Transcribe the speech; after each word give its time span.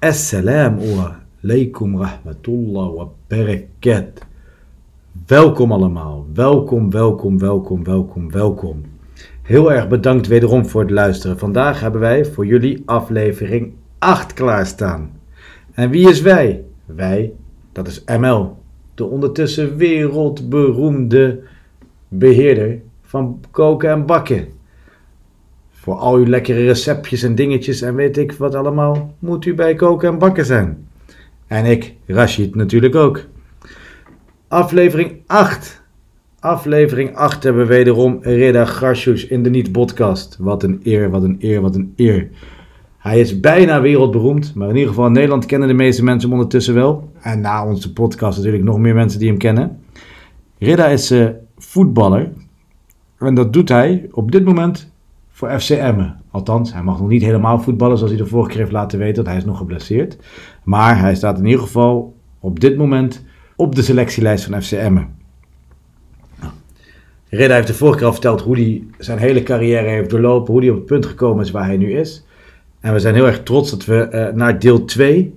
Assalamu 0.00 0.94
alaikum 1.42 1.98
rahmatullah 1.98 2.94
wa 2.94 3.08
barakat. 3.26 4.22
Welkom 5.26 5.72
allemaal. 5.72 6.26
Welkom, 6.34 6.90
welkom, 6.90 7.38
welkom, 7.38 7.84
welkom, 7.84 8.30
welkom. 8.30 8.82
Heel 9.42 9.72
erg 9.72 9.88
bedankt 9.88 10.26
wederom 10.26 10.66
voor 10.66 10.80
het 10.80 10.90
luisteren. 10.90 11.38
Vandaag 11.38 11.80
hebben 11.80 12.00
wij 12.00 12.24
voor 12.24 12.46
jullie 12.46 12.82
aflevering 12.84 13.72
8 13.98 14.32
klaarstaan. 14.32 15.10
En 15.72 15.90
wie 15.90 16.08
is 16.08 16.20
wij? 16.20 16.64
Wij, 16.84 17.32
dat 17.72 17.86
is 17.86 18.04
ML. 18.04 18.56
De 18.94 19.04
ondertussen 19.04 19.76
wereldberoemde 19.76 21.40
beheerder 22.08 22.80
van 23.02 23.40
koken 23.50 23.90
en 23.90 24.06
bakken. 24.06 24.48
Voor 25.88 25.96
al 25.96 26.14
uw 26.14 26.26
lekkere 26.26 26.64
receptjes 26.64 27.22
en 27.22 27.34
dingetjes 27.34 27.82
en 27.82 27.94
weet 27.94 28.16
ik 28.16 28.32
wat 28.32 28.54
allemaal, 28.54 29.14
moet 29.18 29.44
u 29.44 29.54
bij 29.54 29.74
koken 29.74 30.08
en 30.08 30.18
bakken 30.18 30.44
zijn. 30.44 30.86
En 31.46 31.64
ik, 31.64 31.94
Rashid, 32.06 32.54
natuurlijk 32.54 32.94
ook. 32.94 33.20
Aflevering 34.48 35.12
8. 35.26 35.82
Aflevering 36.40 37.16
8 37.16 37.42
hebben 37.42 37.62
we 37.62 37.68
wederom 37.68 38.18
Reda 38.20 38.64
Garshoes 38.64 39.26
in 39.26 39.42
de 39.42 39.50
Niet-podcast. 39.50 40.36
Wat 40.40 40.62
een 40.62 40.80
eer, 40.82 41.10
wat 41.10 41.22
een 41.22 41.36
eer, 41.40 41.60
wat 41.60 41.74
een 41.74 41.92
eer. 41.96 42.28
Hij 42.98 43.20
is 43.20 43.40
bijna 43.40 43.80
wereldberoemd, 43.80 44.54
maar 44.54 44.68
in 44.68 44.74
ieder 44.74 44.88
geval 44.88 45.06
in 45.06 45.12
Nederland 45.12 45.46
kennen 45.46 45.68
de 45.68 45.74
meeste 45.74 46.04
mensen 46.04 46.28
hem 46.28 46.38
ondertussen 46.38 46.74
wel. 46.74 47.12
En 47.20 47.40
na 47.40 47.66
onze 47.66 47.92
podcast 47.92 48.36
natuurlijk 48.36 48.64
nog 48.64 48.78
meer 48.78 48.94
mensen 48.94 49.18
die 49.18 49.28
hem 49.28 49.38
kennen. 49.38 49.80
Reda 50.58 50.86
is 50.86 51.12
uh, 51.12 51.28
voetballer. 51.56 52.32
En 53.18 53.34
dat 53.34 53.52
doet 53.52 53.68
hij 53.68 54.08
op 54.10 54.32
dit 54.32 54.44
moment 54.44 54.96
voor 55.38 55.60
FC 55.60 55.70
Emmen. 55.70 56.20
Althans, 56.30 56.72
hij 56.72 56.82
mag 56.82 56.98
nog 56.98 57.08
niet 57.08 57.22
helemaal 57.22 57.60
voetballen 57.60 57.96
zoals 57.96 58.12
hij 58.12 58.22
de 58.22 58.28
vorige 58.28 58.48
keer 58.50 58.58
heeft 58.58 58.72
laten 58.72 58.98
weten, 58.98 59.14
want 59.14 59.26
hij 59.26 59.36
is 59.36 59.44
nog 59.44 59.58
geblesseerd. 59.58 60.18
Maar 60.64 61.00
hij 61.00 61.14
staat 61.14 61.38
in 61.38 61.46
ieder 61.46 61.60
geval 61.60 62.16
op 62.40 62.60
dit 62.60 62.76
moment 62.76 63.24
op 63.56 63.74
de 63.74 63.82
selectielijst 63.82 64.44
van 64.44 64.62
FC 64.62 64.72
Emmen. 64.72 65.08
Nou, 66.40 66.52
Reda 67.28 67.54
heeft 67.54 67.66
de 67.66 67.74
vorige 67.74 67.98
keer 67.98 68.06
al 68.06 68.12
verteld 68.12 68.40
hoe 68.40 68.56
hij 68.56 68.84
zijn 68.98 69.18
hele 69.18 69.42
carrière 69.42 69.88
heeft 69.88 70.10
doorlopen, 70.10 70.52
hoe 70.52 70.62
hij 70.62 70.70
op 70.70 70.76
het 70.76 70.86
punt 70.86 71.06
gekomen 71.06 71.44
is 71.44 71.50
waar 71.50 71.66
hij 71.66 71.76
nu 71.76 71.92
is. 71.92 72.26
En 72.80 72.92
we 72.92 72.98
zijn 72.98 73.14
heel 73.14 73.26
erg 73.26 73.42
trots 73.42 73.70
dat 73.70 73.84
we 73.84 74.08
uh, 74.10 74.36
naar 74.36 74.58
deel 74.58 74.84
2 74.84 75.34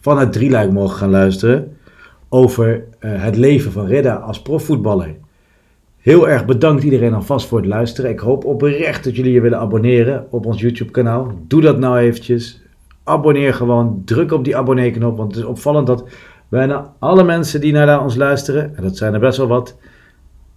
van 0.00 0.18
het 0.18 0.32
drieluik 0.32 0.72
mogen 0.72 0.96
gaan 0.96 1.10
luisteren 1.10 1.76
over 2.28 2.84
uh, 3.00 3.22
het 3.22 3.36
leven 3.36 3.72
van 3.72 3.86
Reda 3.86 4.14
als 4.14 4.42
profvoetballer. 4.42 5.14
Heel 6.04 6.28
erg 6.28 6.44
bedankt 6.44 6.82
iedereen 6.82 7.14
alvast 7.14 7.46
voor 7.46 7.58
het 7.58 7.66
luisteren. 7.66 8.10
Ik 8.10 8.18
hoop 8.18 8.44
oprecht 8.44 9.04
dat 9.04 9.16
jullie 9.16 9.32
je 9.32 9.40
willen 9.40 9.58
abonneren 9.58 10.26
op 10.30 10.46
ons 10.46 10.60
YouTube 10.60 10.90
kanaal. 10.90 11.32
Doe 11.46 11.60
dat 11.60 11.78
nou 11.78 11.98
eventjes. 11.98 12.62
Abonneer 13.04 13.54
gewoon. 13.54 14.02
Druk 14.04 14.32
op 14.32 14.44
die 14.44 14.56
abonneerknop. 14.56 15.16
Want 15.16 15.34
het 15.34 15.44
is 15.44 15.48
opvallend 15.48 15.86
dat 15.86 16.04
bijna 16.48 16.92
alle 16.98 17.24
mensen 17.24 17.60
die 17.60 17.72
naar 17.72 18.02
ons 18.02 18.16
luisteren, 18.16 18.76
en 18.76 18.82
dat 18.82 18.96
zijn 18.96 19.14
er 19.14 19.20
best 19.20 19.38
wel 19.38 19.46
wat, 19.46 19.76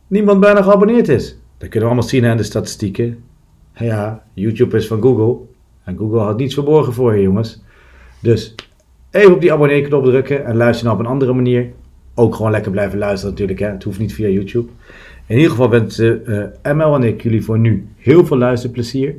niemand 0.07 0.39
bijna 0.39 0.61
geabonneerd 0.61 1.09
is. 1.09 1.37
Dat 1.57 1.69
kunnen 1.69 1.89
we 1.89 1.95
allemaal 1.95 2.09
zien 2.09 2.25
aan 2.25 2.37
de 2.37 2.43
statistieken. 2.43 3.23
Ja, 3.73 4.23
YouTube 4.33 4.77
is 4.77 4.87
van 4.87 5.01
Google. 5.01 5.37
En 5.83 5.97
Google 5.97 6.19
had 6.19 6.37
niets 6.37 6.53
verborgen 6.53 6.93
voor 6.93 7.15
je 7.15 7.21
jongens. 7.21 7.63
Dus 8.21 8.55
even 9.11 9.33
op 9.33 9.41
die 9.41 9.53
abonneerknop 9.53 10.05
drukken 10.05 10.45
en 10.45 10.55
luister 10.55 10.85
nou 10.85 10.97
op 10.97 11.05
een 11.05 11.11
andere 11.11 11.33
manier. 11.33 11.71
Ook 12.15 12.35
gewoon 12.35 12.51
lekker 12.51 12.71
blijven 12.71 12.97
luisteren 12.97 13.31
natuurlijk. 13.31 13.59
Hè? 13.59 13.67
Het 13.67 13.83
hoeft 13.83 13.99
niet 13.99 14.13
via 14.13 14.27
YouTube. 14.27 14.69
In 15.27 15.35
ieder 15.35 15.51
geval 15.51 15.69
wensen 15.69 16.21
uh, 16.63 16.73
ML 16.73 16.95
en 16.95 17.03
ik 17.03 17.21
jullie 17.21 17.43
voor 17.43 17.59
nu 17.59 17.87
heel 17.95 18.25
veel 18.25 18.37
luisterplezier. 18.37 19.15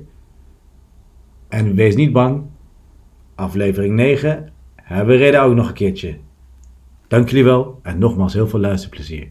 En 1.48 1.74
wees 1.74 1.96
niet 1.96 2.12
bang. 2.12 2.42
Aflevering 3.34 3.94
9 3.94 4.52
hebben 4.74 5.16
we 5.16 5.22
reden 5.22 5.42
ook 5.42 5.54
nog 5.54 5.68
een 5.68 5.74
keertje. 5.74 6.16
Dank 7.08 7.28
jullie 7.28 7.44
wel 7.44 7.80
en 7.82 7.98
nogmaals 7.98 8.34
heel 8.34 8.48
veel 8.48 8.60
luisterplezier. 8.60 9.28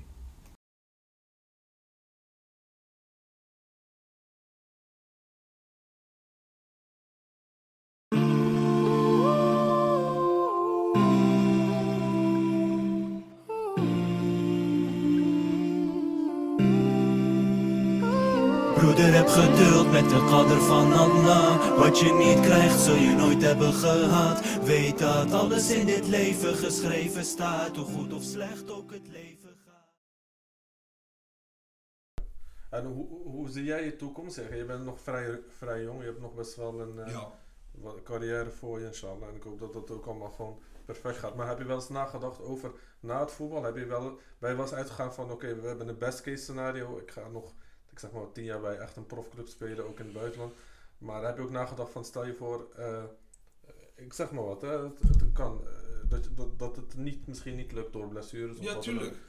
Hebben 23.47 23.73
gehad. 23.73 24.63
Weet 24.63 24.99
dat 24.99 25.31
alles 25.31 25.71
in 25.71 25.85
dit 25.85 26.07
leven 26.07 26.55
geschreven 26.55 27.25
staat. 27.25 27.75
Hoe 27.75 27.85
goed 27.85 28.13
of 28.13 28.23
slecht 28.23 28.69
ook 28.71 28.91
het 28.91 29.07
leven 29.07 29.55
gaat. 29.65 29.93
En 32.69 32.85
hoe, 32.85 33.07
hoe 33.23 33.49
zie 33.49 33.63
jij 33.63 33.85
je 33.85 33.95
toekomst? 33.95 34.35
Je 34.35 34.65
bent 34.67 34.83
nog 34.85 34.99
vrij, 35.01 35.39
vrij 35.47 35.83
jong, 35.83 35.99
je 35.99 36.05
hebt 36.05 36.19
nog 36.21 36.33
best 36.33 36.55
wel 36.55 36.81
een 36.81 36.95
uh, 36.97 37.07
Ja. 37.11 37.31
wat- 37.71 38.03
carrière 38.03 38.49
voor 38.51 38.79
je, 38.79 38.85
inshallah. 38.85 39.29
En 39.29 39.35
ik 39.35 39.43
hoop 39.43 39.59
dat 39.59 39.73
dat 39.73 39.91
ook 39.91 40.05
allemaal 40.05 40.31
gewoon 40.31 40.59
perfect 40.85 41.17
gaat. 41.17 41.35
Maar 41.35 41.47
heb 41.47 41.57
je 41.57 41.65
wel 41.65 41.75
eens 41.75 41.89
nagedacht 41.89 42.41
over 42.41 42.71
na 42.99 43.19
het 43.19 43.31
voetbal? 43.31 43.63
Heb 43.63 43.75
je 43.77 43.85
wel, 43.85 44.19
ben 44.39 44.49
je 44.49 44.55
wel 44.55 44.65
eens 44.65 44.73
uitgegaan 44.73 45.13
van, 45.13 45.31
oké, 45.31 45.55
we 45.61 45.67
hebben 45.67 45.87
een 45.87 45.97
best 45.97 46.21
case 46.21 46.43
scenario. 46.43 46.97
Ik 46.97 47.11
ga 47.11 47.27
nog, 47.27 47.53
ik 47.91 47.99
zeg 47.99 48.11
maar, 48.11 48.31
tien 48.31 48.43
jaar 48.43 48.61
bij 48.61 48.77
echt 48.77 48.95
een 48.95 49.05
profclub 49.05 49.47
spelen, 49.47 49.87
ook 49.87 49.99
in 49.99 50.05
het 50.05 50.13
buitenland. 50.13 50.53
Maar 50.97 51.23
heb 51.23 51.37
je 51.37 51.43
ook 51.43 51.49
nagedacht 51.51 51.91
van, 51.91 52.05
stel 52.05 52.25
je 52.25 52.33
voor, 52.33 52.67
eh, 52.75 53.03
ik 53.97 54.13
zeg 54.13 54.31
maar 54.31 54.43
wat, 54.43 54.61
hè, 54.61 54.83
het, 54.83 54.99
het 54.99 55.31
kan, 55.33 55.67
eh, 55.67 56.09
dat, 56.09 56.29
dat, 56.35 56.59
dat 56.59 56.75
het 56.75 56.95
niet, 56.97 57.27
misschien 57.27 57.55
niet 57.55 57.71
lukt 57.71 57.93
door 57.93 58.07
blessures 58.07 58.57
of 58.57 58.63
Ja, 58.63 58.73
wat 58.73 58.83
dan 58.83 58.93
ook. 58.93 58.99
tuurlijk. 59.01 59.21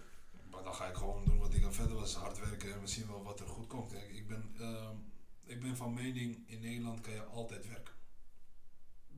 Maar 0.50 0.62
dan 0.62 0.74
ga 0.74 0.86
ik 0.88 0.94
gewoon 0.96 1.24
doen 1.24 1.38
wat 1.38 1.54
ik 1.54 1.64
aan 1.64 1.74
verder 1.74 1.96
was. 1.96 2.14
Hard 2.14 2.38
werken 2.38 2.72
en 2.72 2.80
we 2.80 2.86
zien 2.86 3.06
wel 3.06 3.22
wat 3.22 3.40
er 3.40 3.46
goed 3.46 3.66
komt. 3.66 3.92
Kijk, 3.92 4.10
ik 4.10 4.26
ben, 4.26 4.54
ehm, 4.58 4.96
ik 5.44 5.60
ben 5.60 5.76
van 5.76 5.94
mening, 5.94 6.48
in 6.48 6.60
Nederland 6.60 7.00
kan 7.00 7.12
je 7.12 7.24
altijd 7.24 7.66
werken. 7.66 7.94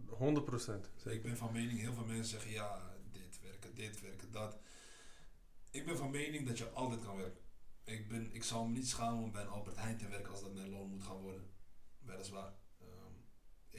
100 0.06 0.44
procent. 0.44 0.90
Ik 1.04 1.22
ben 1.22 1.36
van 1.36 1.52
mening, 1.52 1.80
heel 1.80 1.92
veel 1.92 2.04
mensen 2.04 2.24
zeggen 2.30 2.50
ja, 2.50 2.94
dit 3.12 3.40
werken, 3.42 3.74
dit 3.74 4.00
werken, 4.00 4.30
dat. 4.30 4.56
Ik 5.70 5.84
ben 5.84 5.96
van 5.96 6.10
mening 6.10 6.46
dat 6.46 6.58
je 6.58 6.70
altijd 6.70 7.04
kan 7.04 7.16
werken. 7.16 7.40
Ik, 7.84 8.08
ben, 8.08 8.34
ik 8.34 8.44
zal 8.44 8.66
me 8.66 8.72
niet 8.72 8.88
schamen 8.88 9.22
om 9.22 9.32
bij 9.32 9.42
een 9.42 9.48
Albert 9.48 9.76
Heijn 9.76 9.98
te 9.98 10.08
werken 10.08 10.30
als 10.30 10.40
dat 10.40 10.54
mijn 10.54 10.70
loon 10.70 10.90
moet 10.90 11.02
gaan 11.02 11.20
worden. 11.20 11.50
Weliswaar. 11.98 12.52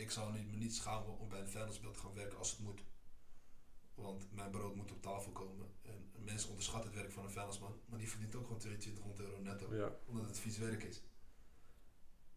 Ik 0.02 0.12
zal 0.12 0.32
niet, 0.32 0.52
me 0.52 0.56
niet 0.56 0.76
schamen 0.76 1.20
om 1.20 1.30
bij 1.30 1.40
een 1.40 1.50
vuilnisbeeld 1.50 1.94
te 1.94 2.00
gaan 2.00 2.14
werken 2.14 2.38
als 2.38 2.52
het 2.52 2.60
moet. 2.60 2.84
Want 3.94 4.32
mijn 4.32 4.52
brood 4.52 4.76
moet 4.76 4.92
op 4.92 5.02
tafel 5.02 5.32
komen. 5.32 5.68
En 5.82 6.12
mensen 6.24 6.50
onderschatten 6.50 6.92
het 6.92 7.00
werk 7.00 7.12
van 7.12 7.24
een 7.24 7.32
vuilnisman. 7.32 7.80
Maar 7.86 8.00
die 8.00 8.10
verdient 8.10 8.36
ook 8.36 8.44
gewoon 8.44 8.60
2200 8.60 9.20
euro 9.20 9.42
netto. 9.42 9.76
Ja. 9.76 9.92
Omdat 10.06 10.28
het 10.28 10.40
vies 10.40 10.58
werk 10.58 10.84
is. 10.84 11.02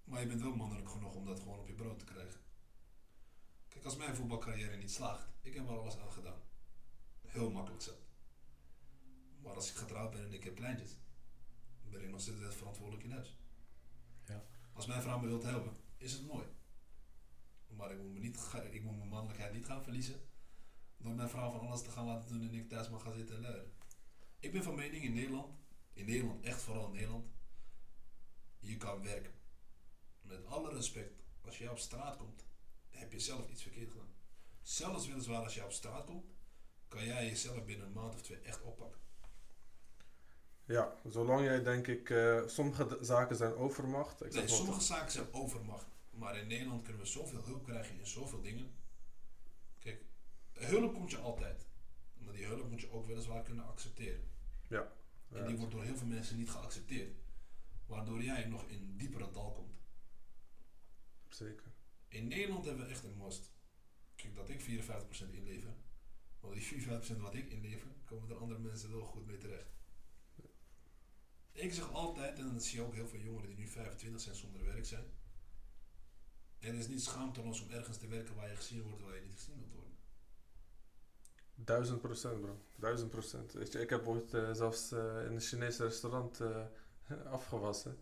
Maar 0.04 0.20
je 0.20 0.26
bent 0.26 0.40
wel 0.40 0.56
mannelijk 0.56 0.88
genoeg 0.88 1.14
om 1.14 1.24
dat 1.24 1.38
gewoon 1.38 1.58
op 1.58 1.66
je 1.66 1.74
brood 1.74 1.98
te 1.98 2.04
krijgen. 2.04 2.40
Kijk, 3.68 3.84
als 3.84 3.96
mijn 3.96 4.16
voetbalcarrière 4.16 4.76
niet 4.76 4.90
slaagt, 4.90 5.28
ik 5.40 5.54
heb 5.54 5.68
er 5.68 5.78
alles 5.78 5.98
aan 5.98 6.12
gedaan. 6.12 6.40
Heel 7.20 7.50
makkelijk 7.50 7.82
zo. 7.82 7.92
Maar 9.42 9.54
als 9.54 9.70
ik 9.70 9.76
getrouwd 9.76 10.10
ben 10.10 10.24
en 10.24 10.32
ik 10.32 10.44
heb 10.44 10.54
kleintjes, 10.54 10.96
ben 11.90 12.02
ik 12.02 12.10
nog 12.10 12.20
steeds 12.20 12.56
verantwoordelijk 12.56 13.04
in 13.04 13.12
huis. 13.12 13.36
Ja. 14.26 14.44
Als 14.72 14.86
mijn 14.86 15.02
vrouw 15.02 15.18
me 15.18 15.26
wilt 15.26 15.42
helpen, 15.42 15.76
is 15.96 16.12
het 16.12 16.26
mooi. 16.26 16.46
Maar 17.76 17.90
ik 17.90 17.98
moet, 17.98 18.12
me 18.12 18.18
niet, 18.18 18.38
ik 18.70 18.82
moet 18.82 18.96
mijn 18.96 19.08
mannelijkheid 19.08 19.52
niet 19.52 19.66
gaan 19.66 19.82
verliezen. 19.82 20.20
Door 20.96 21.14
mijn 21.14 21.28
vrouw 21.28 21.50
van 21.50 21.66
alles 21.66 21.82
te 21.82 21.90
gaan 21.90 22.06
laten 22.06 22.28
doen 22.28 22.48
en 22.48 22.54
ik 22.54 22.68
thuis 22.68 22.88
mag 22.88 23.02
gaan 23.02 23.14
zitten 23.14 23.36
en 23.36 23.42
luieren. 23.42 23.72
Ik 24.38 24.52
ben 24.52 24.62
van 24.62 24.74
mening 24.74 25.04
in 25.04 25.14
Nederland, 25.14 25.54
in 25.92 26.06
Nederland, 26.06 26.44
echt 26.44 26.62
vooral 26.62 26.86
in 26.86 26.92
Nederland, 26.92 27.26
je 28.58 28.76
kan 28.76 29.02
werken. 29.02 29.32
Met 30.22 30.46
alle 30.46 30.72
respect, 30.72 31.22
als 31.40 31.58
je 31.58 31.70
op 31.70 31.78
straat 31.78 32.16
komt, 32.16 32.44
heb 32.90 33.12
je 33.12 33.20
zelf 33.20 33.48
iets 33.50 33.62
verkeerd 33.62 33.90
gedaan. 33.90 34.14
Zelfs 34.62 35.06
weliswaar 35.06 35.42
als 35.42 35.54
je 35.54 35.64
op 35.64 35.72
straat 35.72 36.04
komt, 36.04 36.24
kan 36.88 37.04
jij 37.04 37.26
jezelf 37.26 37.64
binnen 37.64 37.86
een 37.86 37.92
maand 37.92 38.14
of 38.14 38.22
twee 38.22 38.38
echt 38.38 38.62
oppakken. 38.62 39.00
Ja, 40.64 40.96
zolang 41.08 41.44
jij 41.44 41.62
denk 41.62 41.86
ik, 41.86 42.10
eh, 42.10 42.46
sommige 42.46 42.98
zaken 43.00 43.36
zijn 43.36 43.54
overmacht. 43.54 44.24
Ik 44.24 44.32
Nee, 44.32 44.48
sommige 44.48 44.80
zaken 44.80 45.12
zijn 45.12 45.32
overmacht. 45.32 45.86
Maar 46.16 46.38
in 46.38 46.46
Nederland 46.46 46.82
kunnen 46.82 47.02
we 47.02 47.08
zoveel 47.08 47.44
hulp 47.44 47.64
krijgen 47.64 47.98
in 47.98 48.06
zoveel 48.06 48.40
dingen. 48.40 48.74
Kijk, 49.78 50.04
hulp 50.52 50.94
komt 50.94 51.10
je 51.10 51.18
altijd. 51.18 51.66
Maar 52.14 52.34
die 52.34 52.44
hulp 52.44 52.70
moet 52.70 52.80
je 52.80 52.90
ook 52.90 53.06
weliswaar 53.06 53.42
kunnen 53.42 53.66
accepteren. 53.66 54.30
Ja. 54.68 54.92
En 55.28 55.46
die 55.46 55.56
wordt 55.56 55.72
door 55.72 55.84
heel 55.84 55.96
veel 55.96 56.06
mensen 56.06 56.36
niet 56.36 56.50
geaccepteerd. 56.50 57.16
Waardoor 57.86 58.22
jij 58.22 58.44
nog 58.44 58.68
in 58.68 58.96
diepere 58.96 59.30
dal 59.30 59.52
komt. 59.52 59.82
Zeker. 61.28 61.72
In 62.08 62.28
Nederland 62.28 62.64
hebben 62.64 62.84
we 62.84 62.90
echt 62.90 63.04
een 63.04 63.16
must. 63.16 63.52
Kijk, 64.14 64.34
dat 64.34 64.48
ik 64.48 64.60
54% 64.60 64.64
inlever. 65.30 65.74
Want 66.40 66.54
die 66.54 66.62
54% 66.62 67.20
wat 67.20 67.34
ik 67.34 67.50
inlever, 67.50 67.88
komen 68.04 68.30
er 68.30 68.36
andere 68.36 68.60
mensen 68.60 68.90
wel 68.90 69.04
goed 69.04 69.26
mee 69.26 69.38
terecht. 69.38 69.72
Ik 71.52 71.72
zeg 71.72 71.92
altijd, 71.92 72.38
en 72.38 72.52
dat 72.52 72.64
zie 72.64 72.78
je 72.78 72.84
ook 72.84 72.94
heel 72.94 73.08
veel 73.08 73.20
jongeren 73.20 73.48
die 73.48 73.58
nu 73.58 73.68
25 73.68 74.20
zijn 74.20 74.34
zonder 74.34 74.64
werk 74.64 74.86
zijn. 74.86 75.04
Het 76.64 76.74
is 76.74 76.88
niet 76.88 77.02
schaamteloos 77.02 77.60
om 77.60 77.70
ergens 77.70 77.96
te 77.96 78.06
werken 78.08 78.34
waar 78.34 78.48
je 78.48 78.56
gezien 78.56 78.82
wordt 78.82 79.02
waar 79.02 79.14
je 79.14 79.20
niet 79.20 79.32
gezien 79.34 79.54
wilt 79.58 79.72
worden. 79.72 79.92
Duizend 81.54 82.00
procent, 82.00 82.40
bro. 82.40 82.60
Duizend 82.76 83.10
procent. 83.10 83.52
Weet 83.52 83.72
je, 83.72 83.80
ik 83.80 83.90
heb 83.90 84.06
ooit 84.06 84.34
eh, 84.34 84.52
zelfs 84.52 84.92
eh, 84.92 85.24
in 85.26 85.32
een 85.32 85.40
Chinese 85.40 85.84
restaurant 85.84 86.40
eh, 86.40 86.64
afgewassen. 87.32 87.96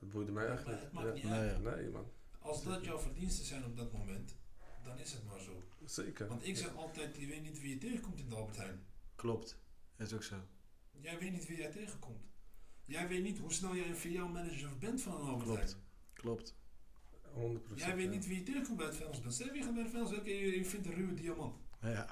Dat 0.00 0.08
boeide 0.08 0.32
mij 0.32 0.46
echt 0.46 0.64
Maar 0.64 0.74
niet. 0.74 0.82
het 0.82 0.92
maakt 0.92 1.14
niet 1.14 1.22
Nee, 1.24 1.32
uit. 1.32 1.62
Nee, 1.62 1.88
man. 1.90 2.10
Als 2.38 2.62
dat 2.64 2.84
jouw 2.84 2.98
verdiensten 2.98 3.44
zijn 3.44 3.64
op 3.64 3.76
dat 3.76 3.92
moment, 3.92 4.36
dan 4.84 4.98
is 4.98 5.12
het 5.12 5.24
maar 5.24 5.40
zo. 5.40 5.62
Zeker. 5.84 6.28
Want 6.28 6.46
ik 6.46 6.56
zeg 6.56 6.76
altijd, 6.76 7.16
je 7.16 7.26
weet 7.26 7.42
niet 7.42 7.60
wie 7.60 7.70
je 7.70 7.78
tegenkomt 7.78 8.18
in 8.18 8.28
de 8.28 8.34
Albert 8.34 8.56
Heijn. 8.56 8.86
Klopt. 9.14 9.58
Is 9.96 10.12
ook 10.12 10.22
zo. 10.22 10.36
Jij 11.00 11.18
weet 11.18 11.32
niet 11.32 11.46
wie 11.46 11.56
jij 11.56 11.70
tegenkomt. 11.70 12.26
Jij 12.84 13.08
weet 13.08 13.22
niet 13.22 13.38
hoe 13.38 13.52
snel 13.52 13.76
jij 13.76 13.88
een 13.88 13.96
filiaalmanager 13.96 14.78
bent 14.78 15.02
van 15.02 15.14
een 15.20 15.28
Albert 15.28 15.48
Heijn. 15.56 15.68
Klopt. 16.12 16.54
Klopt. 17.38 17.52
100 17.52 17.64
procent. 17.64 17.88
Jij 17.88 17.96
weet 17.96 18.10
niet 18.10 18.26
wie 18.26 18.36
je 18.38 18.42
tegenkomt 18.42 18.76
bij 18.76 18.86
het 18.86 18.96
vuilnisbed. 18.96 19.32
Stel 19.34 19.54
je 19.54 19.62
gaat 19.62 19.74
bij 19.74 19.82
het 19.82 20.12
en 20.12 20.24
je, 20.24 20.56
je 20.56 20.64
vindt 20.64 20.86
een 20.86 20.94
ruwe 20.94 21.14
diamant. 21.14 21.54
Ja, 21.80 22.08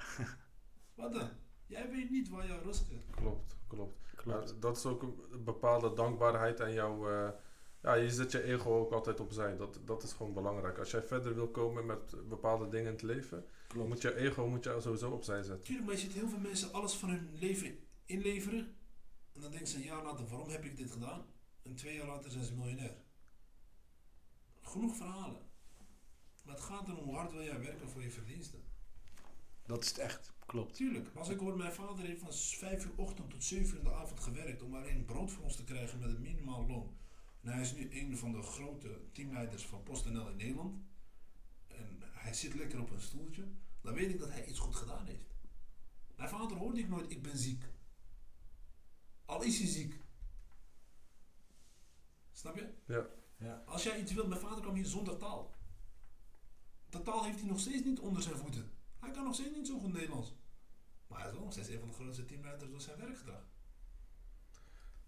Wat 0.95 1.13
dan? 1.13 1.29
Jij 1.67 1.91
weet 1.91 2.11
niet 2.11 2.29
waar 2.29 2.47
jouw 2.47 2.63
rust 2.63 2.91
is. 2.91 3.03
Klopt, 3.11 3.57
klopt. 3.67 3.99
klopt. 4.17 4.55
Dat 4.63 4.77
is 4.77 4.87
ook 4.87 5.03
een 5.03 5.45
bepaalde 5.45 5.93
dankbaarheid 5.93 6.61
aan 6.61 6.73
jou. 6.73 7.13
eh, 7.13 7.29
ja, 7.83 7.95
je 7.95 8.11
zet 8.11 8.33
je 8.33 8.43
ego 8.43 8.79
ook 8.79 8.93
altijd 8.93 9.21
opzij. 9.21 9.57
Dat, 9.57 9.81
dat 9.85 10.03
is 10.03 10.13
gewoon 10.13 10.33
belangrijk. 10.35 10.79
Als 10.79 10.91
jij 10.91 11.03
verder 11.03 11.35
wil 11.35 11.49
komen 11.49 11.87
met 11.87 12.29
bepaalde 12.29 12.69
dingen 12.69 12.87
in 12.87 12.93
het 12.93 13.03
leven, 13.03 13.45
Klopt. 13.69 13.89
moet 13.89 14.03
je 14.03 14.15
ego 14.17 14.47
moet 14.47 14.65
je 14.65 14.77
sowieso 14.81 15.11
opzij 15.11 15.43
zetten. 15.43 15.65
Tuurlijk, 15.65 15.87
maar 15.87 15.95
je 15.95 16.01
ziet 16.01 16.13
heel 16.13 16.29
veel 16.29 16.39
mensen 16.39 16.73
alles 16.73 16.95
van 16.95 17.09
hun 17.09 17.29
leven 17.33 17.79
inleveren. 18.05 18.75
En 19.33 19.41
dan 19.41 19.51
denken 19.51 19.69
ze 19.69 19.77
een 19.77 19.83
jaar 19.83 20.03
later, 20.03 20.27
waarom 20.27 20.49
heb 20.49 20.65
ik 20.65 20.77
dit 20.77 20.91
gedaan? 20.91 21.25
En 21.63 21.75
twee 21.75 21.95
jaar 21.95 22.07
later 22.07 22.31
zijn 22.31 22.45
ze 22.45 22.55
miljonair. 22.55 22.95
Genoeg 24.67 24.97
verhalen. 24.97 25.43
Maar 26.45 26.55
het 26.55 26.65
gaat 26.65 26.89
erom 26.89 27.05
hoe 27.05 27.15
hard 27.15 27.33
wil 27.33 27.43
jij 27.43 27.61
werken 27.61 27.89
voor 27.89 28.03
je 28.03 28.11
verdiensten. 28.11 28.63
Dat 29.67 29.83
is 29.83 29.89
het 29.89 29.99
echt. 29.99 30.33
Klopt. 30.47 30.75
Tuurlijk, 30.75 31.11
als 31.15 31.29
ik 31.29 31.39
hoor, 31.39 31.57
mijn 31.57 31.73
vader 31.73 32.05
heeft 32.05 32.21
van 32.21 32.33
5 32.33 32.85
uur 32.85 32.93
ochtend 32.97 33.31
tot 33.31 33.45
7 33.45 33.67
uur 33.67 33.79
in 33.79 33.85
de 33.85 33.95
avond 33.95 34.21
gewerkt 34.21 34.63
om 34.63 34.75
alleen 34.75 35.05
brood 35.05 35.31
voor 35.31 35.45
ons 35.45 35.57
te 35.57 35.65
krijgen 35.65 35.99
met 35.99 36.09
een 36.09 36.21
minimaal 36.21 36.67
loon. 36.67 36.97
En 37.41 37.53
hij 37.53 37.61
is 37.61 37.75
nu 37.75 38.01
een 38.01 38.17
van 38.17 38.33
de 38.33 38.43
grote 38.43 39.01
teamleiders 39.13 39.67
van 39.67 39.83
PostNL 39.83 40.29
in 40.29 40.37
Nederland. 40.37 40.79
En 41.67 41.99
hij 42.03 42.35
zit 42.35 42.55
lekker 42.55 42.81
op 42.81 42.91
een 42.91 43.01
stoeltje. 43.01 43.49
Dan 43.81 43.95
weet 43.95 44.11
ik 44.11 44.19
dat 44.19 44.31
hij 44.31 44.47
iets 44.47 44.59
goed 44.59 44.75
gedaan 44.75 45.07
heeft. 45.07 45.35
Mijn 46.17 46.29
vader 46.29 46.57
hoorde 46.57 46.81
ik 46.81 46.89
nooit, 46.89 47.11
ik 47.11 47.23
ben 47.23 47.39
ziek. 47.39 47.65
Al 49.25 49.43
is 49.43 49.59
hij 49.59 49.69
ziek. 49.69 50.01
Snap 52.33 52.57
je? 52.57 52.75
Ja. 52.87 53.07
Ja. 53.37 53.63
Als 53.67 53.83
jij 53.83 54.01
iets 54.01 54.13
wil, 54.13 54.27
mijn 54.27 54.41
vader 54.41 54.61
kwam 54.63 54.75
hier 54.75 54.87
zonder 54.87 55.17
taal. 55.17 55.55
De 56.91 57.03
taal 57.03 57.25
heeft 57.25 57.39
hij 57.41 57.49
nog 57.49 57.61
steeds 57.61 57.85
niet 57.85 57.99
onder 58.01 58.23
zijn 58.23 58.37
voeten. 58.37 58.71
Hij 59.01 59.11
kan 59.11 59.25
nog 59.25 59.35
steeds 59.35 59.55
niet 59.57 59.67
zo 59.67 59.79
goed 59.79 59.93
Nederlands. 59.93 60.35
Maar 61.07 61.19
hij 61.19 61.29
is 61.29 61.35
wel 61.35 61.45
nog 61.45 61.53
steeds 61.53 61.69
een 61.69 61.79
van 61.79 61.89
de 61.89 61.95
grootste 61.95 62.25
teamleiders 62.25 62.71
door 62.71 62.81
zijn 62.81 62.99
werkgedrag. 62.99 63.43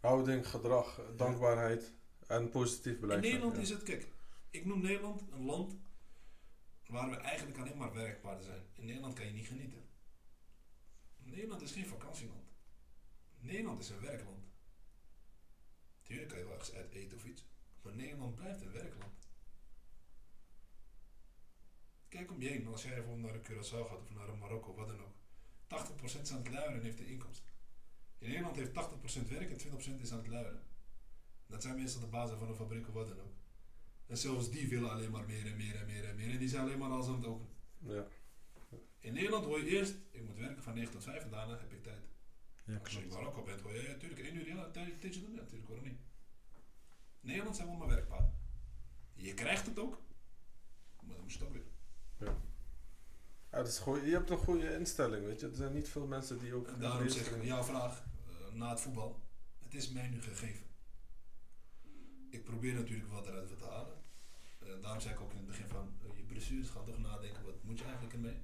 Houding, 0.00 0.48
gedrag, 0.48 1.00
dankbaarheid 1.16 1.92
en 2.26 2.50
positief 2.50 2.98
beleid. 2.98 3.24
In 3.24 3.30
Nederland 3.30 3.56
Ja. 3.56 3.62
is 3.62 3.70
het, 3.70 3.82
kijk, 3.82 4.08
ik 4.50 4.64
noem 4.64 4.80
Nederland 4.80 5.22
een 5.30 5.44
land 5.44 5.76
waar 6.86 7.10
we 7.10 7.16
eigenlijk 7.16 7.58
alleen 7.58 7.76
maar 7.76 7.94
werkpaarden 7.94 8.44
zijn. 8.44 8.62
In 8.74 8.86
Nederland 8.86 9.14
kan 9.14 9.26
je 9.26 9.32
niet 9.32 9.46
genieten. 9.46 9.86
Nederland 11.16 11.62
is 11.62 11.72
geen 11.72 11.86
vakantieland. 11.86 12.48
Nederland 13.38 13.80
is 13.80 13.88
een 13.88 14.00
werkland. 14.00 14.44
Tuurlijk 16.02 16.28
kan 16.28 16.38
je 16.38 16.44
wel 16.44 16.52
ergens 16.52 16.72
uit 16.74 16.90
eten 16.92 17.16
of 17.16 17.24
iets. 17.24 17.44
Maar 17.82 17.94
Nederland 17.94 18.34
blijft 18.34 18.60
een 18.60 18.72
werkland. 18.72 19.28
Kijk 22.08 22.30
om 22.30 22.40
je 22.42 22.48
heen, 22.48 22.66
als 22.66 22.82
jij 22.82 22.94
bijvoorbeeld 22.94 23.26
naar 23.26 23.34
een 23.34 23.42
Curaçao 23.46 23.88
gaat 23.88 24.00
of 24.02 24.10
naar 24.14 24.28
een 24.28 24.38
Marokko, 24.38 24.74
wat 24.74 24.88
dan 24.88 25.00
ook. 25.00 25.14
80% 25.66 26.20
is 26.20 26.30
aan 26.32 26.38
het 26.38 26.48
luieren 26.50 26.74
en 26.76 26.82
heeft 26.82 26.98
de 26.98 27.06
inkomsten. 27.06 27.46
In 28.18 28.28
Nederland 28.28 28.56
heeft 28.56 28.72
80% 29.24 29.28
werk 29.28 29.50
en 29.50 29.58
20% 29.58 30.00
is 30.00 30.12
aan 30.12 30.18
het 30.18 30.26
luieren. 30.26 30.62
Dat 31.46 31.62
zijn 31.62 31.74
meestal 31.76 32.00
de 32.00 32.06
bazen 32.06 32.38
van 32.38 32.48
een 32.48 32.54
fabriek 32.54 32.88
of 32.88 32.94
wat 32.94 33.08
dan 33.08 33.20
ook. 33.20 33.34
En 34.06 34.16
zelfs 34.18 34.50
die 34.50 34.68
willen 34.68 34.90
alleen 34.90 35.10
maar 35.10 35.26
meer 35.26 35.46
en 35.46 35.56
meer 35.56 35.74
en 35.76 35.86
meer 35.86 36.04
en 36.04 36.16
meer. 36.16 36.30
En 36.30 36.38
die 36.38 36.48
zijn 36.48 36.62
alleen 36.62 36.78
maar 36.78 36.90
alles 36.90 37.06
aan 37.06 37.14
het 37.14 37.26
openen. 37.26 37.52
Ja. 37.78 38.06
In 38.98 39.12
Nederland 39.12 39.44
hoor 39.44 39.58
je 39.58 39.66
eerst, 39.66 39.94
ik 40.10 40.22
moet 40.24 40.36
werken 40.36 40.62
van 40.62 40.74
9 40.74 40.92
tot 40.92 41.02
5 41.04 41.22
en 41.22 41.30
daarna 41.30 41.58
heb 41.58 41.72
ik 41.72 41.82
tijd. 41.82 42.08
Ja, 42.64 42.78
Als 42.78 42.92
je 42.92 43.02
in. 43.02 43.08
Marokko 43.08 43.42
bent, 43.42 43.60
hoor 43.60 43.74
je, 43.74 43.88
natuurlijk, 43.88 44.20
1 44.20 44.34
uur 44.36 44.46
ja, 44.46 44.64
een 44.64 44.72
tijd- 44.72 45.00
tijdje 45.00 45.20
doen, 45.20 45.30
ja, 45.34 45.40
natuurlijk, 45.40 45.68
waarom 45.68 45.86
niet? 45.86 45.98
Nederland 47.28 47.56
zijn 47.56 47.68
we 47.68 47.74
allemaal 47.74 47.94
werkpaarden. 47.96 48.34
Je 49.14 49.34
krijgt 49.34 49.66
het 49.66 49.78
ook, 49.78 50.02
maar 51.00 51.14
dan 51.14 51.22
moet 51.22 51.32
je 51.32 51.38
het 51.38 51.48
ook 51.48 51.54
weer. 51.54 51.66
Ja, 53.50 53.58
dat 53.58 53.68
is 53.68 53.78
goed. 53.78 54.00
Je 54.04 54.10
hebt 54.10 54.30
een 54.30 54.38
goede 54.38 54.78
instelling, 54.78 55.24
weet 55.24 55.40
je. 55.40 55.48
Er 55.48 55.56
zijn 55.56 55.72
niet 55.72 55.88
veel 55.88 56.06
mensen 56.06 56.38
die 56.38 56.54
ook... 56.54 56.68
En 56.68 56.80
daarom 56.80 57.08
zeg 57.08 57.30
ik, 57.30 57.44
jouw 57.44 57.62
vraag 57.62 58.04
eh, 58.28 58.54
na 58.54 58.70
het 58.70 58.80
voetbal, 58.80 59.22
het 59.58 59.74
is 59.74 59.88
mij 59.88 60.08
nu 60.08 60.22
gegeven. 60.22 60.66
Ik 62.30 62.44
probeer 62.44 62.74
natuurlijk 62.74 63.10
wat 63.10 63.26
eruit 63.26 63.58
te 63.58 63.64
halen. 63.64 63.96
Eh, 64.58 64.68
daarom 64.82 65.00
zei 65.00 65.14
ik 65.14 65.20
ook 65.20 65.30
in 65.30 65.36
het 65.36 65.46
begin 65.46 65.68
van, 65.68 65.94
eh, 66.02 66.16
je 66.16 66.22
blessures 66.22 66.68
gaan 66.68 66.84
toch 66.84 66.98
nadenken, 66.98 67.44
wat 67.44 67.62
moet 67.62 67.78
je 67.78 67.84
eigenlijk 67.84 68.14
ermee? 68.14 68.40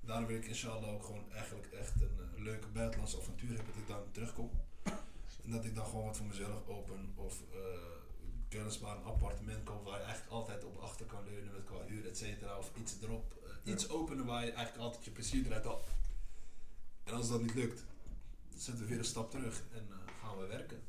Daarom 0.00 0.26
wil 0.26 0.36
ik 0.36 0.46
inshallah 0.46 0.92
ook 0.92 1.04
gewoon 1.04 1.32
eigenlijk 1.32 1.72
echt 1.72 2.00
een 2.00 2.42
leuke 2.42 2.68
buitenlandse 2.68 3.18
avontuur 3.18 3.56
hebben 3.56 3.74
dat 3.74 3.82
ik 3.82 3.88
dan 3.88 4.10
terugkom. 4.10 4.50
En 5.44 5.50
dat 5.50 5.64
ik 5.64 5.74
dan 5.74 5.86
gewoon 5.86 6.04
wat 6.04 6.16
voor 6.16 6.26
mezelf 6.26 6.68
open 6.68 7.12
of 7.14 7.42
uh, 7.54 7.58
kennisbaar 8.48 8.96
een 8.96 9.04
appartement 9.04 9.64
koop 9.64 9.84
waar 9.84 9.98
je 9.98 10.04
eigenlijk 10.04 10.32
altijd 10.32 10.64
op 10.64 10.76
achter 10.76 11.06
kan 11.06 11.24
leunen 11.24 11.52
met 11.52 11.64
qua 11.64 11.84
huur, 11.86 12.06
et 12.06 12.18
cetera. 12.18 12.58
Of 12.58 12.72
iets 12.76 12.96
erop, 13.02 13.34
eh, 13.44 13.72
iets 13.72 13.88
openen 13.88 14.26
waar 14.26 14.44
je 14.44 14.52
eigenlijk 14.52 14.84
altijd 14.84 15.04
je 15.04 15.10
plezier 15.10 15.46
eruit 15.46 15.64
haalt. 15.64 15.86
En 17.04 17.14
als 17.14 17.28
dat 17.28 17.40
niet 17.40 17.54
lukt, 17.54 17.84
zetten 18.56 18.82
we 18.82 18.88
weer 18.88 18.98
een 18.98 19.04
stap 19.04 19.30
terug 19.30 19.62
en 19.72 19.86
eh, 19.90 19.96
gaan 20.22 20.38
we 20.38 20.46
werken. 20.46 20.82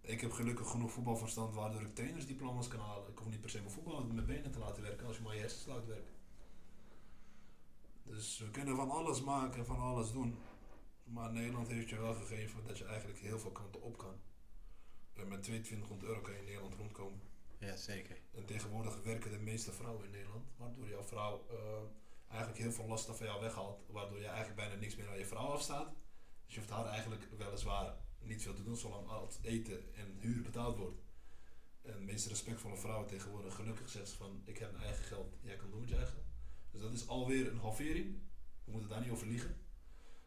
Ik 0.00 0.20
heb 0.20 0.32
gelukkig 0.32 0.70
genoeg 0.70 0.92
voetbalverstand 0.92 1.54
waardoor 1.54 1.80
ik 1.80 1.94
trainersdiploma's 1.94 2.68
kan 2.68 2.80
halen. 2.80 3.08
Ik 3.08 3.18
hoef 3.18 3.28
niet 3.28 3.40
per 3.40 3.50
se 3.50 3.58
mijn 3.58 3.70
voetbal 3.70 4.04
met 4.04 4.14
mijn 4.14 4.26
benen 4.26 4.52
te 4.52 4.58
laten 4.58 4.82
werken 4.82 5.06
als 5.06 5.16
je 5.16 5.22
maar 5.22 5.34
je 5.34 5.40
hersens 5.40 5.66
laat 5.66 5.86
werken. 5.86 6.12
Dus 8.02 8.38
we 8.38 8.50
kunnen 8.50 8.76
van 8.76 8.90
alles 8.90 9.22
maken, 9.22 9.66
van 9.66 9.78
alles 9.78 10.12
doen. 10.12 10.38
Maar 11.10 11.32
Nederland 11.32 11.68
heeft 11.68 11.88
je 11.88 12.00
wel 12.00 12.14
gegeven 12.14 12.64
dat 12.66 12.78
je 12.78 12.84
eigenlijk 12.84 13.18
heel 13.18 13.38
veel 13.38 13.50
kanten 13.50 13.82
op 13.82 13.98
kan. 13.98 14.20
En 15.14 15.28
met 15.28 15.42
2200 15.42 16.08
euro 16.08 16.20
kan 16.20 16.32
je 16.32 16.38
in 16.38 16.44
Nederland 16.44 16.74
rondkomen. 16.74 17.20
Ja, 17.58 17.76
zeker. 17.76 18.20
En 18.30 18.44
tegenwoordig 18.44 19.02
werken 19.02 19.30
de 19.30 19.38
meeste 19.38 19.72
vrouwen 19.72 20.04
in 20.04 20.10
Nederland, 20.10 20.48
waardoor 20.56 20.88
jouw 20.88 21.02
vrouw 21.02 21.46
eh, 21.50 21.56
eigenlijk 22.28 22.60
heel 22.60 22.72
veel 22.72 22.86
lasten 22.86 23.16
van 23.16 23.26
jou 23.26 23.40
weghaalt, 23.40 23.84
waardoor 23.88 24.18
je 24.18 24.26
eigenlijk 24.26 24.56
bijna 24.56 24.74
niks 24.74 24.96
meer 24.96 25.08
aan 25.08 25.18
je 25.18 25.26
vrouw 25.26 25.46
afstaat. 25.46 25.94
Dus 26.44 26.54
je 26.54 26.60
hoeft 26.60 26.72
haar 26.72 26.86
eigenlijk 26.86 27.28
weliswaar 27.38 27.94
niet 28.20 28.42
veel 28.42 28.54
te 28.54 28.62
doen, 28.62 28.76
zolang 28.76 29.08
al 29.08 29.26
het 29.26 29.38
eten 29.42 29.94
en 29.94 30.16
huur 30.18 30.42
betaald 30.42 30.76
wordt. 30.76 31.02
En 31.82 31.92
de 31.92 32.00
meest 32.00 32.26
respectvolle 32.26 32.76
vrouwen 32.76 33.06
tegenwoordig 33.06 33.54
gelukkig 33.54 33.88
zegt 33.88 34.08
ze 34.08 34.16
van, 34.16 34.42
ik 34.44 34.58
heb 34.58 34.72
mijn 34.72 34.84
eigen 34.84 35.04
geld, 35.04 35.36
jij 35.40 35.56
kan 35.56 35.70
doen 35.70 35.80
wat 35.80 35.88
je 35.88 35.96
eigen. 35.96 36.24
Dus 36.70 36.80
dat 36.80 36.92
is 36.92 37.08
alweer 37.08 37.50
een 37.50 37.58
halvering. 37.58 38.18
We 38.64 38.70
moeten 38.70 38.88
daar 38.90 39.00
niet 39.00 39.10
over 39.10 39.26
liegen. 39.26 39.56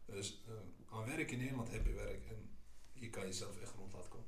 Dus 0.04 0.42
eh, 0.46 0.96
aan 0.96 1.06
werk 1.06 1.30
in 1.30 1.38
Nederland 1.38 1.70
heb 1.70 1.86
je 1.86 1.92
werk 1.92 2.24
en 2.28 2.50
hier 2.92 3.10
kan 3.10 3.26
je 3.26 3.32
zelf 3.32 3.60
echt 3.60 3.74
rond 3.74 3.92
laten 3.92 4.10
komen. 4.10 4.26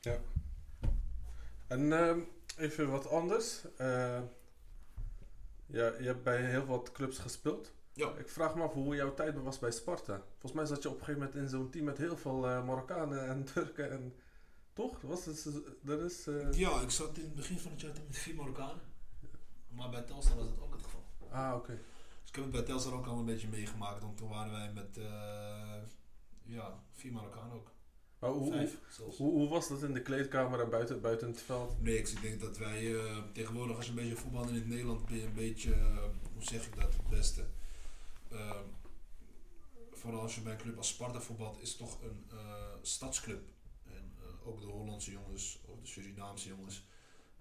Ja. 0.00 0.20
En 1.66 1.92
ehm, 1.92 2.20
even 2.56 2.90
wat 2.90 3.08
anders. 3.08 3.64
Eh, 3.76 4.20
ja, 5.66 5.86
je 5.98 6.04
hebt 6.04 6.22
bij 6.22 6.44
heel 6.44 6.66
wat 6.66 6.92
clubs 6.92 7.18
gespeeld. 7.18 7.72
Ja. 7.92 8.14
Ik 8.14 8.28
vraag 8.28 8.54
me 8.54 8.62
af 8.62 8.72
hoe 8.72 8.94
jouw 8.94 9.14
tijd 9.14 9.42
was 9.42 9.58
bij 9.58 9.70
Sparta. 9.70 10.22
Volgens 10.30 10.52
mij 10.52 10.64
zat 10.66 10.82
je 10.82 10.88
op 10.88 10.98
een 10.98 11.04
gegeven 11.04 11.20
moment 11.20 11.40
in 11.40 11.48
zo'n 11.48 11.70
team 11.70 11.84
met 11.84 11.98
heel 11.98 12.16
veel 12.16 12.48
eh, 12.48 12.66
Marokkanen 12.66 13.26
en 13.26 13.44
Turken. 13.52 13.90
En, 13.90 14.14
toch? 14.72 15.00
Was 15.00 15.24
het, 15.24 15.48
dat 15.80 16.00
is, 16.00 16.24
Ja, 16.50 16.80
ik 16.80 16.90
zat 16.90 17.16
in 17.16 17.24
het 17.24 17.34
begin 17.34 17.58
van 17.58 17.70
het 17.70 17.80
jaar 17.80 17.92
met 18.06 18.16
vier 18.16 18.34
Marokkanen. 18.34 18.80
Maar 19.68 19.90
bij 19.90 20.02
Telstar 20.02 20.36
was 20.36 20.46
het 20.46 20.60
ook 20.60 20.72
het 20.72 20.82
geval. 20.82 21.04
Ah, 21.30 21.54
oké. 21.56 21.72
Dus 21.72 21.95
heb 22.36 22.44
het 22.44 22.52
bij 22.52 22.62
Telstar 22.62 22.92
ook 22.92 23.06
al 23.06 23.18
een 23.18 23.24
beetje 23.24 23.48
meegemaakt. 23.48 24.02
Want 24.02 24.16
toen 24.16 24.28
waren 24.28 24.52
wij 24.52 24.72
met 24.72 24.96
eh, 24.96 25.82
ja, 26.42 26.82
vier 26.92 27.12
Marokkanen 27.12 27.56
ook. 27.56 27.70
Maar 28.18 28.30
hoe, 28.30 28.40
hoe, 28.40 28.52
Vijf 28.52 28.78
hoe, 29.16 29.32
hoe 29.32 29.48
was 29.48 29.68
dat 29.68 29.82
in 29.82 29.92
de 29.92 30.02
kleedkamer 30.02 30.60
en 30.60 30.70
buiten, 30.70 31.00
buiten 31.00 31.28
het 31.28 31.42
veld? 31.42 31.82
Niks. 31.82 32.12
Ik 32.12 32.22
denk 32.22 32.40
dat 32.40 32.58
wij 32.58 32.96
eh, 32.96 33.22
tegenwoordig 33.32 33.76
als 33.76 33.84
je 33.84 33.90
een 33.90 33.96
beetje 33.96 34.16
voetbal 34.16 34.48
in 34.48 34.54
het 34.54 34.68
Nederland 34.68 35.06
ben 35.06 35.16
je 35.16 35.24
een 35.24 35.34
beetje, 35.34 35.72
eh, 35.72 35.96
hoe 36.34 36.44
zeg 36.44 36.66
ik 36.66 36.76
dat, 36.76 36.92
het 36.92 37.08
beste. 37.08 37.44
Vooral 39.92 40.20
als 40.20 40.34
je 40.34 40.40
bij 40.40 40.52
een 40.52 40.58
club 40.58 40.76
als 40.76 40.88
Sparta 40.88 41.20
voetbalt, 41.20 41.60
is 41.60 41.68
het 41.68 41.78
toch 41.78 42.02
een 42.02 42.24
stadsclub. 42.82 43.48
En 43.84 44.12
ook 44.44 44.60
de 44.60 44.66
Hollandse 44.66 45.10
jongens, 45.10 45.60
of 45.64 45.80
de 45.80 45.86
Surinaamse 45.86 46.48
jongens. 46.48 46.84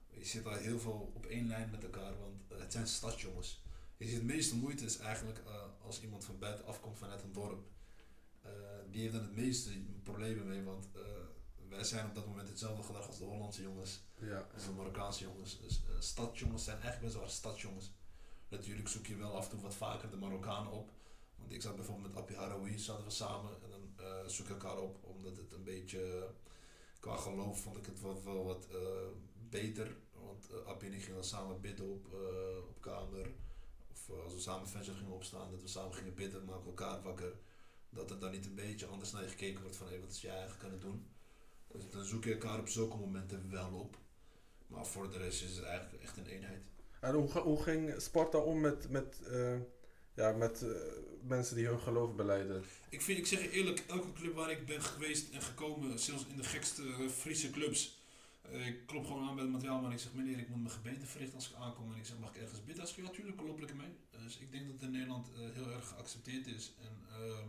Je 0.09 0.25
zit 0.25 0.43
daar 0.43 0.59
heel 0.59 0.79
veel 0.79 1.11
op 1.13 1.25
één 1.25 1.47
lijn 1.47 1.69
met 1.71 1.83
elkaar, 1.83 2.13
want 2.19 2.61
het 2.61 2.71
zijn 2.71 2.87
stadsjongens. 2.87 3.64
Je 3.97 4.07
ziet 4.07 4.19
de 4.19 4.25
meeste 4.25 4.55
moeite 4.55 4.85
is 4.85 4.97
eigenlijk 4.97 5.39
eh, 5.45 5.53
als 5.81 6.01
iemand 6.01 6.25
van 6.25 6.39
buiten 6.39 6.65
afkomt 6.65 6.97
vanuit 6.97 7.23
een 7.23 7.33
dorp. 7.33 7.65
Eh, 8.41 8.51
die 8.91 9.01
heeft 9.01 9.13
dan 9.13 9.21
het 9.21 9.35
meeste 9.35 9.69
problemen 10.03 10.47
mee, 10.47 10.63
want 10.63 10.89
eh, 10.95 11.01
wij 11.69 11.83
zijn 11.83 12.05
op 12.05 12.15
dat 12.15 12.27
moment 12.27 12.47
hetzelfde 12.47 12.83
gedrag 12.83 13.07
als 13.07 13.17
de 13.17 13.23
Hollandse 13.23 13.61
jongens. 13.61 14.03
Ja. 14.19 14.47
als 14.53 14.65
de 14.65 14.71
Marokkaanse 14.71 15.23
jongens. 15.23 15.59
Dus 15.59 15.81
stadsjongens 15.99 16.63
zijn 16.63 16.81
eigenlijk 16.81 17.05
best 17.05 17.19
wel 17.19 17.29
stadsjongens. 17.33 17.91
Natuurlijk 18.47 18.87
zoek 18.87 19.05
je 19.05 19.15
wel 19.15 19.35
af 19.35 19.43
en 19.43 19.49
toe 19.49 19.61
wat 19.61 19.75
vaker 19.75 20.09
de 20.09 20.17
Marokkanen 20.17 20.71
op. 20.71 20.91
Want 21.35 21.51
ik 21.51 21.61
zat 21.61 21.75
bijvoorbeeld 21.75 22.07
met 22.07 22.17
Appie 22.17 22.37
Haroui, 22.37 22.79
zaten 22.79 23.03
we 23.03 23.09
samen 23.09 23.51
en 23.63 23.69
dan 23.69 23.93
zoek 24.29 24.45
ik 24.45 24.51
elkaar 24.51 24.77
op. 24.77 25.03
Omdat 25.03 25.37
het 25.37 25.51
een 25.51 25.63
beetje, 25.63 26.29
qua 26.99 27.15
geloof 27.15 27.61
vond 27.61 27.77
ik 27.77 27.85
het 27.85 28.01
wel, 28.01 28.23
wel 28.23 28.43
wat 28.43 28.67
beter. 29.49 29.95
Want 30.11 30.65
Appie 30.65 30.89
en 30.89 30.95
ik 30.95 31.01
gingen 31.01 31.15
dan 31.15 31.23
samen 31.23 31.61
bidden 31.61 31.91
op, 31.91 32.13
op 32.69 32.81
kamer. 32.81 33.31
Of 34.07 34.17
eh, 34.17 34.23
als 34.23 34.33
we 34.33 34.39
samen 34.39 34.67
Fajr 34.67 34.93
gingen 34.93 35.13
opstaan, 35.13 35.51
dat 35.51 35.61
we 35.61 35.67
samen 35.67 35.93
gingen 35.93 36.13
bidden, 36.13 36.45
maken 36.45 36.65
elkaar 36.65 37.01
wakker. 37.01 37.33
Dat 37.89 38.11
er 38.11 38.19
dan 38.19 38.31
niet 38.31 38.45
een 38.45 38.55
beetje 38.55 38.85
anders 38.85 39.11
naar 39.11 39.23
je 39.23 39.29
gekeken 39.29 39.61
wordt 39.61 39.77
van 39.77 39.87
hé, 39.87 39.99
wat 39.99 40.11
is 40.11 40.21
jij 40.21 40.35
eigenlijk 40.35 40.63
aan 40.63 40.71
het 40.71 40.81
doen. 40.81 41.07
Dus 41.67 41.89
dan 41.89 42.05
zoek 42.05 42.23
je 42.23 42.31
elkaar 42.31 42.59
op 42.59 42.67
zulke 42.67 42.97
momenten 42.97 43.51
wel 43.51 43.71
op. 43.73 43.97
Maar 44.67 44.85
voor 44.85 45.11
de 45.11 45.17
rest 45.17 45.43
is 45.43 45.55
het 45.55 45.65
eigenlijk 45.65 46.03
echt 46.03 46.17
een 46.17 46.25
eenheid. 46.25 46.65
En 46.99 47.13
hoe, 47.13 47.31
hoe 47.31 47.63
ging 47.63 48.01
Sparta 48.01 48.37
om 48.37 48.59
met, 48.59 48.89
met, 48.89 49.21
eh, 49.27 49.57
ja, 50.15 50.31
met 50.31 50.61
eh, 50.61 50.69
mensen 51.21 51.55
die 51.55 51.67
hun 51.67 51.79
geloof 51.79 52.15
beleiden? 52.15 52.63
Ik, 52.89 53.01
vind, 53.01 53.17
ik 53.17 53.25
zeg 53.27 53.41
je 53.41 53.49
eerlijk, 53.49 53.83
elke 53.87 54.13
club 54.13 54.33
waar 54.33 54.51
ik 54.51 54.65
ben 54.65 54.81
geweest 54.81 55.33
en 55.33 55.41
gekomen, 55.41 55.99
zelfs 55.99 56.25
in 56.27 56.37
de 56.37 56.43
gekste 56.43 57.09
Friese 57.09 57.49
clubs, 57.49 58.04
ik 58.51 58.85
klop 58.85 59.05
gewoon 59.05 59.27
aan 59.27 59.35
bij 59.35 59.43
het 59.43 59.53
materiaal, 59.53 59.85
en 59.85 59.91
ik 59.91 59.99
zeg 59.99 60.13
meneer, 60.13 60.39
ik 60.39 60.49
moet 60.49 60.61
mijn 60.61 60.73
gebeden 60.73 61.07
verrichten 61.07 61.35
als 61.35 61.49
ik 61.49 61.55
aankom. 61.55 61.91
En 61.91 61.97
ik 61.97 62.05
zeg, 62.05 62.17
mag 62.17 62.29
ik 62.29 62.41
ergens 62.41 62.63
bidden? 62.63 62.83
Als 62.83 62.97
ik, 62.97 63.05
ja, 63.05 63.11
tuurlijk, 63.11 63.41
loop 63.41 63.59
lekker 63.59 63.77
mee. 63.77 63.93
Dus 64.23 64.37
ik 64.37 64.51
denk 64.51 64.63
dat 64.63 64.73
het 64.73 64.83
in 64.83 64.91
Nederland 64.91 65.31
eh, 65.33 65.39
heel 65.53 65.71
erg 65.71 65.87
geaccepteerd 65.87 66.47
is. 66.47 66.73
En 66.81 67.05
ehm, 67.09 67.47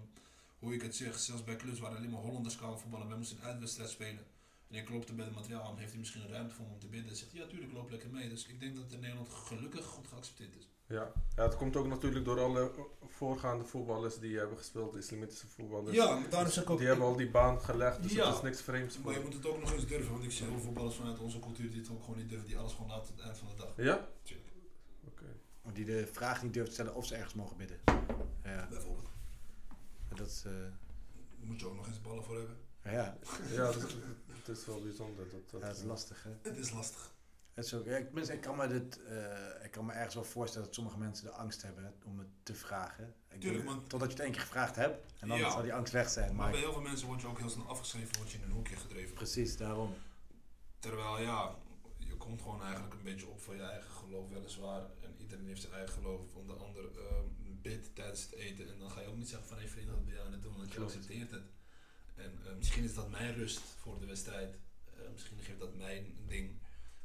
hoe 0.59 0.75
ik 0.75 0.83
het 0.83 0.97
zeg, 0.97 1.19
zelfs 1.19 1.45
bij 1.45 1.57
clubs 1.57 1.79
waar 1.79 1.97
alleen 1.97 2.11
maar 2.11 2.21
Hollanders 2.21 2.57
kwamen 2.57 2.79
voetballen, 2.79 3.09
wij 3.09 3.17
moesten 3.17 3.37
een 3.39 3.45
uitwedstrijd 3.45 3.91
spelen. 3.91 4.27
En 4.71 4.77
ik 4.77 4.85
klopte 4.85 5.15
bij 5.15 5.25
het 5.25 5.35
materiaal 5.35 5.63
aan, 5.63 5.77
heeft 5.79 5.91
hij 5.91 5.99
misschien 5.99 6.23
een 6.23 6.29
ruimte 6.31 6.55
voor 6.55 6.67
om 6.67 6.79
te 6.79 6.87
bidden? 6.87 7.11
En 7.11 7.17
zegt 7.17 7.33
hij, 7.33 7.41
ja, 7.41 7.47
tuurlijk, 7.47 7.73
loop 7.73 7.91
lekker 7.91 8.11
mee. 8.11 8.29
Dus 8.29 8.47
ik 8.47 8.61
denk 8.61 8.75
dat 8.75 8.85
het 8.85 8.93
in 8.93 9.01
Nederland 9.01 9.29
gelukkig 9.29 9.85
goed 9.85 10.07
geaccepteerd 10.09 10.57
is. 10.57 10.69
Ja. 10.89 11.13
ja, 11.37 11.43
het 11.43 11.57
komt 11.57 11.77
ook 11.77 11.87
natuurlijk 11.87 12.25
door 12.25 12.41
alle 12.41 12.71
voorgaande 13.09 13.65
voetballers 13.65 14.19
die 14.19 14.39
hebben 14.39 14.59
gespeeld, 14.59 14.93
de 14.93 14.99
islamitische 14.99 15.47
voetballers. 15.47 15.97
ja, 15.97 16.21
daarom 16.31 16.51
zeg 16.51 16.65
ik 16.65 16.71
ook, 16.71 16.79
Die 16.79 16.87
hebben 16.87 17.07
al 17.07 17.17
die 17.17 17.31
baan 17.31 17.61
gelegd, 17.61 18.03
dus 18.03 18.13
Ja. 18.13 18.27
het 18.27 18.35
is 18.37 18.43
niks 18.43 18.61
vreemds 18.63 18.95
Maar 18.95 19.03
voor 19.05 19.13
je 19.13 19.21
moet 19.21 19.35
het 19.35 19.47
ook 19.47 19.61
nog 19.61 19.73
eens 19.73 19.87
durven, 19.87 20.13
want 20.13 20.25
ik 20.25 20.33
zie 20.33 20.45
heel 20.45 20.55
veel 20.55 20.65
voetballers 20.65 20.97
vanuit 20.97 21.19
onze 21.19 21.39
cultuur 21.39 21.71
die 21.71 21.81
het 21.81 21.91
ook 21.91 22.01
gewoon 22.05 22.19
niet 22.19 22.29
durven, 22.29 22.47
die 22.49 22.59
alles 22.59 22.73
gewoon 22.73 22.89
laten 22.89 23.07
tot 23.07 23.17
het 23.17 23.25
eind 23.27 23.39
van 23.39 23.49
de 23.49 23.55
dag. 23.57 23.73
Ja? 23.77 24.09
Tuurlijk. 24.23 24.49
Oké. 25.07 25.25
Die 25.73 25.85
de 25.85 26.07
vraag 26.13 26.43
niet 26.43 26.53
durft 26.55 26.69
te 26.69 26.75
stellen 26.75 26.95
of 26.95 27.07
ze 27.07 27.15
ergens 27.15 27.35
mogen 27.35 27.57
bidden. 27.57 27.81
Ja, 28.45 28.67
Bijvoorbeeld. 28.71 29.09
dat 30.15 30.27
is... 30.27 30.43
eh, 30.47 30.53
Daar 30.53 30.71
moet 31.47 31.61
je 31.61 31.67
ook 31.67 31.75
nog 31.77 31.87
eens 31.87 32.01
ballen 32.01 32.25
voor 32.25 32.37
hebben. 32.37 32.57
ja, 32.85 33.17
Ja, 33.53 33.73
dat 33.73 33.95
het 34.47 34.59
is 34.59 34.67
wel 34.67 34.83
bijzonder. 34.83 35.29
Dat, 35.31 35.51
dat, 35.51 35.61
ja, 35.61 35.67
dat 35.67 35.77
is 35.77 35.83
lastig, 35.83 36.23
hè. 36.23 36.31
Het 36.43 36.57
is 36.57 36.71
lastig. 36.71 37.15
Het 37.55 37.65
is 37.65 37.75
ook, 37.75 37.85
ja, 37.85 37.97
ik, 37.97 38.05
tenminste, 38.05 38.33
ik, 38.35 38.41
kan 38.41 38.57
me 38.57 38.67
dit, 38.69 39.03
eh, 39.05 39.65
ik 39.65 39.71
kan 39.71 39.85
me 39.87 39.93
ergens 39.93 40.15
wel 40.15 40.25
voorstellen 40.25 40.67
dat 40.67 40.75
sommige 40.75 40.99
mensen 40.99 41.25
de 41.25 41.31
angst 41.33 41.63
hebben 41.63 41.95
om 42.05 42.19
het 42.19 42.29
te 42.43 42.55
vragen. 42.55 43.15
Ik 43.31 43.41
Tuurlijk, 43.41 43.65
denk- 43.65 43.77
want- 43.77 43.89
Totdat 43.89 44.09
je 44.09 44.15
het 44.15 44.23
één 44.25 44.33
keer 44.33 44.41
gevraagd 44.41 44.77
hebt. 44.77 45.13
En 45.21 45.29
dan 45.29 45.39
Ja. 45.39 45.51
zal 45.51 45.63
die 45.63 45.75
angst 45.75 45.93
weg 45.93 46.09
zijn. 46.11 46.27
Maar 46.27 46.37
Maar 46.37 46.51
bij 46.51 46.61
heel 46.61 46.73
veel 46.73 46.81
mensen 46.83 47.07
word 47.07 47.21
je 47.21 47.27
ook 47.27 47.39
heel 47.39 47.49
snel 47.49 47.67
afgeschreven, 47.69 48.17
word 48.17 48.31
je 48.31 48.39
in 48.39 48.45
een 48.45 48.51
hoekje 48.51 48.77
gedreven. 48.77 49.15
precies, 49.15 49.57
daarom. 49.57 49.95
Terwijl 50.79 51.21
ja, 51.21 51.55
je 51.99 52.17
komt 52.17 52.43
gewoon 52.43 52.63
eigenlijk 52.63 52.95
een 52.95 53.03
beetje 53.03 53.27
op 53.29 53.41
voor 53.41 53.55
je 53.55 53.63
eigen 53.63 53.91
geloof 53.91 54.29
weliswaar. 54.29 54.83
En 55.03 55.15
iedereen 55.19 55.47
heeft 55.47 55.61
zijn 55.61 55.73
eigen 55.73 55.93
geloof. 55.95 56.21
Om 56.35 56.47
de 56.47 56.53
ander 56.53 56.85
ehm, 56.99 57.25
bidt 57.63 57.95
tijdens 57.95 58.23
het 58.23 58.33
eten. 58.35 58.69
En 58.73 58.79
dan 58.79 58.91
ga 58.91 59.01
je 59.01 59.07
ook 59.09 59.17
niet 59.17 59.29
zeggen 59.29 59.49
van 59.49 59.59
hé 59.59 59.69
vriend, 59.69 59.91
wat 59.91 60.05
ben 60.05 60.15
je 60.15 60.21
aan 60.21 60.33
het 60.33 60.43
doen? 60.43 60.57
Want 60.57 60.73
je 60.73 60.81
accepteert 60.81 61.31
het. 61.31 61.43
En 62.17 62.39
eh, 62.47 62.57
misschien 62.57 62.85
is 62.85 62.95
dat 62.95 63.11
mijn 63.11 63.35
rust 63.35 63.59
voor 63.59 63.99
de 63.99 64.07
wedstrijd. 64.07 64.59
Eh, 64.85 65.11
misschien 65.13 65.39
geeft 65.39 65.59
dat 65.59 65.75
mijn 65.75 66.17
ding. 66.27 66.61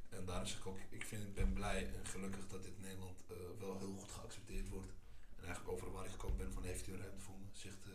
En 0.10 0.25
daarom 0.25 0.46
zeg 0.46 0.58
ik 0.58 0.65
ook, 0.65 0.77
ik 0.89 1.06
vind, 1.06 1.24
ik 1.24 1.34
ben 1.34 1.53
blij 1.53 1.89
en 1.94 2.06
gelukkig 2.06 2.48
dat 2.48 2.63
dit 2.63 2.75
in 2.75 2.82
Nederland 2.82 3.24
eh, 3.27 3.36
wel 3.60 3.80
heel 3.80 3.96
goed 3.98 4.12
geaccepteerd 4.12 4.70
wordt. 4.70 4.91
En 5.36 5.44
eigenlijk 5.44 5.74
overal 5.74 5.94
waar 5.94 6.06
ik 6.06 6.12
gekomen 6.12 6.38
ben 6.38 6.53
van 6.53 6.63
heeft 6.63 6.88
u 6.88 6.98
ruimte 6.98 7.20
voor 7.20 7.36
me? 7.39 7.46
Zegt 7.51 7.86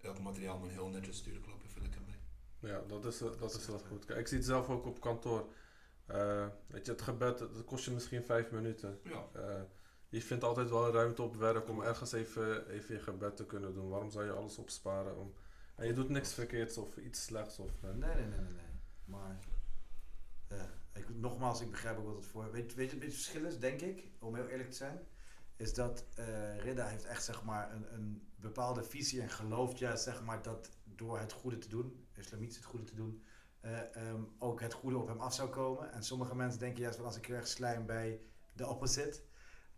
elk 0.00 0.20
materiaal 0.20 0.58
maar 0.58 0.70
heel 0.70 0.88
netjes 0.88 1.16
sturen, 1.16 1.42
loop 1.48 1.64
even 1.64 1.82
lekker 1.82 2.00
mee. 2.00 2.70
Ja, 2.70 2.80
dat 2.86 3.04
is, 3.04 3.18
dat 3.18 3.54
is 3.54 3.66
wel 3.66 3.78
goed. 3.78 4.04
Kijk, 4.04 4.18
ik 4.18 4.26
zie 4.26 4.36
het 4.36 4.46
zelf 4.46 4.68
ook 4.68 4.86
op 4.86 5.00
kantoor. 5.00 5.52
Weet 6.66 6.86
je, 6.86 6.92
het 6.92 7.02
gebed, 7.02 7.38
dat 7.38 7.64
kost 7.64 7.84
je 7.84 7.90
misschien 7.90 8.24
vijf 8.24 8.50
minuten. 8.50 9.00
Ja, 9.04 9.28
je 10.08 10.22
vindt 10.22 10.44
altijd 10.44 10.70
wel 10.70 10.92
ruimte 10.92 11.22
op 11.22 11.36
werk 11.36 11.68
om 11.68 11.82
ergens 11.82 12.12
even, 12.12 12.68
even 12.68 12.94
je 12.94 13.00
gebed 13.00 13.36
te 13.36 13.46
kunnen 13.46 13.74
doen. 13.74 13.88
Waarom 13.88 14.10
zou 14.10 14.24
je 14.24 14.32
alles 14.32 14.58
opsparen? 14.58 15.18
Om... 15.18 15.34
Je 15.86 15.92
doet 15.92 16.08
niks 16.08 16.34
verkeerds 16.34 16.78
of 16.78 16.96
iets 16.96 17.22
slechts. 17.22 17.58
Of, 17.58 17.82
eh, 17.82 17.90
Nee, 17.90 18.14
nee, 18.14 18.26
nee, 18.26 18.38
nee. 18.38 18.80
Maar 19.04 19.38
ja, 20.48 20.68
ik, 20.92 21.08
nogmaals, 21.08 21.60
ik 21.60 21.70
begrijp 21.70 21.98
ook 21.98 22.06
wat 22.06 22.16
het 22.16 22.26
voor... 22.26 22.50
Weet, 22.50 22.74
weet 22.74 22.90
je 22.90 22.96
wat 22.96 23.04
het 23.04 23.14
verschil 23.14 23.44
is, 23.44 23.58
denk 23.58 23.80
ik, 23.80 24.10
om 24.18 24.34
heel 24.34 24.46
eerlijk 24.46 24.70
te 24.70 24.76
zijn? 24.76 25.00
Is 25.56 25.74
dat 25.74 26.04
eh 26.14 26.58
Ridda 26.58 26.86
heeft 26.86 27.04
echt 27.04 27.24
zeg 27.24 27.44
maar 27.44 27.72
een, 27.72 27.94
een 27.94 28.28
bepaalde 28.36 28.84
visie 28.84 29.20
en 29.20 29.30
gelooft 29.30 29.78
juist 29.78 30.02
zeg 30.02 30.22
maar 30.22 30.42
dat 30.42 30.70
door 30.84 31.18
het 31.18 31.32
goede 31.32 31.58
te 31.58 31.68
doen, 31.68 32.06
islamitisch 32.12 32.56
het 32.56 32.64
goede 32.64 32.84
te 32.84 32.94
doen, 32.94 33.22
eh, 33.60 33.96
ehm, 33.96 34.22
ook 34.38 34.60
het 34.60 34.72
goede 34.72 34.98
op 34.98 35.08
hem 35.08 35.20
af 35.20 35.34
zou 35.34 35.48
komen. 35.48 35.92
En 35.92 36.02
sommige 36.02 36.34
mensen 36.34 36.60
denken 36.60 36.82
juist 36.82 36.96
van 36.96 37.06
als 37.06 37.16
ik 37.16 37.28
erg 37.28 37.46
slijm 37.46 37.86
bij 37.86 38.20
de 38.52 38.66
opposite, 38.66 39.20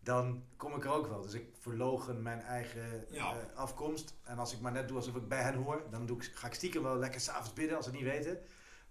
dan 0.04 0.44
kom 0.56 0.74
ik 0.74 0.84
er 0.84 0.90
ook 0.90 1.06
wel. 1.06 1.22
Dus 1.22 1.32
ik 1.32 1.46
verlogen 1.58 2.22
mijn 2.22 2.40
eigen 2.40 3.06
Ja. 3.10 3.32
eh, 3.40 3.56
afkomst. 3.56 4.14
En 4.22 4.38
als 4.38 4.52
ik 4.52 4.60
maar 4.60 4.72
net 4.72 4.88
doe 4.88 4.96
alsof 4.96 5.14
ik 5.16 5.28
bij 5.28 5.42
hen 5.42 5.54
hoor, 5.54 5.82
dan 5.90 6.06
doe 6.06 6.16
ik, 6.16 6.24
ga 6.34 6.46
ik 6.46 6.54
stiekem 6.54 6.82
wel 6.82 6.96
lekker 6.96 7.20
s'avonds 7.20 7.52
bidden 7.52 7.76
als 7.76 7.84
ze 7.84 7.90
het 7.90 8.00
niet 8.00 8.10
weten. 8.10 8.38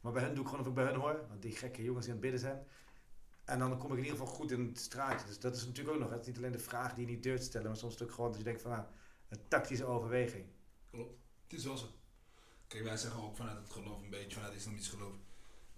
Maar 0.02 0.12
bij 0.12 0.22
hen 0.24 0.34
doe 0.36 0.44
ik 0.44 0.50
gewoon 0.50 0.64
of 0.64 0.70
ik 0.70 0.74
bij 0.76 0.86
hen 0.86 0.96
hoor. 1.00 1.26
Want 1.30 1.42
die 1.42 1.52
gekke 1.56 1.84
jongens 1.84 2.06
die 2.06 2.14
aan 2.14 2.22
het 2.22 2.32
bidden 2.32 2.50
zijn. 2.50 2.66
En 3.46 3.60
dan 3.60 3.78
kom 3.78 3.92
ik 3.92 3.98
in 3.98 4.04
ieder 4.04 4.18
geval 4.20 4.34
goed 4.34 4.52
in 4.52 4.66
het 4.68 4.80
straatje. 4.80 5.26
Dus 5.28 5.40
dat 5.40 5.56
is 5.56 5.66
natuurlijk 5.66 5.96
ook 5.96 6.02
nog. 6.02 6.12
Het 6.12 6.22
is 6.22 6.28
niet 6.28 6.38
alleen 6.38 6.52
de 6.52 6.60
vraag 6.60 6.94
die 6.94 7.06
je 7.06 7.12
niet 7.12 7.24
durft 7.24 7.40
te 7.42 7.46
stellen. 7.48 7.68
Maar 7.68 7.78
soms 7.78 8.02
ook 8.04 8.12
gewoon 8.12 8.30
dat 8.30 8.38
je 8.38 8.44
denkt 8.46 8.62
van 8.62 8.72
nou, 8.72 8.84
een 9.30 9.48
tactische 9.48 9.86
overweging. 9.86 10.46
Klopt. 10.92 11.14
Het 11.44 11.54
is 11.60 11.66
wel 11.66 11.78
zo. 11.78 11.86
Kijk, 12.68 12.84
wij 12.84 12.98
zeggen 12.98 13.22
ook 13.24 13.36
vanuit 13.36 13.58
het 13.58 13.70
geloof 13.72 14.02
een 14.02 14.10
beetje, 14.10 14.32
vanuit 14.34 14.52
het 14.52 14.60
islamitisch 14.62 14.88
geloof. 14.90 15.14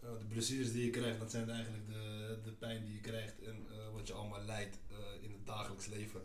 Eh, 0.05 0.19
de 0.19 0.25
blessures 0.25 0.71
die 0.71 0.85
je 0.85 0.89
krijgt, 0.89 1.19
dat 1.19 1.31
zijn 1.31 1.49
eigenlijk 1.49 1.87
de, 1.87 2.39
de 2.43 2.51
pijn 2.51 2.85
die 2.85 2.93
je 2.93 3.01
krijgt 3.01 3.41
en 3.41 3.67
eh, 3.71 3.93
wat 3.93 4.07
je 4.07 4.13
allemaal 4.13 4.41
lijdt 4.41 4.79
eh, 4.89 5.23
in 5.23 5.31
het 5.31 5.45
dagelijks 5.45 5.85
leven. 5.85 6.21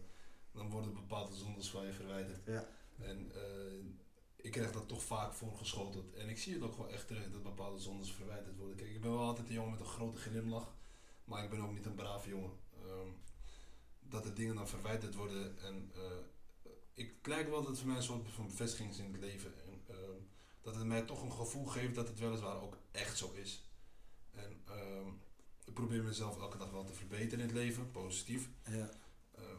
Dan 0.53 0.71
worden 0.71 0.95
bepaalde 0.95 1.37
zondes 1.37 1.71
van 1.71 1.87
je 1.87 1.93
verwijderd. 1.93 2.41
Ja. 2.47 2.69
En 2.99 3.33
ik 4.37 4.51
krijg 4.51 4.73
dat 4.73 4.89
toch 4.89 5.03
vaak 5.03 5.33
voorgeschoteld. 5.33 6.15
En 6.15 6.29
ik 6.29 6.39
zie 6.39 6.55
het 6.55 6.63
ook 6.63 6.77
wel 6.77 6.89
echt 6.89 7.07
terug 7.07 7.31
dat 7.31 7.43
bepaalde 7.43 7.79
zondes 7.79 8.13
verwijderd 8.13 8.57
worden. 8.57 8.77
Kijk, 8.77 8.91
ik 8.91 9.01
ben 9.01 9.11
wel 9.11 9.21
altijd 9.21 9.49
een 9.49 9.55
jongen 9.55 9.71
met 9.71 9.81
een 9.81 9.87
grote 9.87 10.21
glimlach, 10.21 10.75
maar 11.25 11.45
ik 11.45 11.51
ben 11.51 11.61
ook 11.61 11.73
niet 11.73 11.87
een 11.87 11.95
braaf 11.95 12.27
jongen. 12.27 12.51
Ehm, 12.83 13.09
dat 14.01 14.23
de 14.23 14.33
dingen 14.33 14.55
dan 14.55 14.69
verwijderd 14.69 15.15
worden 15.15 15.59
en 15.59 15.93
ik 16.95 17.27
lijkt 17.27 17.49
wel 17.49 17.61
dat 17.61 17.69
het 17.69 17.79
voor 17.79 17.89
mij 17.89 17.97
een 17.97 18.03
soort 18.03 18.31
van 18.31 18.47
bevestiging 18.47 18.91
is 18.91 18.99
in 18.99 19.13
het 19.13 19.21
leven. 19.21 19.53
En, 19.67 19.83
ehm, 19.87 20.21
dat 20.61 20.75
het 20.75 20.85
mij 20.85 21.03
toch 21.03 21.23
een 21.23 21.33
gevoel 21.33 21.67
geeft 21.67 21.95
dat 21.95 22.09
het 22.09 22.19
weliswaar 22.19 22.63
ook 22.63 22.77
echt 22.91 23.19
zo 23.19 23.33
is. 23.33 23.70
En 24.45 24.63
ehm, 24.65 25.09
ik 25.65 25.75
probeer 25.75 26.03
mezelf 26.03 26.39
elke 26.39 26.59
dag 26.59 26.71
wel 26.71 26.85
te 26.85 26.93
verbeteren 26.93 27.39
in 27.39 27.47
het 27.47 27.55
leven, 27.57 27.91
positief. 27.91 28.49
Ja. 28.65 28.91
Ehm, 29.35 29.59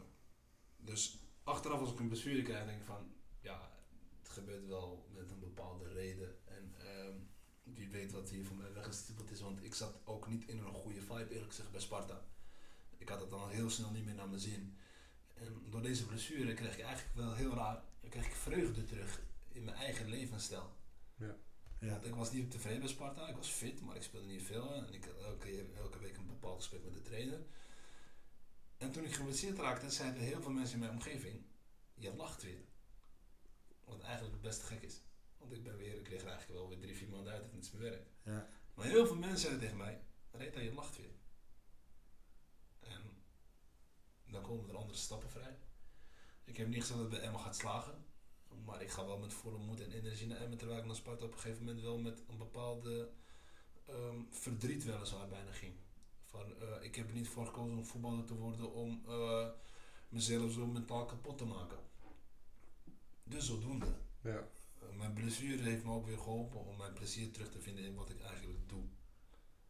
dus 0.76 1.18
achteraf 1.42 1.80
als 1.80 1.92
ik 1.92 1.98
een 1.98 2.08
blessure 2.08 2.42
krijg, 2.42 2.66
denk 2.66 2.78
ik 2.78 2.86
van, 2.86 3.12
ja, 3.40 3.70
het 4.18 4.28
gebeurt 4.28 4.66
wel 4.66 5.08
met 5.14 5.30
een 5.30 5.40
bepaalde 5.40 5.92
reden. 5.92 6.36
En 6.44 6.74
ehm, 6.78 7.16
wie 7.62 7.88
weet 7.88 8.12
wat 8.12 8.30
hier 8.30 8.44
voor 8.44 8.56
mij 8.56 8.72
weggestippeld 8.72 9.30
is, 9.30 9.40
want 9.40 9.64
ik 9.64 9.74
zat 9.74 10.00
ook 10.04 10.28
niet 10.28 10.48
in 10.48 10.58
een 10.58 10.74
goede 10.74 11.00
vibe 11.00 11.30
eerlijk 11.30 11.50
gezegd 11.50 11.70
bij 11.70 11.80
Sparta. 11.80 12.24
Ik 12.98 13.08
had 13.08 13.20
het 13.20 13.30
dan 13.30 13.50
heel 13.50 13.70
snel 13.70 13.90
niet 13.90 14.04
meer 14.04 14.14
naar 14.14 14.28
mijn 14.28 14.40
zin. 14.40 14.76
En 15.34 15.62
door 15.70 15.82
deze 15.82 16.06
blessure 16.06 16.54
kreeg 16.54 16.78
ik 16.78 16.84
eigenlijk 16.84 17.16
wel 17.16 17.34
heel 17.34 17.54
raar, 17.54 17.82
kreeg 18.08 18.26
ik 18.26 18.34
vreugde 18.34 18.84
terug 18.84 19.22
in 19.48 19.64
mijn 19.64 19.76
eigen 19.76 20.08
levensstijl. 20.08 20.76
Ja. 21.14 21.36
Want 21.90 22.04
ik 22.04 22.14
was 22.14 22.32
niet 22.32 22.50
tevreden 22.50 22.80
bij 22.80 22.88
Sparta, 22.88 23.28
ik 23.28 23.36
was 23.36 23.48
fit, 23.48 23.80
maar 23.80 23.96
ik 23.96 24.02
speelde 24.02 24.26
niet 24.26 24.42
veel. 24.42 24.74
En 24.74 24.94
ik 24.94 25.04
had 25.04 25.24
elke, 25.24 25.46
keer, 25.46 25.74
elke 25.76 25.98
week 25.98 26.16
een 26.16 26.26
bepaald 26.26 26.56
gesprek 26.56 26.84
met 26.84 26.94
de 26.94 27.02
trainer. 27.02 27.40
En 28.76 28.92
toen 28.92 29.04
ik 29.04 29.14
geblesseerd 29.14 29.58
raakte, 29.58 29.90
zeiden 29.90 30.22
heel 30.22 30.42
veel 30.42 30.50
mensen 30.50 30.74
in 30.74 30.80
mijn 30.80 30.92
omgeving, 30.92 31.42
je 31.94 32.14
lacht 32.14 32.42
weer. 32.42 32.64
Wat 33.84 34.00
eigenlijk 34.00 34.40
best 34.40 34.62
gek 34.62 34.82
is. 34.82 35.00
Want 35.38 35.52
ik 35.52 35.62
ben 35.62 35.76
weer, 35.76 35.96
ik 35.96 36.02
kreeg 36.02 36.20
er 36.20 36.28
eigenlijk 36.28 36.58
wel 36.58 36.68
weer 36.68 36.78
drie, 36.78 36.96
vier 36.96 37.08
maanden 37.08 37.32
uit 37.32 37.48
en 37.48 37.54
het 37.56 37.64
is 37.64 37.70
mijn 37.70 37.84
werk. 37.84 38.06
Ja. 38.22 38.48
Maar 38.74 38.86
heel 38.86 39.06
veel 39.06 39.16
mensen 39.16 39.38
zeiden 39.38 39.60
tegen 39.60 39.76
mij, 39.76 40.00
Reta, 40.30 40.60
je 40.60 40.72
lacht 40.72 40.96
weer. 40.96 41.14
En 42.80 43.22
dan 44.26 44.42
komen 44.42 44.68
er 44.68 44.76
andere 44.76 44.98
stappen 44.98 45.30
vrij. 45.30 45.58
Ik 46.44 46.56
heb 46.56 46.68
niet 46.68 46.80
gezegd 46.80 46.98
dat 46.98 47.10
het 47.10 47.18
bij 47.18 47.28
Emma 47.28 47.38
gaat 47.38 47.56
slagen. 47.56 48.04
Maar 48.64 48.82
ik 48.82 48.90
ga 48.90 49.06
wel 49.06 49.18
met 49.18 49.32
volle 49.32 49.58
moed 49.58 49.80
en 49.80 49.90
energie 49.92 50.26
naar 50.26 50.40
Emmen. 50.40 50.58
Terwijl 50.58 50.78
ik 50.80 50.86
naar 50.86 50.94
Sparta 50.96 51.24
op 51.24 51.32
een 51.32 51.38
gegeven 51.38 51.64
moment 51.64 51.82
wel 51.82 51.98
met 51.98 52.22
een 52.28 52.38
bepaalde 52.38 53.10
ehm, 53.86 54.16
verdriet 54.30 54.84
weliswaar 54.84 55.28
bijna 55.28 55.52
ging. 55.52 55.74
Van, 56.24 56.56
eh, 56.60 56.82
ik 56.84 56.94
heb 56.94 57.08
er 57.08 57.14
niet 57.14 57.28
voor 57.28 57.46
gekozen 57.46 57.76
om 57.76 57.84
voetballer 57.84 58.24
te 58.24 58.34
worden 58.34 58.72
om 58.72 59.02
eh, 59.08 59.48
mezelf 60.08 60.52
zo 60.52 60.66
mentaal 60.66 61.04
kapot 61.06 61.38
te 61.38 61.44
maken. 61.44 61.78
Dus 63.24 63.46
zodoende. 63.46 63.86
ja. 64.20 64.48
Uh, 64.82 64.96
mijn 64.98 65.12
blessure 65.12 65.62
heeft 65.62 65.84
me 65.84 65.92
ook 65.92 66.06
weer 66.06 66.18
geholpen 66.18 66.60
om 66.66 66.76
mijn 66.76 66.92
plezier 66.92 67.30
terug 67.32 67.50
te 67.50 67.60
vinden 67.60 67.84
in 67.84 67.94
wat 67.94 68.10
ik 68.10 68.20
eigenlijk 68.20 68.68
doe. 68.68 68.82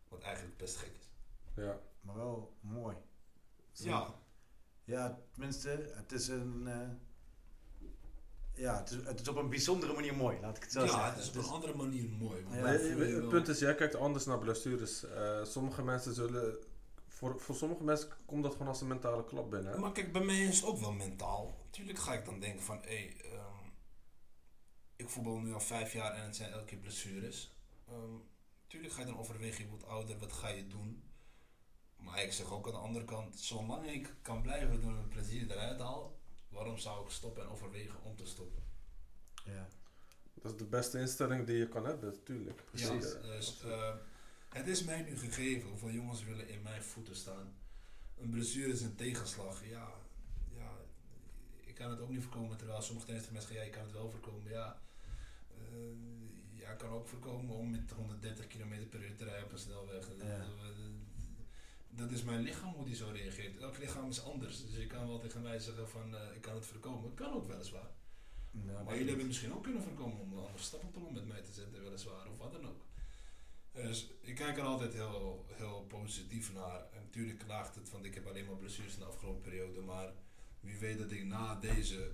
Wat 0.09 0.23
eigenlijk 0.23 0.57
best 0.57 0.77
gek 0.77 0.93
is. 1.01 1.09
ja. 1.57 1.81
Maar 2.01 2.17
wel 2.17 2.57
mooi. 2.61 2.97
Zo- 3.73 3.85
Ja, 3.89 3.99
Ja, 3.99 4.15
Ja, 4.85 5.21
tenminste, 5.33 5.93
het 5.95 6.13
is 6.13 6.29
een... 6.29 6.69
ja, 8.55 8.79
het 8.79 8.91
is, 8.91 8.97
het 9.05 9.21
is 9.21 9.29
op 9.29 9.37
een 9.37 9.49
bijzondere 9.49 9.93
manier 9.93 10.15
mooi, 10.17 10.41
laat 10.41 10.57
ik 10.57 10.63
het 10.63 10.73
zo 10.73 10.81
ja, 10.81 10.87
zeggen. 10.87 11.11
het 11.13 11.19
is 11.19 11.29
op 11.29 11.35
Dus- 11.35 11.47
een 11.47 11.53
andere 11.53 11.75
manier 11.75 12.09
mooi. 12.09 12.45
Ja. 12.51 12.67
het 12.67 13.29
punt 13.29 13.49
is, 13.49 13.59
jij 13.59 13.75
kijkt 13.75 13.95
anders 13.95 14.25
naar 14.25 14.39
blessures. 14.39 15.05
Eh, 15.05 15.45
sommige 15.45 15.83
mensen 15.83 16.15
zullen... 16.15 16.57
Voor, 17.09 17.41
voor 17.41 17.55
sommige 17.55 17.83
mensen 17.85 18.09
komt 18.27 18.43
dat 18.43 18.53
gewoon 18.53 18.69
als 18.69 18.81
een 18.81 18.87
mentale 18.87 19.25
klap 19.25 19.51
binnen. 19.51 19.73
hè? 19.73 19.79
Maar 19.79 19.93
kijk, 19.93 20.13
bij 20.13 20.23
mij 20.25 20.41
is 20.45 20.57
het 20.57 20.65
ook 20.65 20.79
wel 20.79 20.93
mentaal. 20.93 21.55
Natuurlijk 21.65 21.99
ga 21.99 22.15
ik 22.15 22.25
dan 22.25 22.41
denken 22.41 22.63
van, 22.63 22.79
hé, 22.83 23.13
ehm, 23.23 23.69
ik 24.97 25.09
voetbal 25.09 25.37
nu 25.39 25.53
al 25.53 25.61
vijf 25.61 25.93
jaar 25.93 26.15
en 26.15 26.25
het 26.25 26.37
zijn 26.37 26.53
elke 26.53 26.65
keer 26.65 26.79
blessures. 26.79 27.57
Ehm 27.89 28.17
tuurlijk 28.67 28.95
ga 28.95 29.01
je 29.01 29.07
dan 29.07 29.19
overwegen, 29.19 29.65
je 29.65 29.71
wordt 29.71 29.87
ouder, 29.87 30.19
wat 30.19 30.33
ga 30.33 30.49
je 30.49 30.67
doen? 30.67 31.03
Maar 31.97 32.23
ik 32.23 32.33
zeg 32.33 32.53
ook 32.53 32.67
aan 32.67 32.73
de 32.73 32.79
andere 32.79 33.05
kant, 33.05 33.41
zolang 33.41 33.91
ik 33.91 34.15
kan 34.23 34.43
blijven 34.43 34.81
doen 34.81 34.91
en 34.91 34.97
het 34.97 35.09
plezier 35.09 35.51
eruit 35.51 35.81
haal, 35.81 36.12
waarom 36.53 36.79
zou 36.79 37.05
ik 37.05 37.11
stoppen 37.11 37.43
en 37.43 37.49
overwegen 37.49 38.03
om 38.03 38.17
te 38.17 38.27
stoppen? 38.27 38.63
ja. 39.45 39.69
Dat 40.35 40.53
is 40.53 40.59
de 40.59 40.65
beste 40.65 40.99
instelling 40.99 41.47
die 41.47 41.57
je 41.57 41.69
kan 41.69 41.87
hebben, 41.87 42.09
natuurlijk. 42.09 42.65
Precies. 42.65 43.13
Ja, 43.13 43.21
dus, 43.21 43.63
eh, 43.65 43.95
het 44.49 44.67
is 44.67 44.85
mij 44.85 45.03
nu 45.03 45.19
gegeven, 45.19 45.69
hoeveel 45.69 45.91
jongens 45.91 46.25
willen 46.25 46.49
in 46.49 46.63
mijn 46.63 46.83
voeten 46.83 47.17
staan. 47.17 47.55
Een 48.19 48.31
blessure 48.31 48.73
is 48.73 48.81
een 48.83 48.95
tegenslag, 48.95 49.67
ja, 49.67 49.93
ja, 50.57 50.71
ik 51.65 51.75
kan 51.75 51.91
het 51.91 52.01
ook 52.01 52.09
niet 52.09 52.23
voorkomen, 52.23 52.57
terwijl 52.57 52.83
sommige 52.83 53.13
mensen 53.13 53.33
zeggen, 53.33 53.57
ja, 53.57 53.63
je 53.63 53.71
kan 53.71 53.83
het 53.83 53.93
wel 53.93 54.11
voorkomen, 54.11 54.51
ja. 54.51 54.81
Eh, 55.49 56.61
ja, 56.61 56.71
ik 56.71 56.79
kan 56.79 56.91
ook 56.91 57.09
voorkomen 57.09 57.55
om 57.55 57.71
met 57.71 57.91
130 57.91 58.47
km 58.47 58.89
per 58.91 59.03
uur 59.03 59.17
te 59.17 59.25
rijden 59.25 59.45
op 59.45 59.53
een 59.53 59.59
snelweg. 59.59 60.09
Ja. 60.19 60.47
Dat- 61.97 62.11
is 62.11 62.23
mijn 62.23 62.41
lichaam 62.41 62.73
hoe 62.75 62.85
die 62.85 62.95
zo 62.95 63.11
reageert. 63.13 63.57
Elk 63.61 63.79
lichaam 63.79 64.09
is 64.09 64.23
anders. 64.25 64.61
Dus 64.67 64.77
je 64.77 64.87
kan 64.87 65.09
wel 65.09 65.19
tegen 65.19 65.43
mij 65.43 65.59
zeggen 65.59 65.89
van 65.89 66.17
eh, 66.17 66.35
ik 66.35 66.41
kan 66.41 66.55
het 66.55 66.67
voorkomen. 66.67 67.15
Kan 67.15 67.33
ook 67.33 67.47
weliswaar. 67.47 67.91
Ja, 68.51 68.61
Maar 68.73 68.83
jullie 68.83 68.97
hebben 68.97 69.19
het 69.19 69.27
misschien 69.27 69.55
ook 69.55 69.63
kunnen 69.63 69.83
voorkomen 69.83 70.19
om 70.21 70.33
een 70.33 70.39
andere 70.39 70.63
stappenplan 70.63 71.13
met 71.13 71.27
mij 71.27 71.41
te 71.43 71.53
zetten, 71.53 71.83
weliswaar, 71.83 72.29
of 72.31 72.39
wat 72.39 72.53
dan 72.53 72.67
ook. 72.69 72.85
Dus 73.73 74.11
ik 74.21 74.35
kijk 74.35 74.57
er 74.57 74.63
altijd 74.65 74.93
heel, 74.93 75.45
heel 75.53 75.85
positief 75.89 76.53
naar. 76.53 76.81
En 76.93 77.01
natuurlijk 77.03 77.39
klaagt 77.39 77.75
het, 77.75 77.91
want 77.91 78.05
ik 78.05 78.15
heb 78.15 78.27
alleen 78.27 78.47
maar 78.47 78.57
blessures 78.57 78.93
in 78.95 78.99
de 78.99 79.05
afgelopen 79.05 79.41
periode. 79.43 79.81
Maar 79.81 80.13
wie 80.61 80.79
weet 80.79 80.99
dat 80.99 81.11
ik 81.11 81.25
na 81.25 81.55
deze 81.55 82.11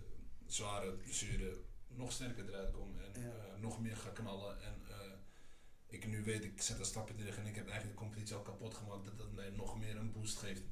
zware 0.47 0.93
blessure 0.93 1.57
nog 1.89 2.13
sterker 2.13 2.49
eruit 2.49 2.71
kom 2.73 2.99
en 2.99 3.23
Ja. 3.23 3.29
eh, 3.29 3.61
nog 3.61 3.81
meer 3.81 3.97
ga 3.97 4.09
knallen. 4.11 4.63
En 4.63 4.75
ik 5.89 6.07
nu 6.07 6.25
weet, 6.25 6.45
ik 6.45 6.63
zet 6.63 6.79
een 6.79 6.85
stapje 6.85 7.15
terug 7.15 7.39
en 7.39 7.47
ik 7.47 7.55
heb 7.55 7.69
eigenlijk 7.69 7.99
de 7.99 8.05
competitie 8.05 8.35
al 8.37 8.43
kapot 8.43 8.75
gemaakt. 8.75 9.05
Dat 9.05 9.19
dat 9.19 9.33
mij 9.33 9.51
nog 9.51 9.79
meer 9.79 9.97
een 9.97 10.13
boost 10.13 10.39
geeft. 10.39 10.63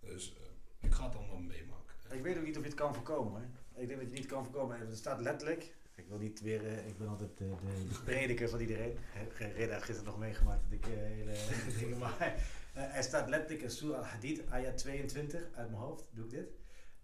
Dus 0.00 0.34
eh, 0.34 0.42
ik 0.80 0.92
ga 0.92 1.04
het 1.04 1.14
allemaal 1.16 1.38
meemaken. 1.40 1.94
Ik 2.10 2.22
weet 2.22 2.36
ook 2.36 2.44
niet 2.44 2.56
of 2.56 2.62
je 2.62 2.68
het 2.68 2.78
kan 2.78 2.94
voorkomen. 2.94 3.32
Hoor. 3.32 3.82
Ik 3.82 3.88
denk 3.88 3.88
dat 3.88 3.98
je 4.00 4.04
het 4.06 4.12
niet 4.12 4.26
kan 4.26 4.44
voorkomen. 4.44 4.80
Er 4.80 4.96
staat 4.96 5.20
letterlijk. 5.20 5.74
Ik 5.94 6.08
wil 6.08 6.18
niet 6.18 6.40
weer. 6.40 6.66
eh, 6.66 6.86
ik 6.86 6.98
ben 6.98 7.08
altijd 7.08 7.38
de, 7.38 7.54
de, 7.88 8.00
prediker 8.04 8.48
van 8.48 8.60
iedereen. 8.60 8.98
Reda 9.38 9.72
heeft 9.72 9.84
gisteren 9.84 10.04
nog 10.04 10.18
meegemaakt 10.18 10.62
dat 10.62 10.72
ik 10.72 10.86
eh, 10.86 10.92
hele 10.94 11.34
dingen. 11.78 11.98
Maar 11.98 12.46
er 12.74 13.02
staat 13.02 13.28
letterlijk 13.28 13.62
in 13.62 13.70
Surah 13.70 13.98
al-Hadid, 13.98 14.50
ayat 14.50 14.78
22, 14.78 15.40
uit 15.54 15.70
mijn 15.70 15.82
hoofd 15.82 16.04
doe 16.10 16.24
ik 16.24 16.30
dit. 16.30 16.50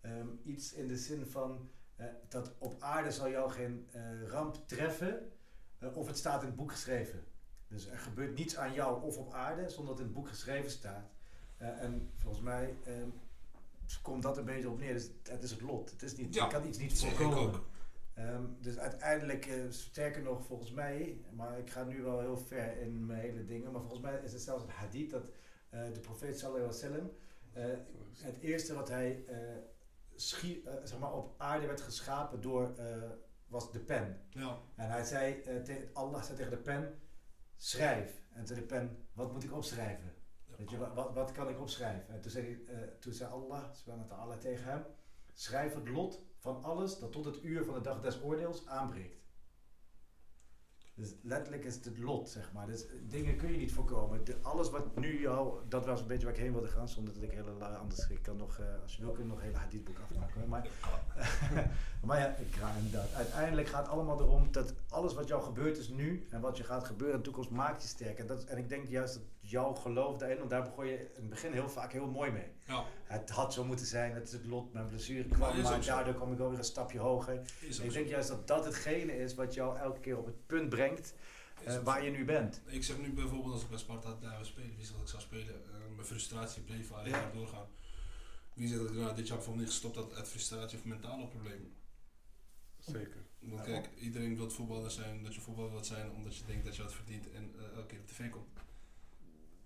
Ehm, 0.01 0.29
iets 0.45 0.73
in 0.73 0.89
de 0.89 0.97
zin 0.97 1.27
van 1.27 1.71
dat 2.29 2.55
op 2.59 2.83
aarde 2.83 3.11
zal 3.11 3.31
jou 3.31 3.51
geen 3.51 3.89
ramp 4.27 4.69
treffen. 4.69 5.33
of 5.95 6.07
het 6.07 6.17
staat 6.17 6.41
in 6.41 6.47
het 6.47 6.57
boek 6.57 6.71
geschreven. 6.71 7.25
Dus 7.69 7.87
er 7.89 7.99
gebeurt 7.99 8.37
niets 8.37 8.57
aan 8.57 8.73
jou 8.73 9.03
of 9.03 9.17
op 9.17 9.33
aarde 9.33 9.69
zonder 9.69 9.87
dat 9.93 9.99
in 9.99 10.05
het 10.05 10.15
boek 10.15 10.29
geschreven 10.29 10.71
staat. 10.71 11.11
Eh, 11.57 11.83
en 11.83 12.11
volgens 12.17 12.43
mij 12.43 12.77
ehm, 12.85 13.09
komt 14.03 14.23
dat 14.23 14.37
een 14.39 14.45
beetje 14.45 14.71
op 14.71 14.79
neer. 14.79 14.93
Dus 14.93 15.11
het 15.23 15.43
is 15.43 15.51
het 15.51 15.61
lot. 15.61 15.91
Het 15.91 16.03
is 16.03 16.17
niet, 16.17 16.35
Ja, 16.35 16.45
je 16.45 16.51
kan 16.51 16.67
iets 16.67 16.79
niet 16.79 16.99
voorkomen. 17.05 17.61
Ehm, 18.15 18.43
dus 18.61 18.79
uiteindelijk, 18.79 19.47
eh, 19.47 19.55
sterker 19.69 20.23
nog 20.23 20.45
volgens 20.47 20.71
mij, 20.73 21.21
maar 21.33 21.59
ik 21.59 21.71
ga 21.71 21.85
nu 21.85 22.03
wel 22.03 22.21
heel 22.21 22.37
ver 22.37 22.77
in 22.77 23.07
mijn 23.07 23.21
hele 23.21 23.45
dingen, 23.45 23.73
maar 23.73 23.81
volgens 23.81 24.01
mij 24.01 24.21
is 24.25 24.33
het 24.33 24.43
zelfs 24.43 24.63
een 24.63 24.71
hadith 24.71 25.11
dat 25.11 25.25
eh, 25.71 25.81
de 25.93 26.01
profeet 26.01 26.39
sallallahu 26.39 26.65
alaihi 26.73 26.81
wasallam, 26.81 27.11
het 28.13 28.39
eerste 28.41 28.75
wat 28.75 28.89
hij 28.89 29.25
schie- 30.17 30.63
zeg 30.85 30.99
maar 30.99 31.13
op 31.13 31.35
aarde 31.41 31.67
werd 31.67 31.81
geschapen 31.81 32.41
door, 32.41 32.75
was 33.47 33.73
de 33.73 33.79
pen. 33.79 34.21
Ja. 34.31 34.59
En 34.77 34.91
hij 34.91 35.05
zei, 35.05 35.43
Allah 35.93 36.23
zei 36.23 36.37
tegen 36.37 36.51
de 36.51 36.57
pen, 36.57 36.99
schrijf. 37.59 38.23
En 38.33 38.47
zei 38.47 38.61
de 38.61 38.67
pen, 38.67 39.07
wat 39.13 39.33
moet 39.33 39.45
ik 39.45 39.53
opschrijven? 39.53 40.15
Weet 40.57 40.71
je, 40.71 40.79
wat, 40.79 41.15
wat, 41.15 41.33
kan 41.33 41.49
ik 41.49 41.61
opschrijven? 41.61 42.15
En 42.15 42.21
toen 42.21 42.31
zei, 42.31 42.45
hij, 42.45 42.75
eh, 42.75 42.89
toen 43.01 43.13
zei 43.13 43.31
Allah, 43.31 43.73
subhanahu 43.73 44.09
wa 44.09 44.17
ta'ala, 44.17 44.37
tegen 44.37 44.65
hem, 44.65 44.85
schrijf 45.33 45.75
het 45.75 45.89
lot 45.89 46.23
van 46.37 46.63
alles 46.63 46.99
dat 46.99 47.13
tot 47.13 47.25
het 47.25 47.43
uur 47.43 47.65
van 47.65 47.75
de 47.75 47.81
dag 47.81 48.01
des 48.01 48.23
oordeels 48.23 48.67
aanbreekt. 48.67 49.17
Dus 50.99 51.15
letterlijk 51.23 51.65
is 51.65 51.75
het 51.75 51.85
het 51.85 51.99
lot, 51.99 52.29
zeg 52.29 52.53
maar. 52.53 52.67
Dus 52.67 52.85
dingen 53.09 53.37
kun 53.37 53.53
je 53.53 53.57
niet 53.57 53.73
voorkomen. 53.73 54.21
Alles 54.43 54.71
wat 54.71 54.97
nu 54.97 55.21
jou, 55.21 55.59
dat 55.69 55.87
was 55.87 56.01
een 56.01 56.07
beetje 56.07 56.25
waar 56.27 56.35
ik 56.35 56.41
heen 56.41 56.53
wilde 56.53 56.69
gaan, 56.69 56.89
zonder 56.89 57.15
dat 57.15 57.23
ik 57.23 57.31
hele 57.31 57.51
anders, 57.77 58.09
ik 58.09 58.23
kan 58.23 58.37
nog, 58.37 58.59
eh, 58.59 58.83
als 58.83 58.97
je 58.97 59.03
wil, 59.03 59.13
kun 59.13 59.23
je 59.23 59.29
nog 59.29 59.39
een 59.39 59.45
hele 59.45 59.57
hadithboek 59.57 59.97
afmaken. 59.99 60.49
Maar, 60.49 60.67
maar 62.07 62.19
ja, 62.19 62.37
ik 62.37 62.55
ga 62.55 62.73
inderdaad. 62.77 63.13
Uiteindelijk 63.15 63.69
gaat 63.69 63.83
het 63.83 63.93
allemaal 63.93 64.21
erom 64.21 64.53
dat 64.53 64.75
alles 64.89 65.15
wat 65.15 65.29
jou 65.29 65.43
gebeurt 65.43 65.79
is 65.79 65.89
nu 65.89 66.27
en 66.31 66.41
wat 66.41 66.57
je 66.57 66.65
gaat 66.65 66.85
gebeuren 66.85 67.17
in 67.17 67.23
de 67.23 67.25
toekomst 67.25 67.51
maakt 67.51 67.83
je 67.83 67.89
sterk. 67.89 68.19
En, 68.19 68.27
dat, 68.27 68.45
en 68.45 68.59
ik 68.59 68.69
denk 68.69 68.89
juist 68.89 69.15
dat 69.15 69.23
jouw 69.51 69.75
geloof 69.75 70.17
daarin, 70.17 70.39
want 70.39 70.51
daar 70.51 70.63
begon 70.63 70.87
je 70.87 70.93
in 70.99 71.09
het 71.15 71.29
begin 71.29 71.53
heel 71.53 71.69
vaak 71.69 71.93
heel 71.93 72.07
mooi 72.07 72.31
mee. 72.31 72.47
Ja, 72.67 72.85
Het 73.05 73.31
had 73.31 73.53
zo 73.55 73.65
moeten 73.65 73.87
zijn, 73.87 74.15
het 74.15 74.27
is 74.27 74.33
het 74.33 74.47
lot, 74.47 74.73
mijn 74.73 74.89
blessure 74.89 75.29
Maar 75.29 75.39
kwam, 75.39 75.63
maar 75.63 75.75
ook 75.77 75.83
zo. 75.83 75.91
daardoor 75.91 76.15
kwam 76.15 76.33
ik 76.33 76.39
wel 76.39 76.49
weer 76.49 76.59
een 76.59 76.65
stapje 76.65 76.99
hoger. 76.99 77.41
is 77.61 77.79
ook 77.79 77.85
Ik 77.85 77.91
zo. 77.93 77.99
denk 77.99 78.09
juist 78.09 78.29
dat 78.29 78.47
dat 78.47 78.65
hetgene 78.65 79.19
is 79.19 79.35
wat 79.35 79.55
jou 79.55 79.79
elke 79.79 80.01
keer 80.01 80.19
op 80.19 80.27
het 80.27 80.47
punt 80.47 80.69
brengt 80.69 81.15
eh, 81.65 81.75
ook 81.77 81.85
waar 81.85 81.99
zo. 81.99 82.05
je 82.05 82.11
nu 82.11 82.25
bent. 82.25 82.61
Ik 82.67 82.85
zeg 82.85 82.99
nu 82.99 83.13
bijvoorbeeld 83.13 83.53
als 83.53 83.63
ik 83.63 83.69
bij 83.69 83.79
Sparta 83.79 84.17
daar 84.21 84.45
spelen, 84.47 84.77
wie 84.77 84.85
zegt 84.85 84.93
dat 84.99 85.03
ik 85.03 85.09
zou 85.09 85.23
spelen, 85.23 85.55
eh, 85.55 85.95
mijn 85.95 86.07
frustratie 86.07 86.63
bleef 86.63 86.91
Ja. 86.91 87.03
ja. 87.05 87.31
doorgaan. 87.35 87.67
Wie 88.55 88.69
zegt 88.69 88.81
dat 88.81 88.91
ik 88.91 88.97
nou, 88.97 89.15
dit 89.15 89.27
jaar 89.27 89.37
bijvoorbeeld 89.37 89.65
niet 89.67 89.75
gestopt 89.75 89.97
had 89.97 90.15
uit 90.15 90.29
frustratie 90.29 90.79
of 90.79 90.85
mentale 90.85 91.27
problemen. 91.29 91.73
Zeker. 92.79 93.27
Want 93.39 93.63
kijk, 93.63 93.89
iedereen 94.01 94.37
wil 94.37 94.51
voetballer 94.51 94.91
zijn, 94.91 95.23
dat 95.23 95.35
je 95.35 95.41
voetballer 95.41 95.71
wilt 95.71 95.87
zijn 95.87 96.11
omdat 96.11 96.37
je 96.37 96.45
denkt 96.47 96.65
dat 96.65 96.77
je 96.77 96.83
wat 96.83 96.93
verdient 96.95 97.31
en 97.33 97.53
eh, 97.59 97.77
elke 97.77 97.87
keer 97.87 97.99
op 97.99 98.07
tv 98.07 98.31
komt. 98.31 98.47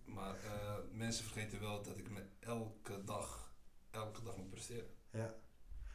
Maar 0.04 0.34
eh, 0.44 0.74
mensen 0.92 1.24
vergeten 1.24 1.60
wel 1.60 1.82
dat 1.82 1.98
ik 1.98 2.10
me 2.10 2.22
elke 2.40 3.04
dag, 3.04 3.52
elke 3.90 4.22
dag 4.22 4.36
moet 4.36 4.50
presteren. 4.50 4.86
Ja. 5.10 5.34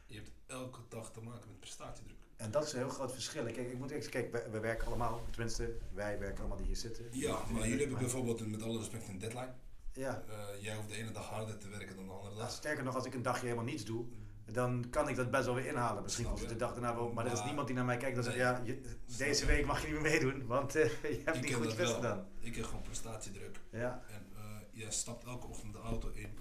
Je 0.06 0.14
hebt 0.14 0.30
elke 0.46 0.80
dag 0.88 1.12
te 1.12 1.20
maken 1.20 1.48
met 1.48 1.60
prestatiedruk. 1.60 2.16
En 2.36 2.50
dat 2.50 2.64
is 2.64 2.72
een 2.72 2.78
heel 2.78 2.88
groot 2.88 3.12
verschil. 3.12 3.44
Kijk, 3.44 3.56
ik 3.56 3.78
moet 3.78 3.90
eerst, 3.90 4.08
kijk, 4.08 4.32
we, 4.32 4.48
we 4.50 4.60
werken 4.60 4.86
allemaal, 4.86 5.20
tenminste, 5.30 5.78
wij 5.92 6.18
werken 6.18 6.38
allemaal 6.38 6.56
die 6.56 6.66
hier 6.66 6.76
zitten. 6.76 7.04
Ja, 7.12 7.44
maar 7.50 7.62
jullie 7.68 7.80
hebben 7.80 7.98
bijvoorbeeld 7.98 8.46
met 8.46 8.62
alle 8.62 8.78
respect 8.78 9.08
een 9.08 9.18
deadline. 9.18 9.54
Ja, 9.92 10.22
Eh, 10.28 10.62
jij 10.62 10.76
hoeft 10.76 10.88
de 10.88 10.94
ene 10.94 11.10
dag 11.10 11.26
harder 11.28 11.58
te 11.58 11.68
werken 11.68 11.96
dan 11.96 12.04
de 12.06 12.10
andere 12.12 12.30
Nou, 12.34 12.42
dag. 12.42 12.50
sterker 12.52 12.84
nog, 12.84 12.94
als 12.94 13.04
ik 13.06 13.14
een 13.14 13.22
dagje 13.22 13.42
helemaal 13.42 13.64
niets 13.64 13.84
doe, 13.84 14.06
dan 14.52 14.84
kan 14.90 15.08
ik 15.08 15.16
dat 15.16 15.30
best 15.30 15.44
wel 15.44 15.54
weer 15.54 15.66
inhalen. 15.66 16.02
Misschien 16.02 16.36
je. 16.36 16.46
de 16.46 16.56
dag 16.56 16.72
daarna 16.72 16.94
wel, 16.94 17.12
maar 17.12 17.26
er 17.26 17.32
is 17.32 17.44
niemand 17.44 17.66
die 17.66 17.76
naar 17.76 17.84
mij 17.84 17.96
kijkt 17.96 18.16
en 18.16 18.22
zegt, 18.24 18.36
ja, 18.36 18.60
je- 18.64 18.80
deze 19.16 19.46
week 19.46 19.66
mag 19.66 19.80
je 19.86 19.92
niet 19.92 20.00
meer 20.00 20.10
meedoen, 20.10 20.46
want 20.46 20.74
eh, 20.74 20.90
je 21.02 21.22
hebt 21.24 21.36
Ik 21.36 21.42
niet 21.42 21.54
goed 21.54 21.76
best 21.76 21.94
gedaan. 21.94 22.28
Ik 22.40 22.56
heb 22.56 22.64
gewoon 22.64 22.82
prestatiedruk. 22.82 23.60
Ja, 23.70 24.04
En 24.08 24.26
eh 24.36 24.56
jij 24.72 24.90
stapt 24.90 25.24
elke 25.24 25.46
ochtend 25.46 25.72
de 25.72 25.78
auto 25.78 26.10
in. 26.10 26.38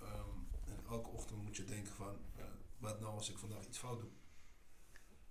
Ehm, 0.00 0.38
en 0.66 0.78
elke 0.90 1.08
ochtend 1.08 1.42
moet 1.42 1.56
je 1.56 1.64
denken 1.64 1.92
van, 1.92 2.16
eh, 2.36 2.44
wat 2.78 3.00
nou 3.00 3.12
als 3.14 3.30
ik 3.30 3.38
vandaag 3.38 3.66
iets 3.66 3.78
fout 3.78 4.00
doe? 4.00 4.10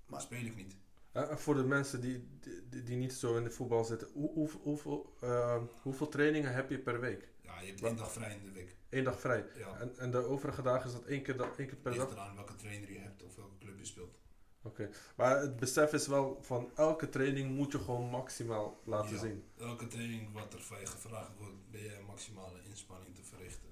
Maar 0.06 0.22
speel 0.22 0.46
ik 0.46 0.56
niet. 0.56 0.78
Eh, 1.12 1.36
voor 1.36 1.56
de 1.56 1.64
mensen 1.64 2.02
die, 2.02 2.28
die, 2.70 2.84
die 2.84 2.98
niet 2.98 3.14
zo 3.14 3.38
in 3.38 3.44
de 3.44 3.52
voetbal 3.52 3.84
zitten, 3.86 4.08
hoe, 4.14 4.32
hoe, 4.34 4.50
hoeveel, 4.62 5.16
eh, 5.22 5.62
hoeveel 5.82 6.08
trainingen 6.10 6.54
heb 6.54 6.70
je 6.70 6.80
per 6.80 7.00
week? 7.00 7.30
Ja, 7.42 7.60
je 7.62 7.68
hebt 7.68 7.84
één 7.84 7.96
dag 7.96 8.12
vrij 8.12 8.36
in 8.36 8.44
de 8.46 8.52
week. 8.52 8.76
Eén 8.90 9.04
dag 9.04 9.20
vrij. 9.20 9.46
Ja, 9.56 9.80
En, 9.80 9.98
en 9.98 10.12
de 10.12 10.18
overige 10.18 10.62
dagen 10.62 10.86
is 10.88 10.94
dat 10.94 11.04
één 11.06 11.24
keer, 11.24 11.42
één 11.42 11.68
keer 11.68 11.76
per 11.76 11.96
dag? 11.96 12.12
eraan 12.12 12.36
welke 12.36 12.56
trainer 12.56 12.92
je 12.92 13.00
hebt 13.00 13.24
of 13.24 13.36
welke 13.36 13.58
club 13.58 13.78
je 13.78 13.86
speelt. 13.86 14.18
Oké. 14.62 14.90
Maar 15.16 15.40
het 15.42 15.56
besef 15.56 15.94
is 15.94 16.08
wel 16.08 16.38
van 16.42 16.72
elke 16.76 17.10
training 17.10 17.56
moet 17.56 17.72
je 17.72 17.80
gewoon 17.80 18.10
maximaal 18.10 18.82
laten 18.84 19.14
Ja. 19.16 19.20
zien. 19.20 19.44
Elke 19.58 19.88
training 19.88 20.34
wat 20.34 20.54
er 20.54 20.62
van 20.62 20.80
je 20.80 20.86
gevraagd 20.86 21.32
wordt, 21.38 21.70
ben 21.72 21.98
een 21.98 22.06
maximale 22.06 22.64
inspanning 22.64 23.16
te 23.16 23.24
verrichten. 23.24 23.70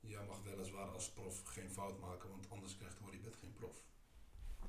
Jij 0.00 0.24
mag 0.24 0.42
weliswaar 0.42 0.88
als 0.88 1.10
prof 1.10 1.42
geen 1.44 1.70
fout 1.70 2.00
maken, 2.00 2.30
want 2.30 2.50
anders 2.50 2.76
krijgt 2.76 2.98
hoor 2.98 3.12
je 3.12 3.18
bent 3.18 3.36
geen 3.36 3.52
prof. 3.52 3.76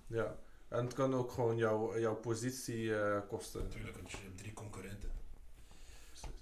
Ja. 0.07 0.39
En 0.67 0.83
het 0.85 0.93
kan 0.93 1.13
ook 1.13 1.31
gewoon 1.31 1.57
jouw, 1.57 1.99
jouw 1.99 2.15
positie 2.15 2.95
eh, 2.99 3.27
kosten. 3.27 3.63
Natuurlijk, 3.63 3.95
want 3.95 4.11
je 4.11 4.17
hebt 4.17 4.37
drie 4.37 4.53
concurrenten. 4.53 5.11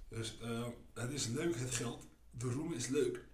Dus 0.08 0.39
eh, 0.41 0.67
het 0.93 1.12
is 1.12 1.27
leuk, 1.27 1.56
het 1.56 1.71
geld. 1.75 2.08
De 2.38 2.50
roem 2.52 2.74
is 2.74 2.88
leuk. 2.88 3.26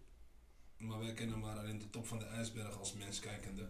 Maar 0.78 1.00
wij 1.00 1.14
kennen 1.14 1.40
maar 1.40 1.58
alleen 1.58 1.80
de 1.80 1.90
top 1.90 2.08
van 2.08 2.20
de 2.20 2.26
ijsberg 2.26 2.78
als 2.78 2.94
mens 2.94 3.20
kijkende. 3.20 3.70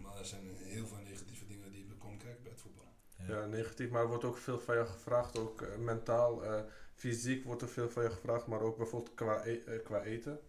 Maar 0.00 0.16
er 0.18 0.24
zijn 0.24 0.56
heel 0.56 0.86
veel 0.86 0.98
negatieve 1.04 1.46
dingen 1.46 1.72
die 1.72 1.86
we 1.86 1.94
komen 1.94 2.18
kijken 2.18 2.42
bij 2.42 2.52
het 2.52 2.60
voetbal. 2.60 2.92
Ja, 3.28 3.46
negatief. 3.46 3.90
Maar 3.90 4.02
er 4.02 4.08
wordt 4.08 4.24
ook 4.24 4.36
veel 4.38 4.60
van 4.60 4.76
je 4.76 4.86
gevraagd. 4.86 5.38
Ook 5.38 5.62
eh, 5.62 5.78
mentaal, 5.78 6.44
eh, 6.44 6.62
fysiek 6.94 7.44
wordt 7.44 7.62
er 7.62 7.68
veel 7.68 7.90
van 7.90 8.02
je 8.02 8.10
gevraagd. 8.10 8.46
Maar 8.46 8.60
ook 8.60 8.76
bijvoorbeeld 8.76 9.14
qua, 9.14 9.46
e- 9.46 9.62
eh, 9.66 9.84
qua 9.84 10.02
eten. 10.02 10.40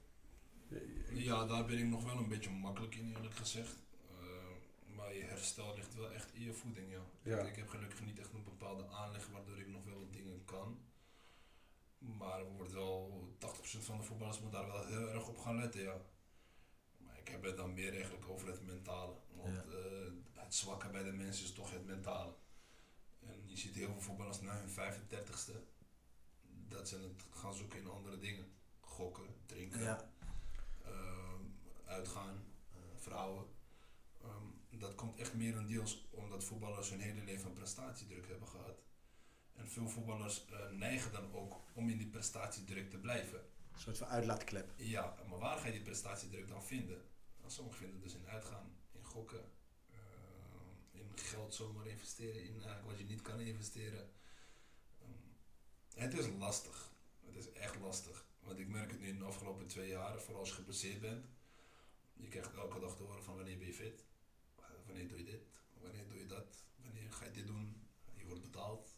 Ja, 1.12 1.46
daar 1.46 1.66
ben 1.66 1.78
ik 1.78 1.86
nog 1.86 2.04
wel 2.04 2.18
een 2.18 2.28
beetje 2.28 2.50
makkelijk 2.50 2.96
in, 2.96 3.16
eerlijk 3.16 3.36
gezegd. 3.36 3.76
Eh, 4.20 4.96
maar 4.96 5.14
je 5.16 5.24
herstel 5.24 5.76
ligt 5.76 5.96
wel 5.96 6.12
echt 6.12 6.34
in 6.34 6.44
je 6.44 6.54
voeding, 6.54 6.92
ja. 7.24 7.40
Ik 7.40 7.56
heb 7.56 7.70
gelukkig 7.70 8.06
niet 8.06 8.20
echt 8.20 8.34
een 8.34 8.44
bepaalde 8.44 8.88
aanleg 8.88 9.28
waardoor 9.28 9.60
ik 9.60 9.68
nog 9.68 9.84
wel 9.86 10.00
wat 10.00 10.14
dingen 10.14 10.42
kan. 10.46 10.78
Maar 12.04 12.40
er 12.40 12.52
wordt 12.52 12.72
wel, 12.72 13.28
80% 13.40 13.84
van 13.86 13.98
de 13.98 14.04
voetballers 14.04 14.40
moet 14.40 14.52
daar 14.52 14.68
wel 14.68 14.86
heel 14.86 15.10
erg 15.10 15.28
op 15.28 15.38
gaan 15.38 15.58
letten, 15.58 15.82
ja. 15.82 16.02
Maar 16.98 17.18
ik 17.18 17.28
heb 17.28 17.44
het 17.44 17.58
dan 17.58 17.74
meer 17.74 17.94
eigenlijk 17.94 18.28
over 18.30 18.48
het 18.48 18.66
mentale. 18.66 19.16
Want 19.36 19.54
Ja. 19.56 19.64
eh, 19.64 20.12
het 20.34 20.56
zwakke 20.56 20.90
bij 20.90 21.04
de 21.04 21.12
mensen 21.12 21.44
is 21.46 21.54
toch 21.54 21.72
het 21.72 21.86
mentale. 21.86 22.34
En 23.20 23.50
je 23.50 23.58
ziet 23.58 23.76
heel 23.76 23.92
veel 23.92 24.02
voetballers 24.02 24.42
na 24.42 24.58
hun 24.60 24.70
35ste 24.70 25.54
dat 26.68 26.88
ze 26.90 26.96
het 26.98 27.26
gaan 27.38 27.54
zoeken 27.54 27.80
in 27.80 27.88
andere 27.88 28.18
dingen. 28.18 28.52
Gokken, 28.80 29.36
drinken, 29.46 29.82
Ja, 29.82 30.10
ehm, 30.84 31.44
uitgaan, 31.86 32.44
eh, 32.72 32.78
vrouwen. 32.98 33.46
Ehm, 34.22 34.80
dat 34.80 34.96
komt 34.96 35.20
echt 35.20 35.34
merendeels 35.34 36.08
omdat 36.12 36.44
voetballers 36.44 36.90
hun 36.90 37.00
hele 37.02 37.24
leven 37.24 37.48
een 37.48 37.54
prestatiedruk 37.54 38.28
hebben 38.28 38.48
gehad. 38.48 38.82
En 39.56 39.70
veel 39.70 39.90
voetballers 39.90 40.46
eh, 40.46 40.70
neigen 40.70 41.12
dan 41.12 41.34
ook 41.34 41.62
om 41.74 41.90
in 41.90 41.98
die 41.98 42.08
prestatiedruk 42.08 42.90
te 42.90 42.98
blijven. 42.98 43.40
een 43.74 43.80
soort 43.80 43.98
van 43.98 44.08
uitlaatklep. 44.08 44.74
Ja, 44.76 45.16
maar 45.30 45.40
waar 45.40 45.58
ga 45.58 45.66
je 45.66 45.72
die 45.72 45.82
prestatiedruk 45.82 46.48
dan 46.48 46.64
vinden? 46.64 47.02
Nou, 47.40 47.52
sommigen 47.52 47.80
vinden 47.80 48.02
het 48.02 48.12
dus 48.12 48.16
in 48.22 48.28
uitgaan, 48.28 48.76
in 48.92 49.04
gokken, 49.04 49.52
eh, 49.90 51.00
in 51.00 51.12
geld 51.16 51.54
zomaar 51.54 51.88
investeren, 51.88 52.44
in 52.44 52.54
eigenlijk 52.54 52.86
wat 52.86 52.98
je 52.98 53.06
niet 53.06 53.22
kan 53.22 53.40
investeren. 53.40 54.10
Ehm, 55.02 56.04
het 56.04 56.14
is 56.14 56.28
lastig. 56.38 56.92
Het 57.26 57.36
is 57.36 57.52
echt 57.52 57.80
lastig. 57.80 58.26
Want 58.40 58.60
ik 58.60 58.68
merk 58.68 58.92
het 58.92 59.00
nu 59.00 59.08
in 59.08 59.18
de 59.18 59.26
afgelopen 59.26 59.68
twee 59.68 59.90
jaar, 59.90 60.22
vooral 60.22 60.40
als 60.40 60.50
je 60.50 60.56
geblesseerd 60.56 61.02
bent. 61.02 61.26
Je 62.14 62.28
krijgt 62.28 62.54
elke 62.54 62.80
dag 62.80 62.96
te 62.96 63.04
horen 63.04 63.24
van 63.24 63.36
wanneer 63.36 63.58
ben 63.58 63.68
je 63.68 63.74
fit? 63.74 64.06
Wanneer 64.86 65.08
doe 65.08 65.18
je 65.18 65.24
dit? 65.24 65.62
Wanneer 65.82 66.08
doe 66.08 66.18
je 66.18 66.26
dat? 66.26 66.64
Wanneer 66.76 67.12
ga 67.12 67.26
je 67.26 67.32
dit 67.32 67.48
doen? 67.48 67.88
Je 68.16 68.26
wordt 68.26 68.42
betaald. 68.42 68.93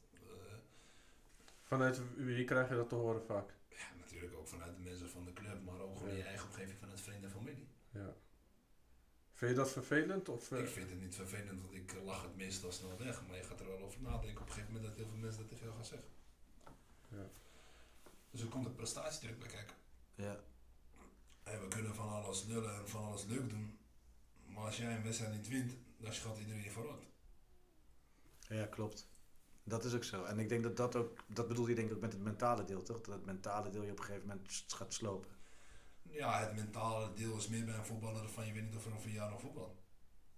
Vanuit 1.76 2.02
wie 2.16 2.46
krijg 2.46 2.70
je 2.70 2.76
dat 2.76 2.90
te 2.90 2.96
horen 2.96 3.26
vaak? 3.26 3.54
ja, 3.70 3.96
natuurlijk 3.98 4.34
ook 4.36 4.48
vanuit 4.48 4.76
de 4.76 4.82
mensen 4.82 5.10
van 5.10 5.26
de 5.26 5.34
club, 5.34 5.64
maar 5.64 5.80
ook 5.80 5.98
gewoon 5.98 6.10
in 6.12 6.18
je 6.18 6.24
eigen 6.24 6.48
omgeving 6.48 6.80
vanuit 6.80 7.02
vrienden 7.02 7.24
en 7.30 7.36
familie. 7.36 7.68
Ja. 7.92 8.14
Vind 9.32 9.52
je 9.52 9.58
dat 9.58 9.72
vervelend? 9.72 10.30
Of, 10.30 10.52
eh, 10.52 10.60
Ik 10.60 10.68
vind 10.68 10.90
het 10.90 11.00
niet 11.00 11.16
vervelend, 11.16 11.62
want 11.62 11.74
ik 11.74 11.94
lach 12.04 12.22
het 12.22 12.36
meestal 12.36 12.72
snel 12.72 12.98
weg. 12.98 13.28
Maar 13.28 13.38
je 13.38 13.44
gaat 13.44 13.60
er 13.60 13.68
wel 13.68 13.80
over 13.80 14.02
nadenken 14.02 14.42
op 14.42 14.48
een 14.48 14.54
gegeven 14.54 14.74
moment 14.74 14.90
dat 14.90 14.98
heel 14.98 15.08
veel 15.12 15.18
mensen 15.22 15.40
dat 15.42 15.50
tegen 15.50 15.64
jou 15.66 15.76
gaan 15.76 15.86
zeggen. 15.86 16.08
Ja. 17.10 17.30
Dus 18.32 18.42
er 18.42 18.48
komt 18.48 18.66
een 18.66 18.76
prestatiedruk 18.76 19.40
bij 19.40 19.48
kijken. 19.48 19.76
Ja, 20.16 20.40
En 21.44 21.62
we 21.62 21.68
kunnen 21.68 21.96
van 21.96 22.10
alles 22.10 22.44
lullen 22.44 22.76
en 22.76 22.90
van 22.90 23.04
alles 23.04 23.26
leuk 23.26 23.50
doen. 23.50 23.80
Maar 24.46 24.66
als 24.66 24.78
jij 24.78 24.96
een 24.96 25.04
wedstrijd 25.04 25.34
niet 25.34 25.48
wint, 25.48 25.74
dan 25.98 26.14
schat 26.14 26.38
iedereen 26.38 26.64
je 26.64 26.72
vooruit. 26.72 27.04
ja, 28.48 28.66
klopt. 28.66 29.08
Dat 29.68 29.86
is 29.86 29.94
ook 29.94 30.04
zo. 30.04 30.24
En 30.24 30.40
ik 30.40 30.50
denk 30.50 30.64
dat 30.64 30.78
dat 30.78 30.96
ook, 30.96 31.24
dat 31.28 31.48
bedoel 31.48 31.68
je 31.68 31.76
denk 31.76 31.90
ik 31.90 31.96
ook 31.96 32.02
met 32.02 32.14
het 32.14 32.22
mentale 32.22 32.64
deel, 32.66 32.84
toch? 32.84 33.02
Dat 33.02 33.16
het 33.16 33.26
mentale 33.26 33.70
deel 33.70 33.84
je 33.84 33.92
op 33.92 33.98
een 34.00 34.04
gegeven 34.06 34.28
moment 34.28 34.64
gaat 34.68 34.94
slopen. 34.94 35.30
Ja, 36.02 36.40
het 36.40 36.56
mentale 36.56 37.14
deel 37.14 37.38
is 37.38 37.48
meer 37.48 37.66
bij 37.66 37.76
een 37.76 37.86
voetballer 37.86 38.30
van 38.30 38.46
je 38.48 38.54
weet 38.54 38.64
niet 38.64 38.76
of 38.76 38.86
er 38.86 38.94
over 38.94 39.08
een 39.08 39.14
jaar 39.14 39.30
nog 39.30 39.42
voetbal. 39.42 39.84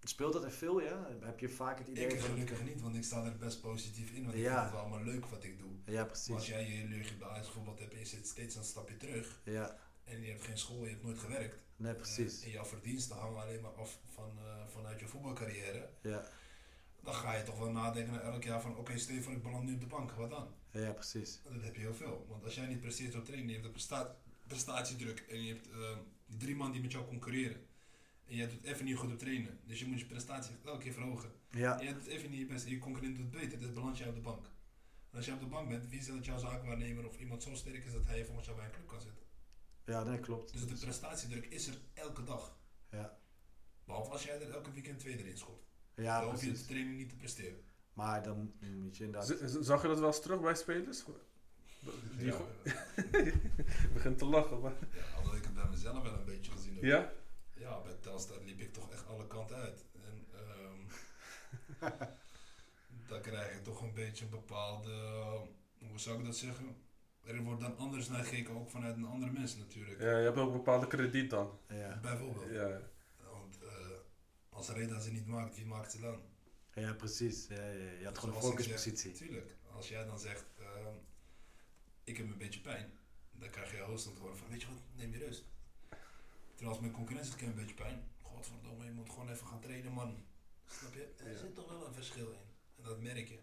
Speelt 0.04 0.34
dat 0.34 0.44
er 0.44 0.52
veel, 0.52 0.82
ja? 0.82 1.08
Heb 1.20 1.40
je 1.40 1.50
vaak 1.50 1.78
het 1.78 1.88
idee 1.88 2.08
Ik 2.08 2.20
gelukkig 2.20 2.64
niet, 2.64 2.82
want 2.82 2.96
ik 2.96 3.04
sta 3.04 3.26
er 3.26 3.38
best 3.38 3.62
positief 3.62 4.12
in. 4.12 4.24
Want 4.24 4.36
ik 4.36 4.44
vind 4.46 4.56
het 4.60 4.74
allemaal 4.74 5.04
leuk 5.04 5.26
wat 5.26 5.44
ik 5.44 5.60
doe. 5.60 5.70
Ja, 5.86 6.02
Maar 6.02 6.10
als 6.10 6.24
precies. 6.26 6.48
jij 6.48 6.62
je 6.66 6.70
hele 6.72 6.88
leven 6.90 7.18
bij 7.18 7.44
voetbal 7.44 7.76
hebt 7.78 7.94
en 7.94 8.00
je 8.00 8.06
zit 8.06 8.28
steeds 8.28 8.56
een 8.56 8.64
stapje 8.64 8.98
terug. 8.98 9.42
Ja, 9.44 9.78
En 10.04 10.22
je 10.22 10.30
hebt 10.30 10.44
geen 10.44 10.58
school, 10.58 10.84
je 10.84 10.90
hebt 10.90 11.04
nooit 11.04 11.18
gewerkt. 11.20 11.64
nee, 11.76 11.94
precies. 11.96 12.40
Eh, 12.40 12.46
en 12.46 12.52
jouw 12.52 12.66
verdiensten 12.66 13.16
hangen 13.18 13.42
alleen 13.42 13.62
maar 13.62 13.72
af 13.76 14.00
van, 14.14 14.32
eh, 14.38 14.68
vanuit 14.68 15.00
je 15.00 15.08
voetbalcarrière. 15.08 15.90
Ja, 16.02 16.28
Dan 17.08 17.16
ga 17.16 17.34
je 17.34 17.44
toch 17.44 17.58
wel 17.58 17.72
nadenken 17.72 18.22
elk 18.22 18.44
jaar 18.44 18.62
van 18.62 18.76
oké, 18.78 18.92
je 18.94 19.22
voor 19.22 19.34
ik 19.34 19.44
beland 19.44 19.64
nu 19.64 19.74
op 19.74 19.80
de 19.80 19.86
bank, 19.86 20.12
wat 20.12 20.30
dan? 20.30 20.48
ja, 20.72 20.92
precies. 20.92 21.40
Dat 21.44 21.64
heb 21.64 21.76
je 21.76 21.82
heel 21.82 21.94
veel. 21.96 22.26
Want 22.30 22.44
als 22.44 22.56
jij 22.56 22.68
niet 22.68 22.80
presteert 22.80 23.16
op 23.16 23.24
training, 23.26 23.48
je 23.50 23.54
hebt 23.56 23.66
een 23.66 23.72
presta- 23.72 24.16
prestatiedruk 24.48 25.20
en 25.20 25.44
je 25.44 25.54
hebt 25.54 25.70
eh, 25.70 25.98
drie 26.38 26.56
man 26.56 26.72
die 26.72 26.82
met 26.82 26.92
jou 26.92 27.06
concurreren. 27.06 27.66
En 28.26 28.36
je 28.36 28.48
doet 28.48 28.64
even 28.64 28.86
niet 28.86 28.96
goed 28.98 29.12
op 29.12 29.20
trainen. 29.20 29.60
Dus 29.66 29.80
je 29.80 29.86
moet 29.86 30.00
je 30.00 30.06
prestatie 30.06 30.56
elke 30.66 30.84
keer 30.84 30.94
verhogen. 30.94 31.32
Ja, 31.52 31.80
En 31.80 31.86
je 31.86 31.94
doet 31.94 32.06
even 32.06 32.30
niet 32.30 32.40
je 32.40 32.46
best 32.46 32.66
en 32.66 32.72
je 32.72 32.78
concurrent 32.80 33.18
doet 33.18 33.32
beter, 33.32 33.60
dus 33.60 33.74
beland 33.74 33.98
jij 33.98 34.08
op 34.08 34.16
de 34.16 34.22
bank. 34.22 34.46
En 35.12 35.18
als 35.18 35.26
jij 35.26 35.34
op 35.34 35.40
de 35.40 35.46
bank 35.48 35.70
bent, 35.70 35.90
wie 35.90 36.02
zegt 36.02 36.16
dat 36.18 36.26
jouw 36.26 36.38
zaakwaarnemer 36.38 37.08
of 37.08 37.18
iemand 37.20 37.44
zo 37.44 37.56
sterk 37.56 37.86
is 37.86 37.92
dat 37.94 38.06
hij 38.06 38.26
volgens 38.26 38.46
jou 38.46 38.58
bij 38.58 38.68
een 38.68 38.74
club 38.74 38.88
kan 38.88 39.02
zitten? 39.02 39.24
ja 39.86 40.04
nee, 40.04 40.20
klopt. 40.20 40.54
Dus 40.54 40.68
de 40.68 40.86
prestatiedruk 40.86 41.46
is 41.46 41.68
er 41.68 41.78
elke 41.94 42.24
dag. 42.24 42.58
Ja, 42.92 43.18
Behalve 43.86 44.12
als 44.12 44.24
jij 44.24 44.42
er 44.42 44.50
elke 44.50 44.72
weekend 44.72 45.00
twee 45.00 45.18
erin 45.18 45.38
schot. 45.38 45.66
Ja 46.04 46.22
dan 46.22 46.30
hoef 46.30 46.44
je 46.44 46.52
de 46.52 46.66
training 46.66 46.98
niet 46.98 47.10
te 47.10 47.16
presteren. 47.16 47.60
Maar 47.94 48.24
dan 48.24 48.54
moet 48.60 48.98
je 48.98 49.04
inderdaad... 49.04 49.28
Z- 49.30 49.60
Zag 49.60 49.82
je 49.82 49.88
dat 49.88 50.00
wel 50.00 50.08
eens 50.08 50.22
terug 50.22 50.42
bij 50.42 50.56
spelers? 50.56 51.04
Die 52.18 52.26
ja, 52.26 52.38
begint 53.94 54.18
te 54.18 54.26
lachen. 54.26 54.60
Maar... 54.62 54.74
ja, 54.94 55.04
alhoewel 55.16 55.36
ik 55.38 55.44
het 55.44 55.54
bij 55.54 55.68
mezelf 55.70 56.04
wel 56.04 56.14
een 56.14 56.26
beetje 56.26 56.52
gezien 56.52 56.74
heb. 56.74 56.84
Ja? 56.84 57.12
Ja, 57.54 57.82
bij 57.82 57.94
Telstar 58.00 58.38
liep 58.46 58.60
ik 58.60 58.74
toch 58.74 58.92
echt 58.92 59.08
alle 59.08 59.28
kanten 59.28 59.56
uit. 59.56 59.86
En 59.94 60.26
ehm 60.34 61.90
dan 63.10 63.22
krijg 63.22 63.54
je 63.54 63.62
toch 63.62 63.82
een 63.82 63.94
beetje 63.94 64.26
een 64.26 64.32
bepaalde, 64.32 64.92
hoe 65.80 66.00
zou 66.00 66.20
ik 66.20 66.26
dat 66.26 66.36
zeggen? 66.36 66.76
Er 67.24 67.42
wordt 67.44 67.62
dan 67.62 67.78
anders 67.78 68.08
naar 68.08 68.24
gekeken, 68.24 68.54
ook 68.56 68.70
vanuit 68.70 68.96
een 68.96 69.06
andere 69.06 69.32
mensen 69.32 69.60
natuurlijk. 69.60 70.00
ja, 70.02 70.18
je 70.18 70.24
hebt 70.24 70.38
ook 70.38 70.48
een 70.48 70.58
bepaalde 70.58 70.88
krediet 70.88 71.30
dan. 71.30 71.60
Ja, 71.70 72.00
Bijvoorbeeld. 72.02 72.52
Ja, 72.52 72.82
als 74.58 74.70
Reda 74.70 75.00
ze 75.00 75.12
niet 75.12 75.28
maakt, 75.28 75.56
wie 75.56 75.66
maakt 75.66 75.92
ze 75.92 76.00
dan? 76.00 76.22
ja 76.74 76.94
precies. 76.94 77.48
Ja, 77.48 77.56
ja, 77.70 77.92
je 78.00 78.06
had 78.06 78.18
gewoon 78.18 78.36
een 78.36 78.42
focuspositie. 78.42 79.12
Tuurlijk. 79.12 79.56
Als 79.76 79.88
jij 79.90 80.06
dan 80.06 80.20
zegt, 80.20 80.46
ehm, 80.60 80.96
ik 82.04 82.18
heb 82.18 82.26
een 82.30 82.38
beetje 82.38 82.60
pijn, 82.60 82.92
dan 83.32 83.50
krijg 83.50 83.72
je 83.72 83.82
host 83.82 84.04
te 84.04 84.20
horen 84.20 84.38
van, 84.38 84.50
weet 84.50 84.62
je 84.62 84.68
wat, 84.68 84.82
neem 84.96 85.12
je 85.12 85.18
rust. 85.18 85.44
Terwijl 86.50 86.70
als 86.70 86.80
mijn 86.80 86.94
concurrentie 86.94 87.32
zegt, 87.32 87.42
ik 87.42 87.48
heb 87.48 87.58
een 87.58 87.66
beetje 87.66 87.84
pijn. 87.84 88.12
Godverdomme, 88.22 88.86
je 88.86 88.92
moet 88.92 89.10
gewoon 89.10 89.30
even 89.30 89.48
gaan 89.48 89.60
trainen, 89.62 89.92
man. 89.92 90.26
Snap 90.80 90.94
je? 90.94 91.14
Er 91.18 91.32
Ja. 91.32 91.38
zit 91.38 91.56
toch 91.56 91.68
wel 91.70 91.86
een 91.88 91.94
verschil 91.94 92.32
in. 92.32 92.40
En 92.78 92.84
dat 92.84 93.02
merk 93.02 93.28
je. 93.28 93.40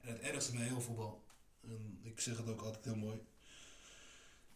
En 0.00 0.08
het 0.12 0.20
ergste 0.20 0.52
bij 0.52 0.62
heel 0.62 0.80
voetbal, 0.80 1.24
en 1.60 2.00
ik 2.02 2.20
zeg 2.20 2.36
het 2.36 2.48
ook 2.48 2.62
altijd 2.62 2.84
heel 2.84 2.96
mooi. 2.96 3.20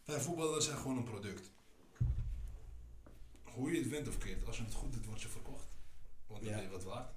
Wij 0.05 0.19
voetballers 0.21 0.65
zijn 0.65 0.77
gewoon 0.77 0.97
een 0.97 1.03
product. 1.03 1.51
Hoe 3.57 3.71
je 3.71 3.79
het 3.79 3.89
wint 3.89 4.07
of 4.07 4.17
keert, 4.17 4.45
als 4.45 4.57
je 4.57 4.63
het 4.63 4.73
goed 4.73 4.93
doet, 4.93 5.05
word 5.05 5.21
je 5.21 5.27
verkocht. 5.27 5.75
Want 6.27 6.43
dan 6.43 6.53
ben 6.53 6.61
je 6.61 6.69
wat 6.69 6.83
waard. 6.83 7.15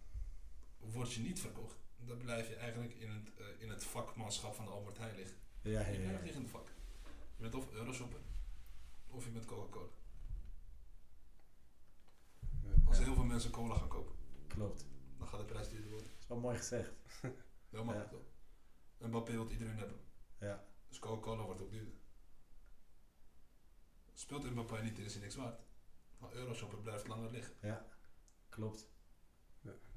Word 0.78 1.12
je 1.12 1.20
niet 1.20 1.40
verkocht, 1.40 1.76
dan 1.96 2.18
blijf 2.18 2.48
je 2.48 2.54
eigenlijk 2.54 2.94
in 2.94 3.10
het, 3.10 3.34
eh, 3.36 3.46
in 3.62 3.68
het 3.68 3.84
vakmanschap 3.84 4.54
van 4.54 4.64
de 4.64 4.70
Albert 4.70 4.98
Heijn 4.98 5.16
liggen. 5.16 5.36
Ja, 5.62 5.70
ja, 5.80 5.86
Je 5.88 5.98
blijft 5.98 6.22
liggen 6.22 6.40
in 6.40 6.42
het 6.42 6.50
vak. 6.50 6.68
Je 7.36 7.42
bent 7.42 7.54
of 7.54 7.70
Euroshopper, 7.72 8.20
of 9.06 9.24
je 9.24 9.30
bent 9.30 9.44
Coca-Cola. 9.44 9.88
Als 12.84 12.98
heel 12.98 13.14
veel 13.14 13.24
mensen 13.24 13.50
cola 13.50 13.74
gaan 13.76 13.88
kopen, 13.88 14.14
Klopt. 14.46 14.86
dan 15.18 15.28
gaat 15.28 15.40
de 15.40 15.46
prijs 15.46 15.68
duurder 15.68 15.90
worden. 15.90 16.08
Dat 16.08 16.20
is 16.20 16.26
wel 16.28 16.38
mooi 16.40 16.56
gezegd. 16.56 16.92
Heel 17.70 17.84
makkelijk 17.84 18.10
toch? 18.10 18.24
En 18.98 19.08
Mbappé 19.08 19.32
wil 19.32 19.50
iedereen 19.50 19.76
hebben. 19.76 20.00
Ja, 20.40 20.64
Dus 20.88 20.98
Coca-Cola 20.98 21.42
wordt 21.42 21.60
ook 21.60 21.70
duurder. 21.70 21.94
Speelt 24.12 24.50
Mbappé 24.50 24.82
niet, 24.82 24.96
dan 24.96 25.04
is 25.04 25.12
hij 25.12 25.22
niks 25.22 25.34
waard. 25.34 25.60
Maar 26.20 26.32
Euroshopper 26.32 26.78
blijft 26.78 27.08
langer 27.08 27.30
liggen. 27.30 27.54
ja. 27.60 27.84
Klopt. 28.48 28.88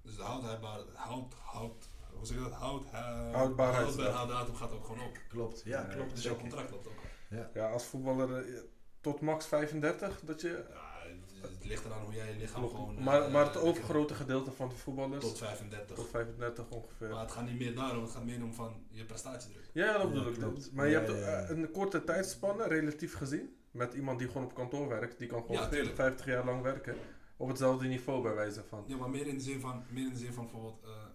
Dus 0.01 0.15
de 0.15 0.21
houdbaarheid, 0.21 0.88
houd, 0.95 1.33
houd, 1.33 1.89
hoe 2.13 2.25
zeg 2.25 2.38
je 2.38 2.43
dat? 2.43 2.51
Houd, 2.53 2.86
Houdbaarheidsdatum. 2.86 4.13
houdbaarheidsdatum 4.13 4.55
gaat 4.55 4.71
ook 4.71 4.86
gewoon 4.86 5.05
op. 5.07 5.17
Klopt. 5.29 5.62
Ja, 5.65 5.79
Ja, 5.81 5.93
klopt. 5.95 6.15
Dus 6.15 6.23
jouw 6.23 6.36
contract 6.38 6.71
loopt 6.71 6.88
ook 6.88 6.93
op. 6.93 7.49
ja 7.53 7.69
als 7.71 7.86
voetballer 7.86 8.47
eh, 8.55 8.62
tot 9.01 9.21
max 9.21 9.45
35, 9.45 10.19
dat 10.23 10.41
je... 10.41 10.65
Ja, 10.69 11.07
het, 11.09 11.51
het 11.51 11.65
ligt 11.65 11.86
eraan 11.86 12.01
hoe 12.03 12.13
jij 12.13 12.27
je 12.33 12.36
lichaam 12.39 12.59
Klopt. 12.62 12.75
gewoon... 12.75 13.03
maar, 13.03 13.21
eh, 13.21 13.31
maar 13.31 13.45
het 13.45 13.55
eh, 13.55 13.63
overgrote 13.63 14.13
gedeelte 14.13 14.51
van 14.51 14.69
de 14.69 14.75
voetballers, 14.75 15.25
Tot 15.25 15.38
35. 15.38 15.95
tot 15.95 16.07
35 16.09 16.69
ongeveer. 16.69 17.09
Maar 17.09 17.19
het 17.21 17.31
gaat 17.31 17.45
niet 17.45 17.59
meer 17.59 17.75
daarom, 17.75 18.03
het 18.03 18.12
gaat 18.12 18.25
meer 18.25 18.43
om 18.43 18.53
van 18.53 18.86
je 18.89 19.05
prestatiedruk. 19.05 19.69
Ja, 19.73 19.86
ja, 19.86 19.97
dat 19.97 20.07
bedoel 20.09 20.23
Ja, 20.25 20.29
ik. 20.31 20.38
klopt. 20.39 20.71
Maar 20.73 20.86
je 20.86 20.91
Ja, 20.91 20.99
hebt 20.99 21.12
ja, 21.12 21.17
ja. 21.17 21.41
eh, 21.43 21.49
een 21.57 21.71
korte 21.71 22.03
tijdspanne, 22.03 22.67
relatief 22.67 23.13
gezien, 23.15 23.57
met 23.73 23.93
iemand 23.93 24.19
die 24.19 24.27
gewoon 24.27 24.43
op 24.43 24.53
kantoor 24.53 24.88
werkt, 24.88 25.17
die 25.19 25.27
kan 25.27 25.41
gewoon 25.41 25.57
Ja, 25.62 25.67
40, 25.69 25.77
tuurlijk. 25.77 25.95
50 25.95 26.25
jaar 26.25 26.45
lang 26.45 26.62
werken, 26.62 26.95
op 27.38 27.47
hetzelfde 27.47 27.88
niveau 27.88 28.21
bij 28.21 28.33
wijze 28.36 28.63
van. 28.63 28.83
Ja, 28.88 28.97
maar 28.97 29.09
meer 29.09 29.27
in 29.27 29.36
de 29.36 29.41
zin 29.43 29.59
van, 29.59 29.83
meer 29.89 30.05
in 30.05 30.13
de 30.13 30.19
zin 30.19 30.33
van 30.33 30.43
bijvoorbeeld, 30.43 30.83
eh, 30.83 31.05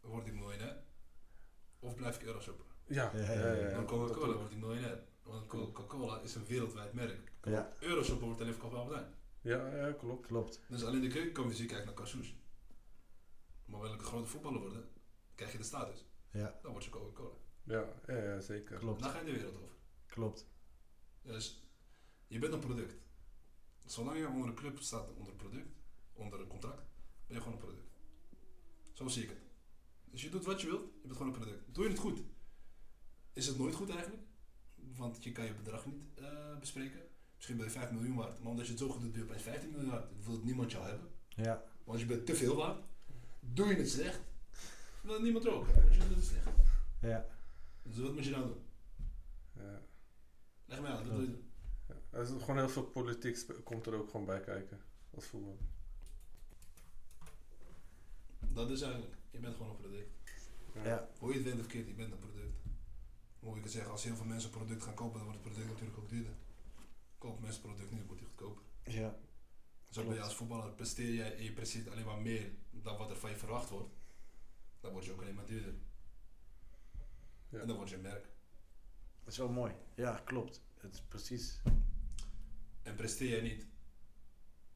word 0.00 0.26
ik 0.26 0.34
miljonair? 0.34 0.76
Of 1.78 1.94
blijf 1.94 2.16
ik 2.16 2.22
Euroshopper? 2.22 2.66
Ja, 2.86 3.10
Ja, 3.14 3.20
ja, 3.20 3.32
ja, 3.32 3.40
ja, 3.40 3.52
ja. 3.52 3.68
ja. 3.68 3.74
Dan 3.74 3.86
Coca-Cola 3.86 4.36
wordt 4.36 4.52
ik 4.52 4.58
miljonair. 4.58 5.02
Want 5.22 5.46
Coca-Cola 5.46 6.20
is 6.20 6.34
een 6.34 6.46
wereldwijd 6.46 6.92
merk. 6.92 7.32
Ja, 7.42 7.72
Euroshopper 7.80 8.26
wordt 8.26 8.40
alleen 8.40 8.52
verkocht 8.52 8.72
bij 8.72 8.82
Albert 8.82 9.00
Heijn. 9.00 9.14
Ja, 9.40 9.86
ja, 9.86 9.92
klopt. 9.92 10.26
klopt. 10.26 10.60
Dus 10.68 10.84
alleen 10.84 11.00
de 11.00 11.08
keukencompetitie 11.08 11.66
kijkt 11.68 11.84
naar 11.84 11.94
Cassous. 11.94 12.36
Maar 13.64 13.80
wil 13.80 13.92
ik 13.94 14.00
een 14.00 14.06
grote 14.06 14.28
voetballer 14.28 14.60
worden, 14.60 14.88
krijg 15.34 15.52
je 15.52 15.58
de 15.58 15.64
status. 15.64 16.06
Ja, 16.32 16.58
Dan 16.62 16.72
word 16.72 16.84
je 16.84 16.90
Coca-Cola. 16.90 17.34
Ja, 17.64 17.84
ja, 18.06 18.22
ja, 18.22 18.40
zeker. 18.40 18.78
klopt. 18.78 19.02
Dan 19.02 19.10
ga 19.10 19.18
je 19.18 19.24
de 19.24 19.32
wereld 19.32 19.54
over. 19.56 19.74
Klopt. 20.06 20.48
Dus 21.22 21.66
je 22.32 22.38
bent 22.38 22.52
een 22.52 22.60
product. 22.60 22.94
Zolang 23.86 24.18
je 24.18 24.28
onder 24.28 24.48
een 24.48 24.54
club 24.54 24.80
staat, 24.80 25.10
onder 25.16 25.32
een 25.32 25.38
product, 25.38 25.68
onder 26.12 26.40
een 26.40 26.46
contract, 26.46 26.82
ben 27.26 27.36
je 27.36 27.42
gewoon 27.42 27.52
een 27.52 27.64
product. 27.64 27.88
Zo 28.92 29.08
zie 29.08 29.22
ik 29.22 29.28
het. 29.28 29.38
Dus 30.04 30.22
je 30.22 30.30
doet 30.30 30.44
wat 30.44 30.60
je 30.60 30.66
wilt, 30.66 30.84
je 31.00 31.06
bent 31.08 31.16
gewoon 31.16 31.32
een 31.32 31.40
product. 31.40 31.74
Doe 31.74 31.84
je 31.84 31.90
het 31.90 31.98
goed? 31.98 32.22
Is 33.32 33.46
het 33.46 33.58
nooit 33.58 33.74
goed 33.74 33.90
eigenlijk? 33.90 34.22
Want 34.74 35.24
je 35.24 35.32
kan 35.32 35.44
je 35.44 35.54
bedrag 35.54 35.86
niet 35.86 36.02
eh, 36.14 36.58
bespreken. 36.58 37.00
Misschien 37.36 37.56
ben 37.56 37.66
je 37.66 37.72
5 37.72 37.90
miljoen 37.90 38.16
waard, 38.16 38.38
maar 38.38 38.50
omdat 38.50 38.64
je 38.64 38.70
het 38.72 38.80
zo 38.80 38.88
goed 38.88 39.00
doet, 39.00 39.12
ben 39.12 39.20
je 39.20 39.26
opeens 39.26 39.42
15 39.42 39.70
miljoen 39.70 39.90
waard. 39.90 40.24
Wil 40.24 40.34
het 40.34 40.44
niemand 40.44 40.70
jou 40.70 40.86
hebben. 40.86 41.08
Ja. 41.28 41.64
Want 41.84 42.00
je 42.00 42.06
bent 42.06 42.26
te 42.26 42.34
veel 42.34 42.56
waard. 42.56 42.84
Doe 43.40 43.66
je 43.66 43.74
het 43.74 43.90
slecht, 43.90 44.20
wil 45.02 45.12
het 45.12 45.22
niemand 45.22 45.44
er 45.44 45.52
ook 45.52 45.66
hebben. 45.66 45.86
Dus 45.86 45.96
je 45.96 46.08
doet 46.08 46.16
het 46.16 46.24
slecht. 46.24 46.48
Ja. 47.00 47.26
Dus 47.82 47.98
wat 47.98 48.14
moet 48.14 48.24
je 48.24 48.30
nou 48.30 48.46
doen? 48.46 48.64
Ja. 49.52 49.82
Leg 50.64 50.80
mij 50.80 50.90
uit, 50.90 51.06
wat 51.06 51.16
doe 51.16 51.20
je 51.20 51.30
doen? 51.30 51.51
Er 52.12 52.20
is 52.22 52.28
gewoon 52.28 52.56
heel 52.56 52.68
veel 52.68 52.84
politiek 52.84 53.46
komt 53.64 53.86
er 53.86 53.94
ook 53.94 54.10
gewoon 54.10 54.26
bij 54.26 54.40
kijken. 54.40 54.80
Als 55.14 55.26
voetbal. 55.26 55.58
Dat 58.40 58.70
is 58.70 58.80
eigenlijk, 58.80 59.14
je 59.30 59.38
bent 59.38 59.56
gewoon 59.56 59.70
een 59.70 59.76
product. 59.76 60.10
Ja. 60.82 61.08
Hoe 61.18 61.28
je 61.28 61.34
het 61.34 61.44
went 61.44 61.60
of 61.60 61.66
keert, 61.66 61.86
je 61.86 61.94
bent 61.94 62.12
een 62.12 62.18
product. 62.18 62.56
Hoe 63.38 63.48
moet 63.48 63.56
ik 63.56 63.62
het 63.62 63.72
zeggen, 63.72 63.90
als 63.90 64.04
heel 64.04 64.16
veel 64.16 64.24
mensen 64.24 64.50
een 64.50 64.56
product 64.56 64.82
gaan 64.82 64.94
kopen, 64.94 65.18
dan 65.18 65.24
wordt 65.24 65.38
het 65.38 65.48
product 65.52 65.72
natuurlijk 65.72 65.98
ook 65.98 66.08
duurder. 66.08 66.34
Kopen 67.18 67.42
mensen 67.42 67.62
het 67.62 67.70
product 67.70 67.90
niet, 67.90 67.98
dan 67.98 68.08
wordt 68.08 68.22
het 68.22 68.30
goedkoper. 68.30 68.62
Ja. 68.84 69.18
Zo 69.88 70.00
ben 70.00 70.10
je 70.10 70.14
Klopt. 70.14 70.28
als 70.28 70.34
voetballer, 70.34 70.72
presteer 70.72 71.14
jij 71.14 71.36
en 71.36 71.42
je 71.42 71.52
presteert 71.52 71.88
alleen 71.88 72.04
maar 72.04 72.20
meer 72.20 72.52
dan 72.70 72.96
wat 72.96 73.10
er 73.10 73.16
van 73.16 73.30
je 73.30 73.36
verwacht 73.36 73.70
wordt, 73.70 73.94
dan 74.80 74.92
word 74.92 75.04
je 75.04 75.12
ook 75.12 75.20
alleen 75.20 75.34
maar 75.34 75.46
duurder. 75.46 75.74
Ja. 77.48 77.60
En 77.60 77.66
dan 77.66 77.76
word 77.76 77.88
je 77.88 77.96
een 77.96 78.02
merk. 78.02 78.28
Dat 79.24 79.32
is 79.32 79.38
wel 79.38 79.48
mooi. 79.48 79.72
Ja, 79.94 80.20
klopt. 80.24 80.60
Het 80.76 80.94
is 80.94 81.00
precies. 81.00 81.60
En 82.82 82.94
presteer 82.94 83.28
jij 83.28 83.40
niet, 83.40 83.66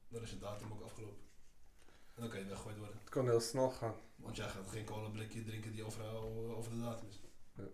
dan 0.08 0.22
is 0.22 0.30
je 0.30 0.38
datum 0.38 0.72
ook 0.72 0.82
afgelopen. 0.82 1.24
En 2.14 2.22
dan 2.22 2.30
kan 2.30 2.38
je 2.38 2.46
weggegooid 2.46 2.78
worden. 2.78 2.98
Het 2.98 3.08
kan 3.08 3.28
heel 3.28 3.40
snel 3.40 3.70
gaan. 3.70 3.94
Want 4.16 4.36
jij 4.36 4.48
gaat 4.48 4.68
geen 4.68 4.84
cola 4.84 5.08
blikje 5.08 5.44
drinken 5.44 5.72
die 5.72 5.84
over, 5.84 6.04
over 6.56 6.70
de 6.70 6.80
datum 6.80 7.08
is. 7.08 7.20
Ja. 7.54 7.64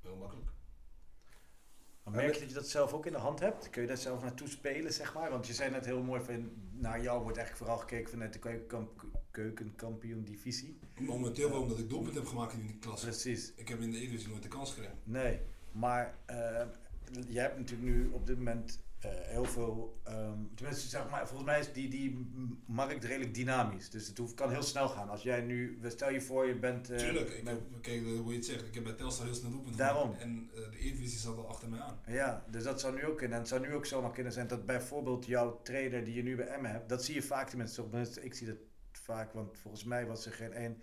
Heel 0.00 0.16
makkelijk. 0.16 0.50
Maar 2.02 2.14
merk 2.14 2.34
je 2.34 2.40
dat 2.40 2.48
je 2.48 2.54
dat 2.54 2.68
zelf 2.68 2.92
ook 2.92 3.06
in 3.06 3.12
de 3.12 3.18
hand 3.18 3.40
hebt? 3.40 3.70
Kun 3.70 3.82
je 3.82 3.88
daar 3.88 3.96
zelf 3.96 4.22
naartoe 4.22 4.48
spelen, 4.48 4.92
zeg 4.92 5.14
maar? 5.14 5.30
Want 5.30 5.46
je 5.46 5.54
zei 5.54 5.70
net 5.70 5.84
heel 5.84 6.02
mooi 6.02 6.22
van, 6.22 6.50
naar 6.72 7.02
jou 7.02 7.22
wordt 7.22 7.36
eigenlijk 7.36 7.66
vooral 7.66 7.88
gekeken 7.88 8.10
vanuit 8.10 8.32
de 8.32 8.38
keukenkamp, 8.38 9.04
keukenkampioen 9.30 10.24
divisie. 10.24 10.78
Momenteel 10.98 11.50
wel 11.50 11.60
omdat 11.60 11.78
ik 11.78 11.88
doelpunt 11.88 12.14
heb 12.14 12.26
gemaakt 12.26 12.52
in 12.52 12.66
die 12.66 12.78
klasse. 12.78 13.06
Precies. 13.06 13.52
Ik 13.54 13.68
heb 13.68 13.80
in 13.80 13.90
de 13.90 13.96
Eredivisie 13.96 14.28
nooit 14.28 14.42
de 14.42 14.48
kans 14.48 14.70
gekregen. 14.70 14.98
Nee, 15.04 15.40
maar 15.72 16.18
eh, 16.26 16.66
je 17.28 17.38
hebt 17.40 17.58
natuurlijk 17.58 17.88
nu 17.90 18.08
op 18.08 18.26
dit 18.26 18.36
moment 18.36 18.80
eh, 19.00 19.10
heel 19.12 19.44
veel, 19.44 20.00
ehm, 20.04 20.38
tenminste 20.54 20.88
zeg 20.88 21.10
maar, 21.10 21.26
volgens 21.26 21.48
mij 21.48 21.60
is 21.60 21.72
die, 21.72 21.88
die 21.88 22.26
markt 22.66 23.04
redelijk 23.04 23.34
dynamisch. 23.34 23.90
Dus 23.90 24.06
het 24.08 24.18
hoeft, 24.18 24.34
kan 24.34 24.50
heel 24.50 24.62
snel 24.62 24.88
gaan. 24.88 25.08
Als 25.08 25.22
jij 25.22 25.40
nu, 25.40 25.78
stel 25.86 26.10
je 26.10 26.20
voor 26.20 26.46
je 26.46 26.54
bent... 26.54 26.90
eh, 26.90 26.96
Tuurlijk, 26.98 27.28
ik 27.30 27.42
met- 27.42 27.52
heb, 27.52 27.82
kijk 27.82 28.02
eh, 28.06 28.18
hoe 28.18 28.30
je 28.30 28.36
het 28.36 28.46
zegt, 28.46 28.66
ik 28.66 28.74
heb 28.74 28.84
bij 28.84 28.92
Telstar 28.92 29.26
heel 29.26 29.34
snel 29.34 29.50
doelpunt 29.50 29.76
Daarom. 29.76 30.14
En 30.18 30.50
eh, 30.54 30.70
de 30.70 30.78
Eredivisie 30.78 31.18
zat 31.18 31.36
al 31.36 31.48
achter 31.48 31.68
mij 31.68 31.80
aan. 31.80 31.98
Ja, 32.06 32.44
dus 32.50 32.62
dat 32.62 32.80
zou 32.80 32.94
nu 32.94 33.06
ook 33.06 33.16
kunnen. 33.16 33.34
En 33.36 33.40
het 33.42 33.48
zou 33.50 33.60
nu 33.66 33.74
ook 33.74 33.86
zomaar 33.86 34.12
kunnen 34.12 34.32
zijn 34.32 34.46
dat 34.46 34.66
bijvoorbeeld 34.66 35.26
jouw 35.26 35.60
trainer 35.62 36.04
die 36.04 36.14
je 36.14 36.22
nu 36.22 36.36
bij 36.36 36.46
Emmen 36.46 36.70
hebt, 36.70 36.88
dat 36.88 37.04
zie 37.04 37.14
je 37.14 37.22
vaak 37.22 37.48
tenminste. 37.48 37.84
Ik 38.22 38.34
zie 38.34 38.46
dat 38.46 38.56
vaak, 38.92 39.32
want 39.32 39.58
volgens 39.58 39.84
mij 39.84 40.06
was 40.06 40.26
er 40.26 40.32
geen 40.32 40.52
één. 40.52 40.76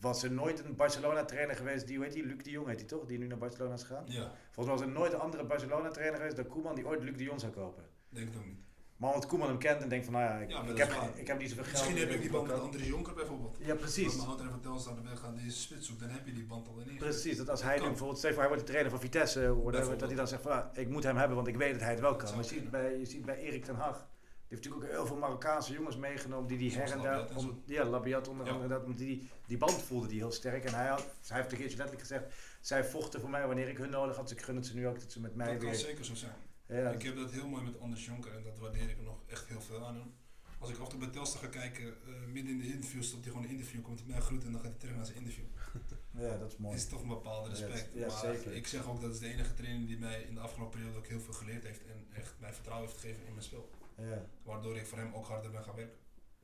Was 0.00 0.22
er 0.22 0.32
nooit 0.32 0.64
een 0.64 0.76
Barcelona-trainer 0.76 1.56
geweest, 1.56 1.86
die, 1.86 1.96
hoe 1.96 2.04
heet 2.04 2.14
die? 2.14 2.26
Luc 2.26 2.42
de 2.42 2.50
Jong 2.50 2.66
heet 2.68 2.78
die 2.78 2.86
toch? 2.86 3.04
Die 3.06 3.18
nu 3.18 3.26
naar 3.26 3.38
Barcelona 3.38 3.74
is 3.74 3.82
gegaan? 3.82 4.04
Ja, 4.06 4.32
Volgens 4.50 4.66
mij 4.66 4.66
was 4.66 4.80
er 4.80 4.88
nooit 4.88 5.12
een 5.12 5.20
andere 5.20 5.44
Barcelona-trainer 5.44 6.16
geweest 6.16 6.36
dan 6.36 6.46
Koeman 6.46 6.74
die 6.74 6.86
ooit 6.86 7.02
Luc 7.02 7.16
de 7.16 7.24
Jong 7.24 7.40
zou 7.40 7.52
kopen. 7.52 7.84
denk 8.08 8.28
het 8.28 8.36
ook 8.36 8.46
niet. 8.46 8.58
Maar 8.96 9.10
omdat 9.12 9.28
Koeman 9.28 9.48
hem 9.48 9.58
kent 9.58 9.82
en 9.82 9.88
denkt 9.88 10.04
van, 10.04 10.14
nou 10.14 10.24
ja, 10.26 10.36
ik, 10.38 10.50
Ja, 10.50 10.62
ik, 10.62 10.76
heb, 10.78 10.92
ik 11.14 11.26
heb 11.26 11.38
niet 11.38 11.48
zoveel 11.48 11.64
geld. 11.64 11.76
Misschien 11.76 11.96
heb 11.96 12.08
ik 12.08 12.14
ik 12.14 12.20
die 12.20 12.30
band 12.30 12.46
met 12.46 12.60
Andries 12.60 12.86
Jonker 12.86 13.14
bijvoorbeeld. 13.14 13.56
Ja, 13.60 13.74
precies. 13.74 14.04
Als 14.04 14.16
mijn 14.16 14.28
ouder 14.28 14.50
van 14.50 14.60
Telstar 14.60 14.94
de 14.94 15.02
weg 15.02 15.18
gaat 15.18 15.36
deze 15.36 15.58
spits 15.58 15.86
zoekt, 15.86 16.00
dan 16.00 16.08
heb 16.08 16.26
je 16.26 16.32
die 16.32 16.44
band 16.44 16.68
al 16.68 16.78
in 16.86 16.96
Precies, 16.96 17.36
dat 17.36 17.48
als 17.50 17.62
hij 17.62 17.74
Kan. 17.74 17.82
nu 17.84 17.88
bijvoorbeeld, 17.88 18.20
voor, 18.20 18.30
hij 18.36 18.46
wordt 18.46 18.60
de 18.60 18.66
trainer 18.68 18.90
van 18.90 19.00
Vitesse, 19.00 19.62
whatever, 19.62 19.98
dat 19.98 20.08
hij 20.08 20.16
dan 20.16 20.28
zegt 20.28 20.42
van, 20.42 20.52
ah, 20.52 20.66
ik 20.78 20.88
moet 20.88 21.02
hem 21.02 21.16
hebben, 21.16 21.36
want 21.36 21.48
ik 21.48 21.56
weet 21.56 21.72
dat 21.72 21.80
hij 21.80 21.90
het 21.90 22.00
wel 22.00 22.16
kan. 22.16 22.28
Maar 22.34 22.42
je 22.44 22.48
ziet, 22.48 22.70
bij, 22.70 22.98
je 22.98 23.04
ziet 23.04 23.24
bij 23.24 23.36
Erik 23.38 23.64
ten 23.64 23.74
Hag, 23.74 23.96
die 23.96 24.17
heeft 24.48 24.64
natuurlijk 24.64 24.84
ook 24.84 24.98
heel 24.98 25.06
veel 25.06 25.16
Marokkaanse 25.16 25.72
jongens 25.72 25.96
meegenomen, 25.96 26.48
die 26.48 26.58
die 26.58 26.72
her 26.72 26.90
en 26.90 27.02
daar, 27.02 27.36
om, 27.36 27.62
ja, 27.64 27.84
Labiat 27.84 28.28
onder 28.28 28.50
andere, 28.50 28.68
dat, 28.68 28.98
die, 28.98 29.28
die 29.46 29.56
band 29.56 29.82
voelde 29.82 30.08
die 30.08 30.18
heel 30.18 30.32
sterk. 30.32 30.64
En 30.64 30.74
hij, 30.74 30.88
had, 30.88 31.00
hij 31.00 31.36
heeft 31.36 31.48
tegen 31.48 31.64
Geertje 31.64 31.78
letterlijk 31.78 32.08
gezegd, 32.08 32.34
zij 32.60 32.84
vochten 32.84 33.20
voor 33.20 33.30
mij 33.30 33.46
wanneer 33.46 33.68
ik 33.68 33.78
hun 33.78 33.90
nodig 33.90 34.16
had, 34.16 34.28
dus 34.28 34.36
ik 34.38 34.44
gun 34.44 34.56
het 34.56 34.66
ze 34.66 34.74
nu 34.74 34.86
ook 34.86 35.00
dat 35.00 35.12
ze 35.12 35.20
met 35.20 35.34
mij 35.34 35.46
Dat 35.46 35.56
kan 35.56 35.66
weer... 35.70 35.78
zeker 35.78 36.04
zo 36.04 36.14
zijn. 36.14 36.32
Ja, 36.66 36.90
Ik 36.90 37.02
heb 37.02 37.16
dat 37.16 37.30
heel 37.30 37.48
mooi 37.48 37.62
met 37.62 37.80
Anders 37.80 38.04
Jonker 38.04 38.36
en 38.36 38.42
dat 38.42 38.58
waardeer 38.58 38.90
ik 38.90 39.02
nog 39.02 39.22
echt 39.26 39.46
heel 39.46 39.60
veel 39.60 39.86
aan 39.86 39.94
hem. 39.94 40.12
Als 40.58 40.70
ik 40.70 40.78
af 40.78 40.84
en 40.84 40.88
toe 40.90 40.98
bij 40.98 41.08
Telstar 41.08 41.40
ga 41.40 41.48
kijken, 41.48 41.86
eh, 41.86 42.12
midden 42.32 42.52
in 42.52 42.58
de 42.58 42.72
interview 42.72 43.02
stopt 43.02 43.24
hij 43.24 43.32
gewoon 43.32 43.46
een 43.46 43.52
interview, 43.52 43.82
komt 43.82 43.98
hij 43.98 44.08
mij 44.08 44.20
groeten 44.20 44.46
en 44.46 44.52
dan 44.52 44.62
gaat 44.62 44.70
hij 44.70 44.80
terug 44.80 44.96
naar 44.96 45.06
zijn 45.06 45.18
interview. 45.18 45.44
ja, 46.24 46.36
dat 46.36 46.52
is 46.52 46.56
mooi. 46.56 46.76
is 46.76 46.88
toch 46.88 47.02
een 47.02 47.08
bepaalde 47.08 47.48
respect. 47.48 47.90
Ja, 47.94 48.00
ja, 48.00 48.06
maar 48.06 48.34
zeker. 48.34 48.52
ik 48.52 48.66
zeg 48.66 48.88
ook 48.88 49.00
dat 49.00 49.12
is 49.12 49.18
de 49.18 49.28
enige 49.28 49.54
trainer 49.54 49.86
die 49.86 49.98
mij 49.98 50.22
in 50.22 50.34
de 50.34 50.40
afgelopen 50.40 50.78
periode 50.78 50.98
ook 50.98 51.06
heel 51.06 51.20
veel 51.20 51.34
geleerd 51.34 51.64
heeft 51.64 51.86
en 51.86 52.06
echt 52.14 52.34
mij 52.38 52.52
vertrouwen 52.52 52.88
heeft 52.88 53.00
gegeven 53.00 53.26
in 53.26 53.32
mijn 53.32 53.44
spel. 53.44 53.70
Ja, 53.98 54.26
Waardoor 54.42 54.76
ik 54.76 54.86
voor 54.86 54.98
hem 54.98 55.14
ook 55.14 55.26
harder 55.26 55.50
ben 55.50 55.62
gaan 55.64 55.74
werken. 55.74 55.96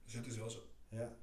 Dus 0.05 0.13
het 0.15 0.27
is 0.27 0.37
wel 0.37 0.51
zo. 0.51 0.61
ja. 0.89 1.17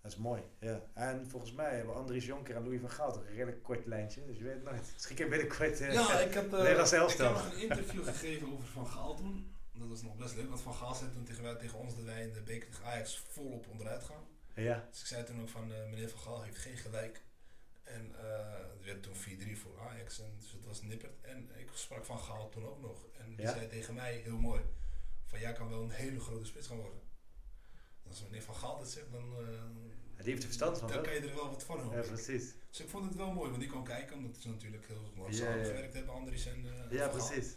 Dat 0.00 0.14
is 0.14 0.20
mooi, 0.20 0.42
ja. 0.60 0.82
En 0.94 1.26
volgens 1.28 1.52
mij 1.52 1.76
hebben 1.76 1.94
Andries 1.94 2.26
Jonker 2.26 2.56
en 2.56 2.62
Louis 2.62 2.80
van 2.80 2.90
Gaal 2.90 3.12
toch 3.12 3.22
een 3.26 3.34
redelijk 3.34 3.62
kort 3.62 3.86
lijntje, 3.86 4.26
dus 4.26 4.36
je 4.38 4.44
weet 4.44 4.54
het 4.54 4.62
nooit. 4.62 4.90
Misschien 4.92 5.16
je 5.16 5.28
binnenkort... 5.28 5.80
eh, 5.80 5.92
Ja, 5.92 6.18
ik 6.20 6.34
heb, 6.34 6.52
eh, 6.54 6.64
ik 6.70 7.18
heb 7.18 7.32
nog 7.32 7.52
een 7.52 7.60
interview 7.60 8.04
gegeven 8.04 8.52
over 8.52 8.66
Van 8.66 8.86
Gaal 8.86 9.14
toen. 9.14 9.54
Dat 9.72 9.88
was 9.88 10.02
nog 10.02 10.16
best 10.16 10.34
leuk, 10.36 10.48
want 10.48 10.60
Van 10.60 10.74
Gaal 10.74 10.94
zei 10.94 11.10
toen 11.10 11.24
tegen, 11.24 11.42
wij, 11.42 11.54
tegen 11.54 11.78
ons 11.78 11.94
dat 11.96 12.04
wij 12.04 12.22
in 12.22 12.32
de 12.32 12.42
beker 12.42 12.68
tegen 12.70 12.84
Ajax 12.84 13.18
volop 13.18 13.66
onderuit 13.68 14.02
gaan. 14.02 14.24
ja. 14.54 14.86
Dus 14.90 15.00
ik 15.00 15.06
zei 15.06 15.24
toen 15.24 15.40
ook 15.40 15.48
van, 15.48 15.72
eh, 15.72 15.84
meneer 15.84 16.08
Van 16.10 16.18
Gaal 16.20 16.42
heeft 16.42 16.58
geen 16.58 16.76
gelijk. 16.76 17.22
En 17.84 18.12
het 18.72 18.84
werd 18.84 19.02
toen 19.02 19.14
4-3 19.14 19.56
voor 19.58 19.80
Ajax, 19.80 20.20
en 20.20 20.32
dus 20.38 20.52
het 20.52 20.64
was 20.64 20.82
nipperd. 20.82 21.20
En 21.22 21.50
ik 21.56 21.68
sprak 21.72 22.04
Van 22.04 22.18
Gaal 22.18 22.48
toen 22.48 22.66
ook 22.66 22.80
nog. 22.82 23.06
En 23.18 23.36
die 23.36 23.46
Ja? 23.46 23.52
zei 23.52 23.66
tegen 23.68 23.94
mij, 23.94 24.14
heel 24.16 24.38
mooi, 24.38 24.60
van 25.26 25.40
jij 25.40 25.52
kan 25.52 25.68
wel 25.68 25.82
een 25.82 25.90
hele 25.90 26.20
grote 26.20 26.44
spits 26.44 26.66
gaan 26.66 26.76
worden. 26.80 27.00
Als 28.08 28.22
meneer 28.22 28.42
Van 28.42 28.54
Gaal 28.54 28.78
dit 28.78 28.88
zegt, 28.88 29.12
dan, 29.12 29.32
eh, 29.38 29.46
Die 30.16 30.24
heeft 30.24 30.38
er 30.42 30.44
verstand 30.48 30.78
van, 30.78 30.88
dan 30.88 31.02
kan 31.02 31.12
je 31.14 31.20
er 31.20 31.34
wel 31.34 31.50
wat 31.50 31.64
van 31.64 31.76
Ja, 31.76 31.82
horen. 31.82 32.06
precies. 32.06 32.54
dus 32.70 32.80
ik 32.80 32.88
vond 32.88 33.04
het 33.04 33.14
wel 33.14 33.32
mooi, 33.32 33.48
want 33.48 33.60
die 33.60 33.70
kwam 33.70 33.84
kijken, 33.84 34.16
omdat 34.16 34.36
ze 34.36 34.48
natuurlijk 34.48 34.86
heel 34.86 35.12
lang 35.16 35.30
Ja, 35.30 35.36
samen 35.36 35.58
ja. 35.58 35.64
gewerkt 35.64 35.94
hebben, 35.94 36.14
Andries 36.14 36.46
en 36.46 36.64
eh, 36.66 36.90
Ja, 36.98 37.08
precies. 37.08 37.54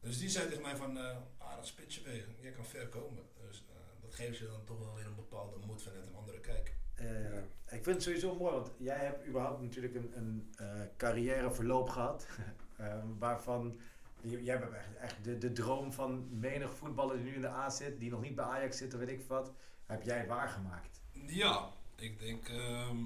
Dus 0.00 0.18
die 0.18 0.28
zei 0.28 0.46
tegen 0.48 0.62
mij 0.62 0.76
van, 0.76 0.98
eh 0.98 1.16
aardig 1.38 1.66
spitsje 1.66 2.02
ben 2.02 2.14
je, 2.14 2.24
jij 2.40 2.50
kan 2.52 2.64
ver 2.66 2.88
komen. 2.88 3.22
Dus 3.46 3.64
dat 4.00 4.14
geeft 4.14 4.38
je 4.38 4.46
dan 4.46 4.64
toch 4.64 4.78
wel 4.78 4.94
weer 4.94 5.06
een 5.06 5.14
bepaalde 5.14 5.56
moed 5.66 5.82
vanuit 5.82 6.06
een 6.06 6.14
andere 6.14 6.40
kijk. 6.40 6.76
Ja. 6.96 7.38
Ik 7.76 7.84
vind 7.84 7.86
het 7.86 8.02
sowieso 8.02 8.34
mooi, 8.34 8.52
want 8.54 8.70
jij 8.78 8.98
hebt 8.98 9.26
überhaupt 9.26 9.62
natuurlijk 9.62 9.94
een, 9.94 10.12
een 10.14 10.52
carrièreverloop 10.96 11.88
gehad. 11.88 12.26
waarvan 13.18 13.80
jij 14.22 14.56
hebt 14.56 14.72
echt, 14.74 14.96
echt 14.96 15.24
de, 15.24 15.38
de 15.38 15.52
droom 15.52 15.92
van 15.92 16.38
menig 16.38 16.74
voetballer 16.74 17.16
die 17.16 17.24
nu 17.24 17.34
in 17.34 17.40
de 17.40 17.48
A 17.48 17.70
zit, 17.70 18.00
die 18.00 18.10
nog 18.10 18.20
niet 18.20 18.34
bij 18.34 18.44
Ajax 18.44 18.76
zit 18.76 18.94
of 18.94 19.00
weet 19.00 19.08
ik 19.08 19.22
wat, 19.26 19.52
heb 19.86 20.02
jij 20.02 20.26
waargemaakt. 20.26 21.00
Ja, 21.26 21.68
ik 21.96 22.18
denk 22.18 22.48
ehm, 22.48 22.96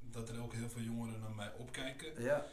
dat 0.00 0.28
er 0.28 0.42
ook 0.42 0.52
heel 0.52 0.70
veel 0.70 0.82
jongeren 0.82 1.20
naar 1.20 1.34
mij 1.34 1.52
opkijken. 1.58 2.22
Ja, 2.22 2.46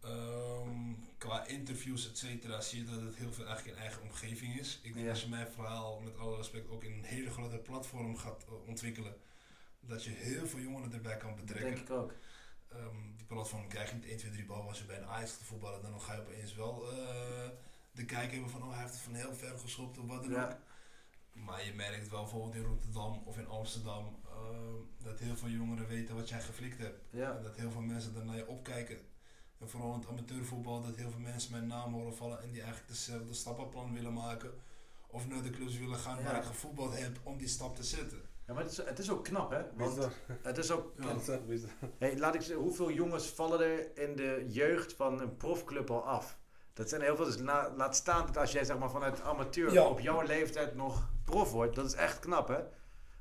Ehm, 0.00 0.92
qua 1.18 1.46
interviews, 1.46 2.08
et 2.08 2.18
cetera, 2.18 2.60
zie 2.60 2.78
je 2.84 2.90
dat 2.90 3.00
het 3.00 3.16
heel 3.16 3.32
veel 3.32 3.46
eigenlijk 3.46 3.76
in 3.76 3.82
eigen 3.82 4.02
omgeving 4.02 4.58
is. 4.58 4.80
Ik 4.82 4.92
denk 4.92 5.04
Ja. 5.04 5.10
als 5.10 5.22
je 5.22 5.28
mijn 5.28 5.48
verhaal 5.48 6.00
met 6.00 6.18
alle 6.18 6.36
respect 6.36 6.68
ook 6.70 6.84
in 6.84 6.92
een 6.92 7.04
hele 7.04 7.30
grote 7.30 7.56
platform 7.56 8.16
gaat 8.16 8.44
eh, 8.48 8.68
ontwikkelen, 8.68 9.14
dat 9.80 10.04
je 10.04 10.10
heel 10.10 10.46
veel 10.46 10.60
jongeren 10.60 10.92
erbij 10.92 11.16
kan 11.16 11.28
dat 11.36 11.40
betrekken. 11.44 11.74
denk 11.74 11.88
ik 11.88 11.90
ook. 11.90 12.12
Ehm, 12.68 13.16
die 13.16 13.26
platform 13.26 13.68
krijg 13.68 13.88
je 13.90 13.94
niet 13.96 14.04
1, 14.04 14.16
2, 14.16 14.30
3 14.30 14.44
behalve 14.44 14.68
als 14.68 14.78
je 14.78 14.84
bij 14.84 14.96
een 14.96 15.06
Ajax 15.06 15.32
gaat 15.32 15.42
voetballen, 15.42 15.82
dan 15.82 16.00
ga 16.00 16.14
je 16.14 16.20
opeens 16.20 16.54
wel 16.54 16.90
eh, 16.92 17.48
de 17.92 18.04
kijk 18.04 18.32
hebben 18.32 18.50
van 18.50 18.62
oh, 18.62 18.70
hij 18.70 18.80
heeft 18.80 18.92
het 18.92 19.02
van 19.02 19.14
heel 19.14 19.34
ver 19.34 19.58
geschopt 19.58 19.98
of 19.98 20.06
wat 20.06 20.22
dan 20.24 20.42
ook. 20.44 20.56
Maar 21.32 21.64
je 21.64 21.72
merkt 21.74 22.08
wel 22.08 22.20
bijvoorbeeld 22.22 22.54
in 22.54 22.62
Rotterdam 22.62 23.22
of 23.24 23.38
in 23.38 23.48
Amsterdam 23.48 24.16
ehm, 24.26 25.04
dat 25.04 25.18
heel 25.18 25.36
veel 25.36 25.48
jongeren 25.48 25.86
weten 25.88 26.14
wat 26.14 26.28
jij 26.28 26.40
geflikt 26.40 26.78
hebt. 26.78 27.00
ja, 27.10 27.36
En 27.36 27.42
dat 27.42 27.56
heel 27.56 27.70
veel 27.70 27.80
mensen 27.80 28.14
daar 28.14 28.24
naar 28.24 28.36
je 28.36 28.46
opkijken. 28.46 28.98
En 29.58 29.68
vooral 29.70 29.92
in 29.92 29.98
het 30.00 30.08
amateurvoetbal 30.08 30.82
dat 30.82 30.96
heel 30.96 31.10
veel 31.10 31.20
mensen 31.20 31.50
mijn 31.52 31.66
naam 31.66 31.92
horen 31.92 32.16
vallen 32.16 32.42
en 32.42 32.50
die 32.50 32.60
eigenlijk 32.60 32.90
dezelfde 32.90 33.34
stappenplan 33.34 33.94
willen 33.94 34.12
maken. 34.12 34.50
Of 35.06 35.26
naar 35.26 35.42
de 35.42 35.50
clubs 35.50 35.76
willen 35.78 35.98
gaan 35.98 36.16
Ja. 36.18 36.22
waar 36.22 36.36
ik 36.36 36.44
gevoetbald 36.44 36.98
heb 36.98 37.18
om 37.22 37.38
die 37.38 37.48
stap 37.48 37.76
te 37.76 37.82
zetten. 37.84 38.22
Ja 38.48 38.54
maar 38.54 38.62
het 38.62 38.72
is, 38.72 38.76
het 38.84 38.98
is 38.98 39.10
ook 39.10 39.24
knap, 39.24 39.50
hè? 39.50 39.58
Is 39.60 39.66
Want 39.76 40.08
het 40.42 40.58
is 40.58 40.70
ook. 40.70 40.92
Ja. 40.96 41.14
Is 41.14 41.28
is? 41.62 41.62
Hey, 41.98 42.18
laat 42.18 42.34
ik 42.34 42.40
zeggen, 42.42 42.64
hoeveel 42.64 42.90
jongens 42.90 43.26
vallen 43.28 43.60
er 43.60 43.96
in 43.98 44.16
de 44.16 44.44
jeugd 44.48 44.92
van 44.92 45.20
een 45.20 45.36
profclub 45.36 45.90
al 45.90 46.02
af? 46.04 46.38
Dat 46.72 46.88
zijn 46.88 47.00
heel 47.02 47.16
veel. 47.16 47.24
Dus 47.24 47.38
la- 47.38 47.72
laat 47.76 47.96
staan 47.96 48.26
dat 48.26 48.36
als 48.36 48.52
jij 48.52 48.64
zeg 48.64 48.78
maar, 48.78 48.90
vanuit 48.90 49.20
amateur 49.22 49.72
Ja. 49.72 49.84
op 49.86 50.00
jouw 50.00 50.22
leeftijd 50.22 50.74
nog 50.74 51.08
prof 51.24 51.52
wordt, 51.52 51.74
dat 51.74 51.86
is 51.86 51.94
echt 51.94 52.18
knap, 52.18 52.48
hè? 52.48 52.58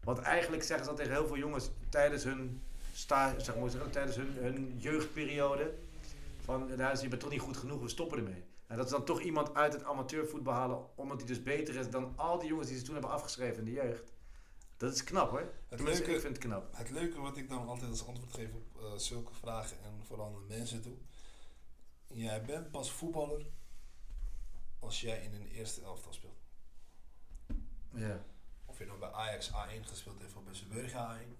Want 0.04 0.20
eigenlijk 0.20 0.64
zeggen 0.64 0.86
ze 0.86 0.92
dat 0.92 1.00
tegen 1.02 1.16
heel 1.18 1.28
veel 1.28 1.38
jongens 1.38 1.70
tijdens 1.90 2.24
hun, 2.24 2.62
sta, 2.94 3.34
zeg 3.40 3.56
maar, 3.58 3.90
tijdens 3.90 4.16
hun, 4.16 4.34
hun 4.34 4.76
jeugdperiode. 4.78 5.74
Van, 6.44 6.76
nou, 6.76 6.98
je 7.02 7.08
bent 7.08 7.22
toch 7.22 7.30
niet 7.32 7.42
goed 7.42 7.58
genoeg, 7.58 7.82
we 7.82 7.88
stoppen 7.90 8.18
ermee. 8.18 8.44
En 8.68 8.78
dat 8.78 8.86
is 8.86 8.92
dan 8.92 9.04
toch 9.04 9.22
iemand 9.22 9.54
uit 9.54 9.74
het 9.74 9.84
amateurvoetbal 9.84 10.54
halen, 10.54 10.80
omdat 10.96 11.18
hij 11.18 11.28
dus 11.28 11.44
beter 11.44 11.76
is 11.76 11.90
dan 11.90 12.14
al 12.16 12.40
die 12.40 12.48
jongens 12.50 12.68
die 12.68 12.78
ze 12.78 12.84
toen 12.84 12.94
hebben 12.94 13.12
afgeschreven 13.12 13.58
in 13.58 13.66
de 13.66 13.72
jeugd. 13.72 14.14
Dat 14.78 14.94
is 14.94 15.04
knap 15.04 15.30
hoor. 15.30 15.54
Tenminste, 15.68 16.02
leuke- 16.04 16.16
ik 16.16 16.22
vind 16.22 16.36
het 16.36 16.46
knap. 16.46 16.76
Het 16.78 16.90
leuke 16.90 17.20
wat 17.20 17.38
ik 17.38 17.50
dan 17.50 17.68
altijd 17.68 17.90
als 17.90 18.06
antwoord 18.08 18.34
geef 18.34 18.54
op 18.54 18.82
eh, 18.82 18.94
zulke 18.98 19.34
vragen 19.34 19.78
en 19.84 20.04
vooral 20.06 20.30
naar 20.32 20.58
mensen 20.58 20.82
toe. 20.82 20.96
Jij 22.08 22.46
bent 22.46 22.72
pas 22.72 22.92
voetballer 22.92 23.46
als 24.80 25.02
jij 25.02 25.24
in 25.24 25.34
een 25.34 25.48
eerste 25.48 25.82
elftal 25.82 26.14
speelt. 26.14 26.40
Ja. 27.94 28.26
Of 28.66 28.78
je 28.78 28.86
nou 28.86 29.00
bij 29.00 29.12
Ajax 29.12 29.50
A1 29.52 29.84
gespeeld 29.86 30.20
heeft 30.22 30.36
of 30.36 30.44
bij 30.44 30.54
Zeeburg 30.54 30.92
A1. 30.94 31.36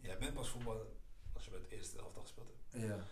Jij 0.00 0.18
bent 0.18 0.34
pas 0.34 0.48
voetballer 0.48 0.86
als 1.32 1.44
je 1.44 1.50
bij 1.50 1.60
het 1.60 1.70
eerste 1.70 1.98
elftal 1.98 2.22
gespeeld 2.22 2.48
hebt. 2.48 2.84
Ja. 2.84 3.04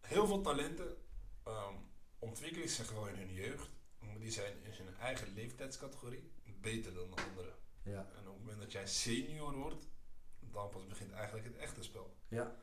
Heel 0.00 0.26
veel 0.26 0.40
talenten 0.40 0.96
ehm, 1.44 1.74
ontwikkelen 2.18 2.68
zich 2.68 2.86
gewoon 2.86 3.08
in 3.08 3.16
hun 3.18 3.32
jeugd. 3.32 3.68
Maar 3.98 4.18
die 4.18 4.30
zijn 4.30 4.62
in 4.64 4.70
hun 4.84 4.96
eigen 4.96 5.32
leeftijdscategorie 5.34 6.30
beter 6.70 6.94
dan 6.94 7.10
de 7.10 7.22
anderen. 7.22 7.54
Ja. 7.82 8.10
En 8.16 8.28
op 8.28 8.34
het 8.34 8.38
moment 8.38 8.60
dat 8.60 8.72
jij 8.72 8.86
senior 8.86 9.54
wordt, 9.54 9.86
dan 10.40 10.68
pas 10.68 10.86
begint 10.86 11.12
eigenlijk 11.12 11.46
het 11.46 11.56
echte 11.56 11.82
spel. 11.82 12.16
Ja. 12.28 12.56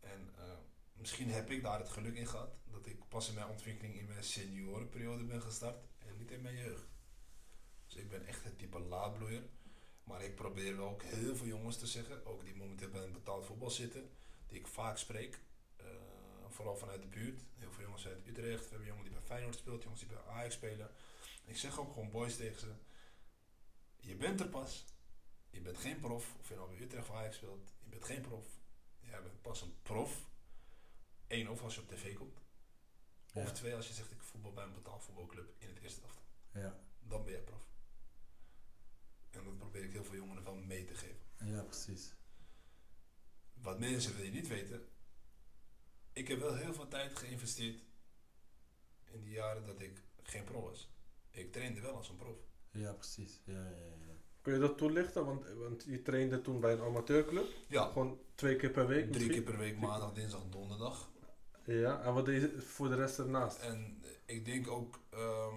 En 0.00 0.32
eh, 0.36 0.58
misschien 0.92 1.30
heb 1.30 1.50
ik 1.50 1.62
daar 1.62 1.78
het 1.78 1.88
geluk 1.88 2.14
in 2.14 2.26
gehad 2.26 2.50
dat 2.64 2.86
ik 2.86 3.08
pas 3.08 3.28
in 3.28 3.34
mijn 3.34 3.48
ontwikkeling 3.48 3.94
in 3.98 4.06
mijn 4.06 4.24
seniorenperiode 4.24 5.24
ben 5.24 5.42
gestart 5.42 5.84
en 5.98 6.16
niet 6.16 6.30
in 6.30 6.42
mijn 6.42 6.56
jeugd. 6.56 6.86
Dus 7.86 7.96
ik 7.96 8.08
ben 8.08 8.26
echt 8.26 8.44
het 8.44 8.58
type 8.58 8.78
laadbloeier. 8.78 9.42
Maar 10.04 10.22
ik 10.24 10.34
probeer 10.34 10.76
wel 10.76 10.88
ook 10.88 11.02
heel 11.02 11.36
veel 11.36 11.46
jongens 11.46 11.78
te 11.78 11.86
zeggen, 11.86 12.26
ook 12.26 12.44
die 12.44 12.54
momenteel 12.56 12.90
bij 12.90 13.04
een 13.04 13.12
betaald 13.12 13.46
voetbal 13.46 13.70
zitten, 13.70 14.10
die 14.46 14.58
ik 14.58 14.66
vaak 14.66 14.98
spreek. 14.98 15.40
eh, 15.76 15.84
vooral 16.48 16.76
vanuit 16.76 17.02
de 17.02 17.08
buurt. 17.08 17.40
Heel 17.58 17.72
veel 17.72 17.84
jongens 17.84 18.06
uit 18.06 18.26
Utrecht. 18.26 18.62
We 18.62 18.68
hebben 18.68 18.86
jongen 18.86 19.04
die 19.04 19.12
bij 19.12 19.22
Feyenoord 19.22 19.54
speelt, 19.56 19.82
jongens 19.82 20.00
die 20.00 20.08
bij 20.08 20.22
Ajax 20.22 20.54
spelen. 20.54 20.90
Ik 21.44 21.56
zeg 21.56 21.78
ook 21.80 21.92
gewoon 21.92 22.10
boys 22.10 22.36
tegen 22.36 22.60
ze. 22.60 22.72
Je 24.08 24.16
bent 24.16 24.40
er 24.40 24.48
pas. 24.48 24.84
Je 25.50 25.60
bent 25.60 25.78
geen 25.78 26.00
prof. 26.00 26.34
Of 26.38 26.48
je 26.48 26.54
nou 26.54 26.68
bij 26.68 26.78
Utrecht 26.80 27.08
of 27.08 27.14
Ajax 27.14 27.36
speelt. 27.36 27.74
Je 27.82 27.88
bent 27.88 28.04
geen 28.04 28.20
prof. 28.20 28.46
Jij 29.00 29.22
bent 29.22 29.42
pas 29.42 29.62
een 29.62 29.82
prof. 29.82 30.30
Eén, 31.26 31.48
of 31.50 31.62
als 31.62 31.74
je 31.74 31.80
op 31.80 31.88
tv 31.88 32.14
komt. 32.16 32.40
Of 33.32 33.44
Ja. 33.46 33.50
twee, 33.52 33.74
als 33.74 33.88
je 33.88 33.94
zegt 33.94 34.10
ik 34.10 34.22
voetbal 34.22 34.52
bij 34.52 34.64
een 34.64 34.72
betaald 34.72 35.04
voetbalclub 35.04 35.54
in 35.58 35.68
het 35.68 35.78
eerste 35.78 36.00
elftal. 36.00 36.24
Ja. 36.52 36.80
Dan 37.00 37.24
ben 37.24 37.32
je 37.32 37.40
prof. 37.40 37.66
En 39.30 39.44
dat 39.44 39.58
probeer 39.58 39.84
ik 39.84 39.92
heel 39.92 40.04
veel 40.04 40.14
jongeren 40.16 40.44
wel 40.44 40.54
mee 40.56 40.84
te 40.84 40.94
geven. 40.94 41.26
Ja, 41.44 41.62
precies. 41.62 42.14
Wat 43.54 43.78
mensen 43.78 44.14
wil 44.16 44.24
je 44.24 44.30
niet 44.30 44.48
weten. 44.48 44.88
Ik 46.12 46.28
heb 46.28 46.38
wel 46.38 46.54
heel 46.56 46.74
veel 46.74 46.88
tijd 46.88 47.16
geïnvesteerd 47.18 47.82
in 49.04 49.20
die 49.20 49.30
jaren 49.32 49.66
dat 49.66 49.80
ik 49.80 50.02
geen 50.22 50.44
prof 50.44 50.62
was. 50.62 50.88
Ik 51.30 51.52
trainde 51.52 51.80
wel 51.80 51.96
als 51.96 52.08
een 52.08 52.16
prof. 52.16 52.47
Ja, 52.78 52.92
precies. 52.92 53.40
Ja, 53.44 53.52
ja, 53.54 53.68
ja. 53.70 54.14
Kun 54.42 54.52
je 54.52 54.58
dat 54.60 54.78
toelichten? 54.78 55.24
Want, 55.24 55.44
want 55.56 55.84
je 55.84 56.02
trainde 56.02 56.40
toen 56.40 56.60
bij 56.60 56.72
een 56.72 56.80
amateurclub. 56.82 57.46
Ja, 57.68 57.86
Gewoon 57.86 58.18
twee 58.34 58.56
keer 58.56 58.70
per 58.70 58.86
week 58.86 58.98
drie 58.98 59.08
misschien? 59.26 59.30
keer 59.32 59.42
per 59.42 59.58
week, 59.58 59.78
maandag, 59.78 60.12
dinsdag, 60.12 60.42
donderdag. 60.50 61.08
Ja, 61.64 62.02
en 62.02 62.14
wat 62.14 62.26
deed 62.26 62.40
je 62.40 62.60
voor 62.60 62.88
de 62.88 62.94
rest 62.94 63.18
ernaast? 63.18 63.58
En 63.58 64.02
ik 64.24 64.44
denk 64.44 64.68
ook 64.68 64.98
ehm, 65.10 65.54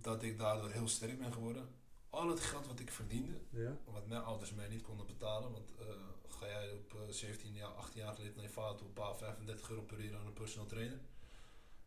dat 0.00 0.22
ik 0.22 0.38
daardoor 0.38 0.70
heel 0.70 0.88
sterk 0.88 1.18
ben 1.18 1.32
geworden. 1.32 1.68
Al 2.10 2.28
het 2.28 2.40
geld 2.40 2.66
wat 2.66 2.80
ik 2.80 2.90
verdiende, 2.90 3.38
Ja? 3.50 3.76
wat 3.84 4.06
mijn 4.06 4.22
ouders 4.22 4.54
mij 4.54 4.68
niet 4.68 4.82
konden 4.82 5.06
betalen. 5.06 5.52
Want 5.52 5.72
eh, 5.78 5.86
ga 6.28 6.46
jij 6.46 6.72
op 6.72 6.94
eh, 6.94 7.00
17 7.08 7.52
jaar, 7.52 7.68
18 7.68 8.00
jaar 8.00 8.14
geleden 8.14 8.34
naar 8.36 8.44
je 8.44 8.50
vader 8.50 8.76
toe, 8.76 8.88
pa 8.88 9.14
35 9.14 9.70
euro 9.70 9.82
per 9.82 10.00
uur 10.00 10.16
aan 10.16 10.26
een 10.26 10.32
personal 10.32 10.66
trainer. 10.66 10.98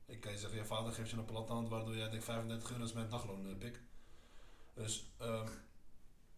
Ik 0.05 0.19
kan 0.21 0.31
je 0.31 0.37
zeggen, 0.37 0.57
je 0.57 0.65
vader 0.65 0.93
geeft 0.93 1.09
je 1.09 1.17
een 1.17 1.25
plathand 1.25 1.69
waardoor 1.69 1.95
jij 1.95 2.09
denkt 2.09 2.25
35 2.25 2.71
euro 2.71 2.83
is 2.83 2.93
mijn 2.93 3.09
dagloon, 3.09 3.47
eh, 3.49 3.57
pik. 3.57 3.81
Dus 4.77 5.11
ehm, 5.17 5.47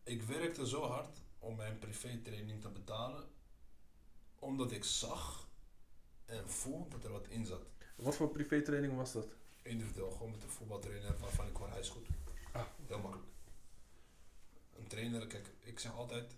ik 0.03 0.21
werkte 0.21 0.67
zo 0.67 0.83
hard 0.83 1.21
om 1.39 1.55
mijn 1.55 1.79
privétraining 1.79 2.61
te 2.61 2.69
betalen, 2.69 3.27
omdat 4.39 4.71
ik 4.71 4.83
zag 4.83 5.47
en 6.25 6.49
voel 6.49 6.87
dat 6.89 7.03
er 7.03 7.11
wat 7.11 7.27
in 7.27 7.45
zat. 7.45 7.65
Wat 7.95 8.15
voor 8.15 8.29
privétraining 8.29 8.95
was 8.95 9.11
dat? 9.11 9.27
Individueel, 9.61 10.11
gewoon 10.11 10.31
met 10.31 10.43
een 10.43 10.49
voetbaltrainer 10.49 11.17
waarvan 11.19 11.47
ik 11.47 11.55
hoor 11.55 11.69
hij 11.69 11.79
is 11.79 11.89
goed. 11.89 12.07
Ah. 12.51 12.65
Heel 12.87 12.99
makkelijk. 12.99 13.29
Een 14.77 14.87
trainer, 14.87 15.27
kijk, 15.27 15.47
ik 15.59 15.79
zeg 15.79 15.93
altijd, 15.93 16.35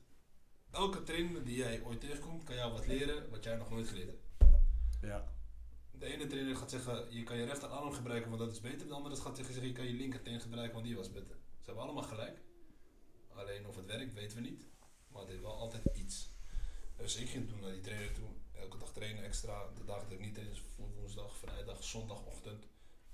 elke 0.71 1.03
trainer 1.03 1.43
die 1.43 1.55
jij 1.55 1.83
ooit 1.83 1.99
tegenkomt, 1.99 2.43
kan 2.43 2.55
jou 2.55 2.71
wat 2.71 2.87
leren 2.87 3.29
wat 3.29 3.43
jij 3.43 3.55
nog 3.55 3.69
nooit 3.69 3.87
geleerd 3.87 4.07
hebt. 4.07 4.53
Ja. 5.01 5.27
De 5.91 6.05
ene 6.05 6.27
trainer 6.27 6.55
gaat 6.55 6.69
zeggen, 6.69 7.13
je 7.13 7.23
kan 7.23 7.37
je 7.37 7.45
rechterarm 7.45 7.91
gebruiken, 7.91 8.29
want 8.29 8.41
dat 8.41 8.51
is 8.51 8.61
beter. 8.61 8.87
De 8.87 8.93
andere 8.93 9.15
gaat 9.15 9.37
zeggen, 9.37 9.67
je 9.67 9.71
kan 9.71 9.85
je 9.85 9.93
linkerteen 9.93 10.41
gebruiken, 10.41 10.73
want 10.73 10.85
die 10.85 10.95
was 10.95 11.11
beter. 11.11 11.39
Ze 11.61 11.67
hebben 11.67 11.83
allemaal 11.83 12.03
gelijk. 12.03 12.41
Alleen 13.35 13.67
of 13.67 13.75
het 13.75 13.85
werkt, 13.85 14.13
weten 14.13 14.37
we 14.37 14.49
niet. 14.49 14.67
Maar 15.07 15.21
het 15.21 15.31
is 15.31 15.39
wel 15.39 15.55
altijd 15.57 15.83
iets. 15.93 16.29
Dus 16.97 17.15
ik 17.15 17.29
ging 17.29 17.47
toen 17.49 17.59
naar 17.59 17.71
die 17.71 17.81
trainer 17.81 18.13
toe. 18.13 18.29
Elke 18.51 18.77
dag 18.77 18.91
trainen 18.93 19.23
extra. 19.23 19.67
De 19.75 19.83
dag 19.85 20.01
dat 20.03 20.11
ik 20.11 20.19
niet 20.19 20.33
train 20.33 20.49
is 20.49 20.63
woensdag, 20.95 21.37
vrijdag, 21.37 21.83
zondagochtend. 21.83 22.67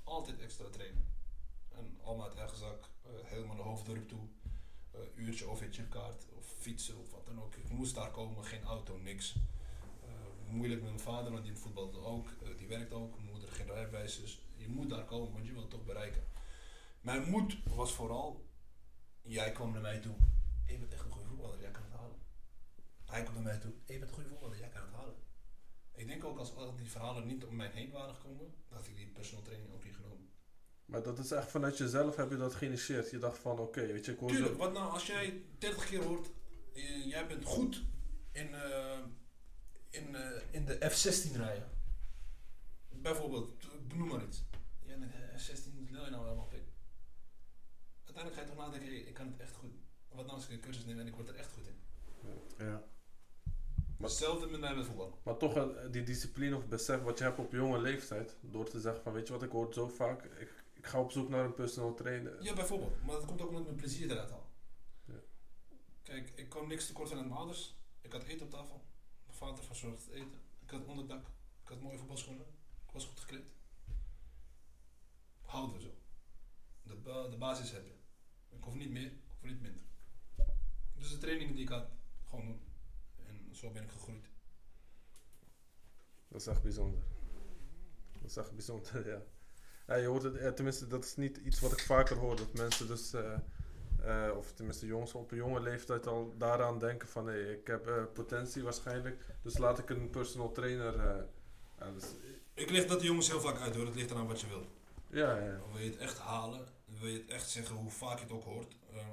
Altijd 0.04 0.40
extra 0.40 0.70
trainen. 0.70 1.06
En 1.70 1.98
allemaal 2.04 2.28
uit 2.28 2.38
eigen 2.38 2.58
zak. 2.58 2.90
eh, 3.04 3.12
helemaal 3.24 3.56
naar 3.56 3.66
Hoofddorp 3.66 4.08
toe. 4.08 4.28
eh, 4.92 5.00
uurtje 5.16 5.48
of 5.50 5.64
chipkaart 5.72 6.26
of 6.38 6.46
fietsen 6.60 6.98
of 6.98 7.12
wat 7.12 7.26
dan 7.26 7.42
ook. 7.42 7.56
Ik 7.56 7.70
moest 7.70 7.96
daar 7.96 8.12
komen, 8.12 8.46
geen 8.46 8.64
auto, 8.64 8.98
niks. 8.98 9.36
Eh, 10.04 10.10
moeilijk 10.54 10.82
met 10.82 10.90
mijn 10.90 11.04
vader, 11.04 11.32
want 11.32 11.46
die 11.46 11.56
voetbalde 11.56 11.98
ook. 11.98 12.30
die 12.58 12.68
werkt 12.68 12.94
ook. 12.94 13.16
Mijn 13.16 13.32
moeder 13.32 13.52
geen 13.52 13.66
rijbewijs. 13.66 14.20
Dus 14.20 14.42
je 14.56 14.68
moet 14.68 14.90
daar 14.90 15.06
komen, 15.06 15.32
want 15.34 15.46
je 15.46 15.52
wilt 15.52 15.64
het 15.64 15.72
toch 15.72 15.86
bereiken. 15.86 16.24
Mijn 17.08 17.30
moed 17.30 17.58
was 17.76 17.93
vooral, 17.93 18.46
jij 19.22 19.52
kwam 19.52 19.72
naar 19.72 19.82
mij 19.82 20.00
toe. 20.00 20.15
Je 20.65 20.78
bent 20.78 20.93
echt 20.93 21.04
een 21.06 21.12
goede 21.12 21.28
voetballer, 21.28 21.62
jij 21.62 21.72
kan 21.72 21.84
het 21.84 21.91
halen. 21.93 22.15
Hij 23.06 23.24
komt 23.24 23.34
naar 23.36 23.43
mij 23.43 23.58
toe. 23.58 23.72
Je 23.86 23.98
bent 24.00 24.02
een 24.10 24.13
goede 24.15 24.30
voetballer, 24.30 24.58
jij 24.60 24.70
kan 24.70 24.82
het 24.82 24.91
halen. 24.93 25.15
Ik 25.93 26.08
denk 26.08 26.24
ook 26.24 26.38
als, 26.38 26.56
als 26.56 26.76
die 26.78 26.89
verhalen 26.89 27.28
niet 27.28 27.46
om 27.46 27.56
mij 27.56 27.70
heen 27.74 27.91
waren 27.91 28.15
gekomen, 28.15 28.54
dat 28.70 28.88
ik 28.88 28.96
die 28.96 29.08
personal 29.08 29.43
training 29.43 29.74
ook 29.74 29.84
niet 29.84 29.96
genomen. 29.96 30.30
Maar 30.86 31.04
dat 31.04 31.20
is 31.20 31.32
echt 31.32 31.52
vanuit 31.52 31.78
jezelf 31.78 32.15
heb 32.15 32.30
je 32.30 32.38
dat 32.38 32.54
geïnitieerd. 32.56 33.10
Je 33.10 33.17
dacht 33.17 33.38
van 33.39 33.60
oké, 33.60 33.86
weet 33.86 34.06
je, 34.06 34.12
ik 34.12 34.20
hoor 34.20 34.30
Tuurlijk, 34.30 34.52
zo- 34.52 34.58
wat 34.58 34.74
nou 34.74 34.91
als 34.91 35.06
jij 35.08 35.41
30 35.58 35.86
keer 35.89 36.04
hoort, 36.04 36.30
eh, 36.74 37.06
jij 37.06 37.28
bent 37.28 37.46
goed 37.46 37.84
in, 38.32 38.54
eh, 38.54 39.00
in, 39.89 40.15
eh, 40.15 40.41
in 40.52 40.65
de 40.65 40.78
F16 40.91 41.36
rijden. 41.36 41.70
Bijvoorbeeld, 42.89 43.67
benoem 43.88 44.08
maar 44.08 44.24
iets. 44.24 44.43
Jij 44.86 44.98
denkt, 45.00 45.15
eh, 45.15 45.36
F16, 45.38 45.88
wil 45.91 46.04
je 46.04 46.10
nou 46.12 46.24
helemaal? 46.24 46.48
Uiteindelijk 48.17 48.36
ga 48.36 48.41
je 48.41 48.58
toch 48.58 48.65
nadenken, 48.65 48.89
hey, 48.97 49.08
ik 49.08 49.13
kan 49.13 49.27
het 49.27 49.39
echt 49.39 49.56
goed. 49.56 49.71
Wat 50.10 50.25
nou 50.25 50.38
als 50.38 50.45
ik 50.45 50.51
een 50.51 50.60
cursus 50.60 50.86
neem 50.86 50.99
en 50.99 51.08
ik 51.08 51.15
word 51.15 51.27
er 51.27 51.36
echt 51.36 51.51
goed 51.51 51.67
in? 51.67 51.80
Ja. 52.58 52.84
Maar 53.97 54.10
hetzelfde 54.10 54.47
met 54.47 54.60
mij 54.60 54.75
met 54.75 54.86
voetbal. 54.86 55.19
Maar 55.23 55.38
toch 55.38 55.56
eh, 55.56 55.91
die 55.91 56.03
discipline 56.03 56.56
of 56.56 56.67
besef 56.67 57.01
wat 57.01 57.17
je 57.17 57.23
hebt 57.23 57.39
op 57.39 57.51
jonge 57.51 57.80
leeftijd. 57.80 58.38
Door 58.41 58.69
te 58.69 58.80
zeggen 58.80 59.03
van 59.03 59.13
weet 59.13 59.27
je 59.27 59.34
wat, 59.34 59.43
ik 59.43 59.51
hoor 59.51 59.73
zo 59.73 59.88
vaak. 59.88 60.23
Ik, 60.23 60.63
ik 60.73 60.86
ga 60.88 60.99
op 60.99 61.12
zoek 61.12 61.30
naar 61.30 61.45
een 61.45 61.53
personal 61.53 61.93
trainer. 61.93 62.43
Ja, 62.43 62.53
bijvoorbeeld. 62.53 63.03
Maar 63.03 63.15
dat 63.15 63.25
komt 63.25 63.41
ook 63.41 63.47
omdat 63.47 63.62
ik 63.62 63.67
mijn 63.67 63.80
plezier 63.80 64.12
eruit 64.12 64.30
haal. 64.30 64.49
Ja. 65.06 65.19
Kijk, 66.03 66.32
ik 66.36 66.49
kwam 66.49 66.67
niks 66.67 66.88
tekort 66.88 67.08
vanuit 67.10 67.27
mijn 67.27 67.39
ouders. 67.39 67.75
Ik 68.01 68.12
had 68.12 68.23
eten 68.23 68.45
op 68.45 68.51
tafel. 68.51 68.86
Mijn 69.25 69.38
vader 69.38 69.63
verzorgde 69.63 70.01
het 70.03 70.10
eten. 70.13 70.41
Ik 70.60 70.69
had 70.69 70.86
onderdak. 70.86 71.27
Ik 71.63 71.69
had 71.69 71.82
mooie 71.82 71.97
voetbalschoenen. 71.97 72.45
Ik 72.88 72.91
was 72.93 73.06
goed 73.06 73.19
gekleed. 73.19 73.45
Houden 75.41 75.75
we 75.75 75.82
zo. 75.82 75.89
De, 76.84 76.95
ba- 76.95 77.27
de 77.27 77.38
basis 77.38 77.71
heb 77.71 77.86
je. 77.86 77.95
Niet 78.78 78.92
meer, 78.92 79.12
hoef 79.28 79.50
niet 79.50 79.62
minder. 79.62 79.82
Dus 80.98 81.10
de 81.10 81.18
trainingen 81.18 81.54
die 81.54 81.63
ik 81.63 81.70
had, 81.70 81.88
gewoon 82.30 82.46
doen. 82.46 82.62
En 83.26 83.56
zo 83.56 83.72
ben 83.72 83.84
ik 83.84 83.91
gegroeid. 83.91 84.30
Dat 86.28 86.41
is 86.41 86.47
echt 86.47 86.64
bijzonder. 86.64 86.99
Dat 88.22 88.30
is 88.30 88.38
echt 88.38 88.51
bijzonder, 88.51 89.08
ja. 89.08 89.22
ja 89.88 89.95
je 89.95 90.08
hoort 90.08 90.24
het, 90.24 90.36
eh, 90.36 90.49
tenminste, 90.49 90.88
dat 90.88 91.04
is 91.04 91.16
niet 91.16 91.38
iets 91.38 91.60
wat 91.60 91.72
ik 91.72 91.80
vaker 91.80 92.18
hoor. 92.18 92.36
Dat 92.36 92.54
mensen 92.54 92.88
dus, 92.88 93.14
eh, 93.14 93.34
eh, 93.99 94.38
of 94.38 94.51
tenminste 94.54 94.86
jongens 94.86 95.14
op 95.14 95.32
een 95.32 95.38
jonge 95.38 95.62
leeftijd 95.62 96.08
al 96.08 96.34
daaraan 96.38 96.80
denken 96.80 97.08
van... 97.08 97.28
Hé, 97.28 97.51
ik 97.51 97.68
heb 97.68 98.10
potentie 98.14 98.64
waarschijnlijk, 98.64 99.26
dus 99.41 99.58
laat 99.58 99.80
ik 99.80 99.89
een 99.89 100.10
personal 100.10 100.51
trainer... 100.51 101.26
dus, 101.93 102.06
Ik 102.54 102.70
leg 102.70 102.86
dat 102.86 102.99
de 102.99 103.06
jongens 103.06 103.28
heel 103.28 103.41
vaak 103.41 103.60
uit 103.60 103.76
hoor. 103.76 103.86
Het 103.86 103.95
ligt 103.95 104.12
eraan 104.12 104.28
wat 104.28 104.41
je 104.41 104.47
wil. 104.47 104.66
ja, 105.08 105.38
ja. 105.38 105.60
Wil 105.72 105.82
je 105.82 105.89
het 105.89 105.99
echt 105.99 106.18
halen? 106.18 106.76
Wil 106.88 107.08
je 107.08 107.18
het 107.20 107.30
echt 107.30 107.50
zeggen 107.50 107.76
hoe 107.76 107.92
vaak 107.92 108.18
je 108.18 108.24
het 108.24 108.32
ook 108.34 108.44
hoort? 108.44 108.76
eh, 108.92 109.08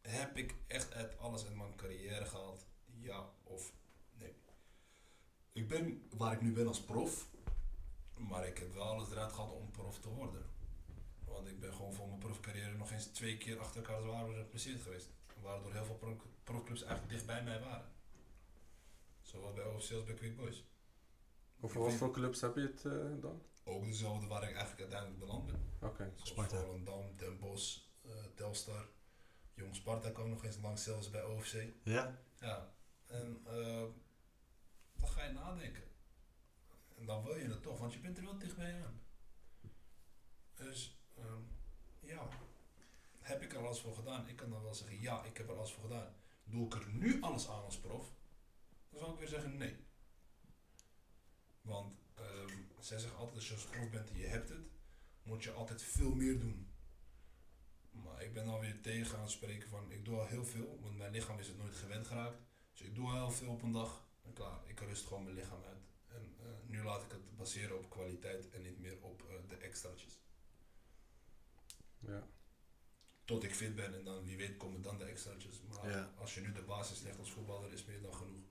heb 0.00 0.36
ik 0.36 0.54
echt 0.66 0.92
uit 0.94 1.18
alles 1.18 1.44
in 1.44 1.56
mijn 1.56 1.76
carrière 1.76 2.24
gehaald? 2.26 2.66
Ja 3.00 3.30
of 3.42 3.72
nee? 4.12 4.34
Ik 5.52 5.68
ben 5.68 6.08
waar 6.10 6.32
ik 6.32 6.40
nu 6.40 6.52
ben 6.52 6.66
als 6.66 6.80
prof, 6.84 7.28
maar 8.16 8.46
ik 8.46 8.58
heb 8.58 8.74
wel 8.74 8.82
alles 8.82 9.10
eruit 9.10 9.32
gehad 9.32 9.50
om 9.52 9.70
prof 9.70 9.98
te 10.00 10.08
worden. 10.08 10.42
Want 11.24 11.48
ik 11.48 11.60
ben 11.60 11.72
gewoon 11.74 11.92
voor 11.94 12.06
mijn 12.08 12.18
profcarrière 12.18 12.76
nog 12.76 12.90
eens 12.90 13.06
twee 13.06 13.36
keer 13.38 13.58
achter 13.60 13.76
elkaar 13.82 14.02
zwaar 14.02 14.32
geblesseerd 14.34 14.80
geweest. 14.82 15.08
Waardoor 15.42 15.72
heel 15.72 15.84
veel 15.84 15.94
pro- 15.96 16.22
profclubs 16.44 16.82
eigenlijk 16.82 17.12
dicht 17.12 17.26
bij 17.26 17.42
mij 17.42 17.60
waren. 17.60 17.92
Zowel 19.22 19.52
bij 19.52 19.64
OFC 19.64 19.92
als 19.92 20.04
bij 20.04 20.14
Quick 20.14 20.36
Boys. 20.36 20.64
Over 21.60 21.80
wat 21.80 21.92
voor 21.92 22.10
clubs 22.12 22.40
heb 22.40 22.54
je 22.54 22.60
het 22.60 22.84
eh, 22.84 23.20
dan? 23.22 23.42
Ook 23.68 23.84
dezelfde 23.84 24.26
waar 24.26 24.42
ik 24.42 24.56
eigenlijk 24.56 24.80
uiteindelijk 24.80 25.18
beland 25.18 25.46
ben. 25.46 25.72
Oké. 25.80 26.12
Zoals 26.14 26.28
Sparta. 26.28 26.60
Volendam, 26.60 27.16
Den 27.16 27.38
Bosch, 27.38 27.78
eh, 28.02 28.10
Telstar. 28.34 28.88
Jong 29.54 29.74
Sparta 29.74 30.10
kwam 30.10 30.28
nog 30.28 30.44
eens 30.44 30.58
langs, 30.58 30.82
zelfs 30.82 31.10
bij 31.10 31.24
OFC. 31.24 31.64
Ja? 31.82 32.18
Ja, 32.40 32.74
en 33.06 33.40
eh, 33.44 33.84
dan 34.96 35.08
ga 35.08 35.24
je 35.24 35.32
nadenken. 35.32 35.82
En 36.98 37.06
dan 37.06 37.24
wil 37.24 37.36
je 37.36 37.48
het 37.48 37.62
toch, 37.62 37.78
want 37.78 37.92
je 37.92 38.00
bent 38.00 38.18
er 38.18 38.24
wel 38.24 38.38
dichtbij 38.38 38.84
aan. 38.84 39.00
Dus 40.54 41.00
ehm, 41.16 41.42
ja, 42.00 42.28
heb 43.18 43.42
ik 43.42 43.52
er 43.52 43.58
alles 43.58 43.80
voor 43.80 43.94
gedaan? 43.94 44.28
Ik 44.28 44.36
kan 44.36 44.50
dan 44.50 44.62
wel 44.62 44.74
zeggen, 44.74 45.00
ja, 45.00 45.24
ik 45.24 45.36
heb 45.36 45.48
er 45.48 45.56
alles 45.56 45.72
voor 45.72 45.82
gedaan. 45.82 46.14
Doe 46.44 46.66
ik 46.66 46.74
er 46.74 46.88
nu 46.92 47.20
alles 47.20 47.48
aan 47.48 47.64
als 47.64 47.78
prof? 47.78 48.12
Dan 48.90 48.98
zou 48.98 49.12
ik 49.12 49.18
weer 49.18 49.28
zeggen, 49.28 49.56
nee. 49.56 49.76
Want 51.60 51.98
ehm, 52.14 52.62
zij 52.80 52.98
zeggen 52.98 53.18
altijd, 53.18 53.36
als 53.36 53.48
je 53.48 53.54
als 53.54 53.64
prof 53.64 53.90
bent 53.90 54.10
en 54.10 54.16
je 54.18 54.26
hebt 54.26 54.48
het, 54.48 54.66
moet 55.22 55.42
je 55.44 55.52
altijd 55.52 55.82
veel 55.82 56.14
meer 56.14 56.38
doen. 56.40 56.72
Maar 57.90 58.22
ik 58.22 58.32
ben 58.32 58.46
alweer 58.48 58.80
tegen 58.80 59.16
aan 59.16 59.22
het 59.22 59.30
spreken 59.30 59.68
van, 59.68 59.90
ik 59.90 60.04
doe 60.04 60.18
al 60.18 60.26
heel 60.26 60.44
veel, 60.44 60.78
want 60.82 60.96
mijn 60.96 61.12
lichaam 61.12 61.38
is 61.38 61.46
het 61.46 61.58
nooit 61.58 61.74
gewend 61.74 62.06
geraakt. 62.06 62.42
Dus 62.72 62.80
ik 62.80 62.94
doe 62.94 63.06
al 63.08 63.14
heel 63.16 63.30
veel 63.30 63.50
op 63.50 63.62
een 63.62 63.72
dag 63.72 64.06
en 64.22 64.32
klaar, 64.32 64.60
ik 64.66 64.80
rust 64.80 65.06
gewoon 65.06 65.22
mijn 65.24 65.36
lichaam 65.36 65.64
uit. 65.64 65.82
En 66.06 66.34
eh, 66.38 66.46
nu 66.66 66.82
laat 66.82 67.02
ik 67.02 67.10
het 67.10 67.36
baseren 67.36 67.78
op 67.78 67.90
kwaliteit 67.90 68.50
en 68.50 68.62
niet 68.62 68.78
meer 68.78 69.02
op 69.02 69.22
eh, 69.22 69.48
de 69.48 69.56
extraatjes. 69.56 70.20
Ja. 71.98 72.26
Tot 73.24 73.42
ik 73.44 73.54
fit 73.54 73.74
ben 73.74 73.94
en 73.94 74.04
dan 74.04 74.24
wie 74.24 74.36
weet 74.36 74.56
komen 74.56 74.82
dan 74.82 74.98
de 74.98 75.04
extraatjes. 75.04 75.62
Maar 75.62 75.90
Ja. 75.90 76.12
als 76.16 76.34
je 76.34 76.40
nu 76.40 76.52
de 76.52 76.62
basis 76.62 77.00
legt 77.00 77.18
als 77.18 77.30
voetballer 77.32 77.72
is 77.72 77.84
meer 77.84 78.02
dan 78.02 78.14
genoeg. 78.14 78.46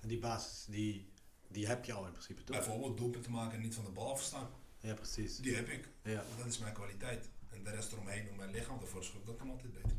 En 0.00 0.08
die 0.08 0.18
basis, 0.18 0.64
die, 0.64 1.12
die 1.48 1.66
heb 1.66 1.84
je 1.84 1.92
al 1.92 2.04
in 2.06 2.12
principe, 2.12 2.44
toch? 2.44 2.56
Bijvoorbeeld 2.56 2.96
doelpunten 2.98 3.32
maken 3.32 3.54
en 3.56 3.60
niet 3.62 3.74
van 3.74 3.84
de 3.84 3.90
bal 3.90 4.10
afstaan. 4.10 4.50
Ja, 4.80 4.94
precies. 4.94 5.36
Die 5.36 5.54
heb 5.54 5.68
ik. 5.68 5.88
Ja, 6.02 6.24
Dat 6.36 6.46
is 6.46 6.58
mijn 6.58 6.74
kwaliteit. 6.74 7.28
En 7.48 7.64
de 7.64 7.70
rest 7.70 7.92
eromheen 7.92 8.30
om 8.30 8.36
mijn 8.36 8.50
lichaam 8.50 8.80
ervoor 8.80 9.00
te 9.00 9.06
schoppen, 9.06 9.30
dat 9.30 9.40
kan 9.40 9.50
altijd 9.50 9.72
beter. 9.72 9.96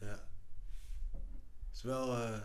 ja. 0.00 0.28
Het 1.68 1.76
is 1.76 1.82
wel 1.82 2.16
eh 2.16 2.40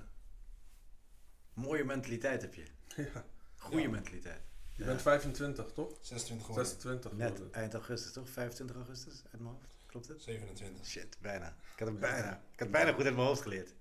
mooie 1.53 1.83
mentaliteit 1.83 2.41
heb 2.41 2.53
je. 2.53 2.65
Ja. 2.95 3.25
Goede 3.57 3.81
Ja. 3.81 3.89
mentaliteit. 3.89 4.41
Je 4.75 4.81
Ja. 4.83 4.89
bent 4.89 5.01
25, 5.01 5.71
toch? 5.73 5.97
26 6.01 6.45
geworden. 6.47 6.65
26 6.71 7.11
Net 7.11 7.31
geworden. 7.31 7.53
eind 7.53 7.73
augustus, 7.73 8.11
toch? 8.13 8.29
25 8.29 8.75
augustus 8.75 9.23
uit 9.31 9.41
mijn 9.41 9.53
hoofd. 9.53 9.67
Klopt 9.85 10.07
het? 10.07 10.21
27. 10.21 10.85
Shit, 10.85 11.17
bijna. 11.21 11.47
Ik 11.73 11.79
had 11.79 11.87
het 11.87 11.99
bijna. 11.99 12.31
Ik 12.33 12.39
had 12.49 12.59
het 12.59 12.71
bijna 12.71 12.93
goed 12.93 13.05
uit 13.05 13.15
mijn 13.15 13.27
hoofd 13.27 13.41
geleerd. 13.41 13.73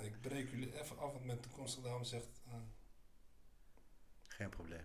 Ik 0.00 0.20
breek 0.20 0.50
jullie 0.50 0.80
even 0.80 0.98
af 0.98 1.12
wat 1.12 1.24
mijn 1.24 1.40
toekomstige 1.40 1.82
dame 1.86 2.04
zegt. 2.04 2.26
eh, 2.46 2.52
Geen 4.42 4.50
probleem. 4.50 4.80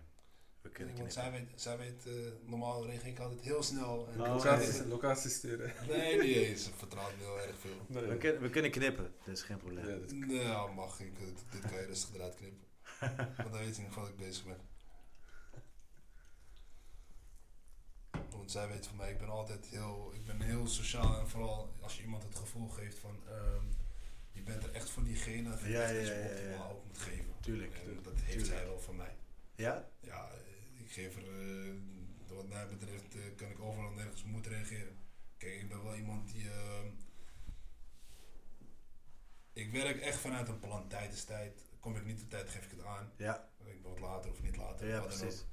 We 0.60 0.68
kunnen 0.70 0.96
want 0.96 1.12
zij 1.12 1.30
weet, 1.30 1.48
zij 1.54 1.78
weet 1.78 2.06
eh, 2.06 2.12
normaal 2.44 2.86
reageer 2.86 3.06
ik 3.10 3.18
altijd 3.18 3.40
heel 3.40 3.62
snel. 3.62 4.08
En 4.12 4.20
Oh, 4.20 4.28
Locatie, 4.34 4.86
locatie 4.86 5.30
sturen. 5.30 5.72
nee, 5.88 6.18
niet 6.20 6.36
eens. 6.36 6.64
Ze 6.64 6.70
vertrouwt 6.76 7.16
me 7.16 7.22
heel 7.24 7.40
erg 7.40 7.58
veel. 7.58 7.76
Nee. 7.86 8.04
We, 8.04 8.16
kunnen, 8.16 8.42
we 8.42 8.50
kunnen 8.50 8.70
knippen, 8.70 9.12
dus 9.24 9.42
geen 9.42 9.56
probleem. 9.58 9.88
Ja, 9.88 9.96
dat- 9.96 10.12
Nou, 10.12 10.74
mag 10.74 11.00
ik. 11.00 11.18
Dit, 11.18 11.44
dit 11.50 11.60
kan 11.70 11.80
je 11.80 11.86
rustig 11.86 12.14
eruit 12.14 12.34
knippen. 12.34 12.66
Want 13.36 13.36
dan 13.52 13.58
weet 13.58 13.76
je 13.76 13.82
in 13.82 13.84
ieder 13.84 13.84
geval 13.84 14.02
dat 14.02 14.12
ik 14.12 14.16
bezig 14.16 14.44
ben. 14.44 14.56
Want 18.30 18.50
zij 18.50 18.68
weet 18.68 18.86
van 18.86 18.96
mij, 18.96 19.10
ik 19.10 19.18
ben 19.18 19.28
altijd 19.28 19.66
heel, 19.66 20.10
ik 20.14 20.24
ben 20.24 20.40
heel 20.40 20.66
sociaal 20.66 21.18
en 21.18 21.28
vooral 21.28 21.72
als 21.80 21.96
je 21.96 22.02
iemand 22.02 22.22
het 22.22 22.34
gevoel 22.36 22.68
geeft 22.68 22.98
van, 22.98 23.16
ehm, 23.28 23.64
je 24.32 24.42
bent 24.42 24.62
er 24.64 24.72
echt 24.72 24.90
voor 24.90 25.04
diegene, 25.04 25.48
vind 25.56 25.60
ik 25.60 25.68
Ja, 25.72 25.80
dat 25.80 25.90
ja, 25.90 25.96
je 26.00 26.04
ja, 26.06 26.14
ja, 26.18 26.26
optimaal 26.30 26.68
ja. 26.68 26.74
ook 26.74 26.84
moet 26.86 26.98
geven. 26.98 27.34
Tuurlijk. 27.40 27.74
En 27.74 27.98
dat 28.02 28.12
heeft 28.14 28.30
tuurlijk. 28.38 28.46
zij 28.58 28.64
wel 28.66 28.80
van 28.80 28.96
mij. 28.96 29.16
Ja? 29.58 29.88
Ja, 30.00 30.30
eh, 30.30 30.80
ik 30.84 30.90
geef 30.92 31.16
er, 31.16 31.22
eh, 31.22 31.74
wat 32.26 32.48
mij 32.48 32.66
betreft, 32.68 33.14
eh, 33.14 33.20
kan 33.36 33.50
ik 33.50 33.60
overal 33.60 33.90
nergens 33.90 34.22
op 34.22 34.28
moeten 34.28 34.52
reageren. 34.52 34.96
Kijk, 35.36 35.60
ik 35.60 35.68
ben 35.68 35.84
wel 35.84 35.94
iemand 35.96 36.32
die. 36.32 36.50
ehm, 36.50 36.86
ik 39.52 39.70
werk 39.70 40.00
echt 40.00 40.18
vanuit 40.18 40.48
een 40.48 40.60
plan. 40.60 40.88
Tijd 40.88 41.12
is 41.12 41.24
tijd. 41.24 41.60
Kom 41.80 41.96
ik 41.96 42.04
niet 42.04 42.22
op 42.22 42.30
tijd, 42.30 42.48
geef 42.48 42.64
ik 42.64 42.70
het 42.70 42.84
aan. 42.84 43.12
Ja, 43.16 43.48
Ik 43.64 43.82
ben 43.82 43.90
wat 43.92 44.00
later 44.00 44.30
of 44.30 44.42
niet 44.42 44.56
later. 44.56 44.86
ja 44.88 45.00
wat 45.00 45.08
dan 45.10 45.18
precies. 45.18 45.40
ook. 45.40 45.46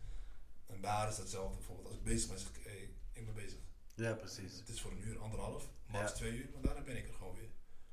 En 0.76 0.84
haar 0.84 1.10
is 1.10 1.18
hetzelfde. 1.18 1.56
Bijvoorbeeld, 1.56 1.88
als 1.88 1.96
ik 1.98 2.04
bezig 2.04 2.30
ben, 2.30 2.40
zeg 2.40 2.50
ik: 2.50 2.64
hey, 2.64 2.90
ik 3.14 3.26
ben 3.26 3.34
bezig. 3.34 3.60
Ja, 3.96 4.14
precies. 4.14 4.58
Het 4.60 4.70
is 4.70 4.82
voor 4.82 4.92
een 4.92 5.08
uur, 5.08 5.20
anderhalf, 5.20 5.70
max 5.88 6.10
Ja. 6.10 6.16
twee 6.16 6.32
uur, 6.38 6.50
maar 6.54 6.62
daarna 6.62 6.82
ben 6.82 6.98
ik 6.98 7.08
er 7.08 7.14
gewoon 7.14 7.36
weer. 7.36 7.50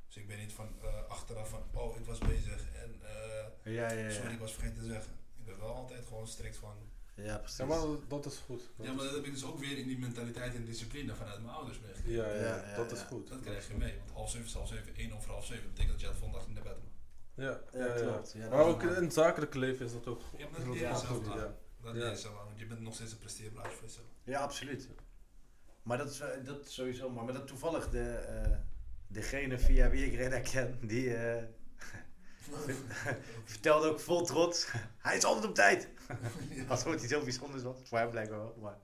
Dus 0.06 0.16
ik 0.16 0.26
ben 0.26 0.38
niet 0.38 0.52
van 0.52 0.74
eh, 0.82 1.06
achteraf 1.08 1.48
van: 1.48 1.62
oh, 1.74 1.96
ik 1.96 2.04
was 2.04 2.18
bezig 2.18 2.72
en 2.74 3.00
eh, 3.02 3.74
Ja, 3.74 3.92
ja, 3.92 4.10
sorry, 4.10 4.32
ik 4.32 4.38
was 4.38 4.52
vergeten 4.52 4.78
te 4.82 4.86
zeggen. 4.88 5.12
Ik 5.44 5.48
ben 5.48 5.58
wel 5.66 5.74
altijd 5.74 6.06
gewoon 6.06 6.26
strikt 6.26 6.56
van. 6.56 6.74
Ja, 7.14 7.36
precies. 7.38 7.56
Ja, 7.58 7.64
maar 7.64 7.78
dat- 8.08 8.26
is 8.26 8.36
goed. 8.36 8.62
Dat 8.76 8.86
Ja, 8.86 8.92
maar 8.92 9.04
is- 9.04 9.10
dat 9.10 9.18
heb 9.18 9.26
ik 9.26 9.32
dus 9.32 9.44
ook 9.44 9.58
weer 9.58 9.78
in 9.78 9.86
die 9.86 9.98
mentaliteit 9.98 10.54
en 10.54 10.64
discipline 10.64 11.14
vanuit 11.14 11.42
mijn 11.42 11.54
ouders 11.54 11.80
meegekregen. 11.80 12.22
ja, 12.22 12.28
ja, 12.34 12.56
Ja, 12.56 12.68
ja, 12.70 12.76
dat 12.76 12.90
ja. 12.90 12.96
is 12.96 13.02
goed. 13.02 13.28
Dat 13.28 13.40
krijg 13.40 13.68
je 13.68 13.74
mee, 13.74 13.94
want 13.98 14.10
half 14.10 14.30
zeven 14.30 14.46
is 14.46 14.52
half 14.54 14.68
zeven, 14.68 14.94
één 14.96 15.12
over 15.12 15.30
half 15.30 15.46
zeven. 15.46 15.62
Dat 15.64 15.72
betekent 15.72 15.92
dat 15.92 16.00
je 16.00 16.06
het 16.06 16.16
volgende 16.16 16.44
dag 16.44 16.54
naar 16.54 16.62
bed 16.72 16.82
moet. 16.82 16.90
Ja, 17.34 17.60
Ja, 17.72 17.86
ja, 17.86 17.94
ja. 17.94 18.00
klopt. 18.00 18.34
Maar 18.34 18.60
is 18.60 18.66
ook 18.66 18.82
in 18.82 18.88
het 19.04 19.12
zakelijke 19.12 19.58
leven 19.58 19.86
is 19.86 19.92
dat 19.92 20.06
ook 20.06 20.22
goed. 20.22 20.38
Ja, 20.40 20.46
maar 20.48 20.60
is 20.60 20.80
dat 20.80 21.00
zelf 21.00 21.04
goed, 21.16 21.26
aan. 21.28 21.36
ja. 21.38 21.54
Dat 21.82 21.94
Ja. 22.22 22.28
aan, 22.28 22.34
want 22.46 22.58
je 22.58 22.66
bent 22.66 22.80
nog 22.80 22.94
steeds 22.94 23.12
een 23.12 23.18
presteerblaadje 23.18 23.72
voor 23.72 23.86
jezelf. 23.86 24.06
Ja, 24.24 24.40
absoluut. 24.40 24.88
Maar 25.82 25.98
dat 25.98 26.10
is, 26.10 26.18
wel- 26.18 26.42
dat 26.44 26.64
is 26.66 26.74
sowieso. 26.74 27.10
Maar, 27.10 27.24
maar 27.24 27.34
dat 27.34 27.46
toevallig 27.46 27.90
de, 27.90 28.02
eh, 28.10 28.50
degene 29.06 29.58
via 29.58 29.90
wie 29.90 30.06
ik 30.06 30.14
Reda 30.14 30.40
ken, 30.40 30.78
die 30.86 31.14
eh, 31.14 31.42
vertelde 33.44 33.88
ook 33.88 34.00
vol 34.00 34.24
trots. 34.24 34.72
Hij 34.98 35.16
is 35.16 35.24
altijd 35.24 35.46
op 35.46 35.54
tijd. 35.54 35.88
Als 36.68 36.84
het 36.84 37.02
iets 37.02 37.10
heel 37.12 37.22
bijzonders 37.22 37.62
was. 37.62 37.76
Voor 37.84 37.98
hem 37.98 38.10
blijkbaar 38.10 38.38
wel. 38.38 38.56
Maar, 38.60 38.76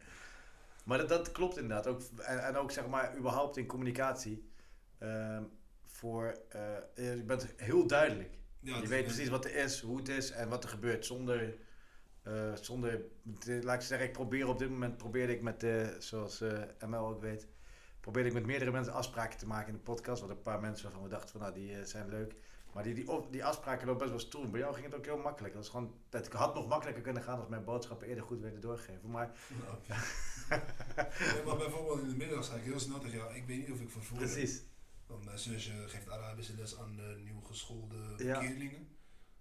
maar 0.84 0.98
dat, 0.98 1.08
dat 1.08 1.32
klopt 1.32 1.56
inderdaad. 1.56 1.86
Ook, 1.86 2.00
en, 2.16 2.44
en 2.46 2.56
ook 2.56 2.70
zeg 2.70 2.86
maar 2.86 3.16
überhaupt 3.16 3.56
in 3.56 3.66
communicatie. 3.66 4.50
ehm, 4.98 5.42
voor, 5.84 6.38
eh, 6.48 6.60
je 7.16 7.22
bent 7.26 7.46
heel 7.56 7.86
duidelijk. 7.86 8.38
Ja, 8.60 8.76
je 8.76 8.86
weet 8.88 9.04
precies 9.04 9.28
wat 9.28 9.44
er 9.44 9.54
is, 9.54 9.80
hoe 9.80 9.96
het 9.96 10.08
is 10.08 10.30
en 10.30 10.48
wat 10.48 10.64
er 10.64 10.70
gebeurt. 10.70 11.06
Zonder, 11.06 11.54
eh, 12.22 12.54
zonder 12.54 13.00
de- 13.22 13.62
laat 13.62 13.74
ik 13.80 13.86
zeggen, 13.86 14.06
ik 14.06 14.12
probeer 14.12 14.46
op 14.48 14.58
dit 14.58 14.70
moment, 14.70 14.96
probeerde 14.96 15.32
ik 15.32 15.42
met, 15.42 15.62
eh, 15.62 15.86
zoals 15.98 16.40
eh, 16.40 16.58
ML 16.86 17.06
ook 17.06 17.20
weet, 17.20 17.46
probeerde 18.00 18.28
ik 18.28 18.34
met 18.34 18.46
meerdere 18.46 18.70
mensen 18.70 18.92
afspraken 18.92 19.38
te 19.38 19.46
maken 19.46 19.68
in 19.68 19.74
de 19.74 19.80
podcast. 19.82 20.20
Wat 20.20 20.30
een 20.30 20.42
paar 20.42 20.60
mensen 20.60 20.84
waarvan 20.84 21.02
we 21.02 21.08
dachten 21.08 21.28
van, 21.30 21.40
nou, 21.40 21.54
die 21.54 21.74
eh, 21.78 21.84
zijn 21.84 22.08
leuk. 22.08 22.34
Maar 22.78 22.86
die, 22.94 23.04
die, 23.30 23.44
afspraken 23.44 23.86
lopen 23.86 24.00
best 24.00 24.10
wel 24.10 24.20
stoer. 24.28 24.50
Bij 24.50 24.60
jou 24.60 24.74
ging 24.74 24.86
het 24.86 24.94
ook 24.94 25.04
heel 25.04 25.18
makkelijk. 25.18 25.54
Dat 25.54 25.62
is 25.62 25.68
gewoon, 25.68 25.94
het 26.10 26.32
had 26.32 26.54
nog 26.54 26.68
makkelijker 26.68 27.02
kunnen 27.02 27.22
gaan 27.22 27.38
als 27.38 27.48
mijn 27.48 27.64
boodschappen 27.64 28.06
eerder 28.08 28.24
goed 28.24 28.40
werden 28.40 28.60
doorgegeven. 28.60 29.10
Maar 29.10 29.38
Ja. 29.86 29.96
Ja, 30.96 31.42
maar 31.46 31.56
bijvoorbeeld 31.56 32.00
in 32.00 32.08
de 32.08 32.16
middag 32.16 32.44
zei 32.44 32.58
ik 32.58 32.64
heel 32.64 32.80
snel 32.80 32.98
tegen 32.98 33.16
jou, 33.18 33.34
ik 33.34 33.46
weet 33.46 33.58
niet 33.58 33.70
of 33.70 33.80
ik 33.80 33.90
vervoer 33.90 34.18
precies. 34.18 34.62
Want 35.06 35.24
mijn 35.24 35.38
zusje 35.38 35.72
geeft 35.88 36.10
Arabische 36.10 36.54
les 36.56 36.78
aan 36.78 37.00
uh, 37.00 37.22
nieuw 37.24 37.40
geschoolde 37.40 37.96
Ja. 38.16 38.40
keerlingen. 38.40 38.88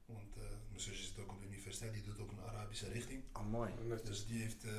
Want 0.06 0.36
eh, 0.36 0.42
mijn 0.70 0.82
zusje 0.82 1.04
zit 1.04 1.20
ook 1.20 1.32
op 1.32 1.40
de 1.42 1.46
universiteit, 1.48 1.94
die 1.94 2.04
doet 2.04 2.20
ook 2.20 2.32
een 2.32 2.42
Arabische 2.42 2.90
richting. 2.90 3.24
Oh, 3.34 3.46
mooi. 3.50 3.72
Dus 4.04 4.26
die, 4.26 4.42
heeft, 4.42 4.64
eh, 4.64 4.72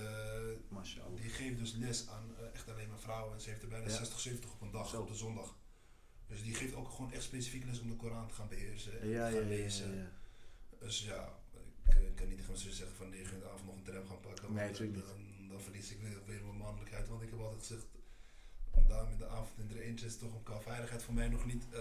Mashallah. 0.68 1.16
die 1.16 1.30
geeft 1.30 1.58
dus 1.58 1.72
les 1.74 2.08
aan 2.08 2.34
eh, 2.38 2.54
echt 2.54 2.70
alleen 2.70 2.88
maar 2.88 3.00
vrouwen. 3.00 3.34
En 3.34 3.40
ze 3.40 3.48
heeft 3.50 3.62
er 3.62 3.68
bijna 3.68 3.86
Ja. 3.86 3.92
60, 3.94 4.20
70 4.20 4.52
op 4.52 4.60
een 4.60 4.70
dag, 4.70 4.88
Zo. 4.88 5.00
op 5.00 5.08
de 5.08 5.14
zondag. 5.14 5.56
Dus 6.28 6.42
die 6.42 6.54
geeft 6.54 6.74
ook 6.74 6.90
gewoon 6.90 7.12
echt 7.12 7.22
specifiek 7.22 7.64
les 7.64 7.80
om 7.80 7.88
de 7.88 7.96
Koran 7.96 8.28
te 8.28 8.34
gaan 8.34 8.48
beheersen. 8.48 9.00
En 9.00 9.08
Ja, 9.08 9.28
te 9.28 9.34
ja, 9.34 9.40
gaan 9.40 9.48
ja, 9.50 9.54
ja, 9.56 9.62
lezen. 9.62 9.94
ja. 9.96 10.10
Dus 10.78 11.04
ja, 11.04 11.38
ik 11.88 11.94
eh, 11.94 12.00
kan 12.14 12.26
niet 12.28 12.36
tegen 12.36 12.52
mijn 12.52 12.56
zus 12.58 12.76
zeggen 12.76 12.96
van 12.96 13.08
9 13.08 13.26
uur 13.26 13.32
in 13.32 13.38
de 13.40 13.46
avond 13.48 13.64
nog 13.66 13.74
een 13.76 13.82
tram 13.82 14.06
gaan 14.06 14.20
pakken. 14.20 14.52
Nee, 14.52 14.66
natuurlijk 14.70 14.98
dan, 14.98 15.06
dan, 15.06 15.48
dan 15.48 15.60
verlies 15.60 15.90
ik 15.90 16.00
weer, 16.00 16.18
weer 16.26 16.42
mijn 16.44 16.56
mannelijkheid. 16.56 17.08
Want 17.08 17.22
ik 17.22 17.30
heb 17.30 17.38
altijd 17.40 17.60
gezegd, 17.60 17.86
om 18.70 18.86
daar 18.88 19.10
in 19.10 19.18
de 19.18 19.26
avond 19.28 19.58
in 19.58 19.68
de 19.68 19.82
eentje 19.82 20.06
is 20.06 20.16
toch 20.18 20.34
een 20.34 20.42
qua 20.42 20.60
veiligheid 20.60 21.02
voor 21.02 21.14
mij 21.14 21.28
nog 21.28 21.46
niet. 21.46 21.64
eh, 21.72 21.80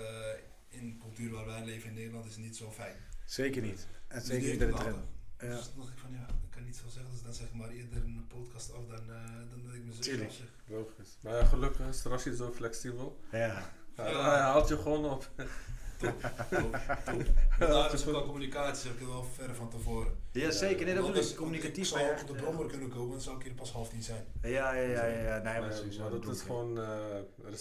in 0.69 0.85
de 0.89 0.97
cultuur 0.97 1.31
waar 1.31 1.45
wij 1.45 1.65
leven 1.65 1.89
in 1.89 1.95
Nederland 1.95 2.25
is 2.25 2.31
het 2.31 2.43
niet 2.43 2.55
zo 2.55 2.71
fijn. 2.71 2.95
Zeker 3.25 3.61
niet. 3.61 3.87
En 4.07 4.19
Dus 4.19 4.27
zeker 4.27 4.49
niet 4.49 4.57
bij 4.57 4.67
de 4.67 4.73
het 4.73 4.81
trend. 4.81 5.05
Ja. 5.39 5.55
Dus 5.55 5.65
dan 5.65 5.75
dacht 5.75 5.89
ik 5.89 5.97
van 5.97 6.11
ja, 6.11 6.27
ik 6.43 6.49
kan 6.49 6.63
niet 6.63 6.75
zo 6.75 6.87
zeggen. 6.87 7.11
Dus 7.11 7.21
dan 7.21 7.33
zeg 7.33 7.47
ik 7.47 7.53
maar 7.53 7.69
eerder 7.69 8.03
een 8.03 8.25
podcast 8.27 8.71
af 8.73 8.85
dan, 8.87 9.11
eh, 9.11 9.23
dan 9.49 9.63
dat 9.63 9.73
ik 9.73 9.83
mijn 9.85 9.99
Tuurlijk. 9.99 10.29
afzeg. 10.29 10.47
Logisch. 10.67 11.17
Maar 11.21 11.35
ja, 11.37 11.45
gelukkig 11.45 11.87
is 11.87 12.01
Rashid 12.03 12.37
zo 12.37 12.51
flexibel. 12.53 13.19
Ja. 13.31 13.73
Hij 14.01 14.39
haalt 14.39 14.67
je 14.67 14.77
gewoon 14.77 15.05
op. 15.11 15.29
Top, 15.97 16.13
top. 16.49 16.71
Maar 17.59 17.67
daar 17.67 17.93
is 17.93 18.05
ook 18.07 18.11
wel 18.13 18.25
communicatie, 18.25 18.89
zeg 18.89 18.99
ik 19.01 19.07
wel 19.07 19.23
ver 19.23 19.55
van 19.55 19.69
tevoren. 19.69 20.13
ja, 20.31 20.51
zeker. 20.51 20.85
Nee, 20.85 20.95
dat 20.95 21.05
bedoel 21.07 21.21
ik. 21.29 21.35
Communicatief 21.35 21.77
Ik 21.91 21.97
zou 21.97 22.11
op 22.21 22.27
de 22.27 22.33
brommer 22.33 22.67
kunnen 22.67 22.89
komen, 22.89 23.11
dan 23.11 23.21
zou 23.21 23.37
ik 23.37 23.43
hier 23.43 23.53
pas 23.53 23.71
half 23.71 23.89
tien 23.89 24.03
zijn. 24.03 24.25
Ja, 24.41 24.49
ja, 24.73 24.81
ja, 24.81 25.05
ja, 25.05 25.21
ja. 25.23 25.35
Nee, 25.41 25.59
maar, 25.59 25.69
Nee, 25.69 25.77
sowieso, 25.77 26.01
maar 26.01 26.09
dat 26.19 26.35
is 26.35 26.41
gewoon 26.41 26.79
eh 26.81 26.87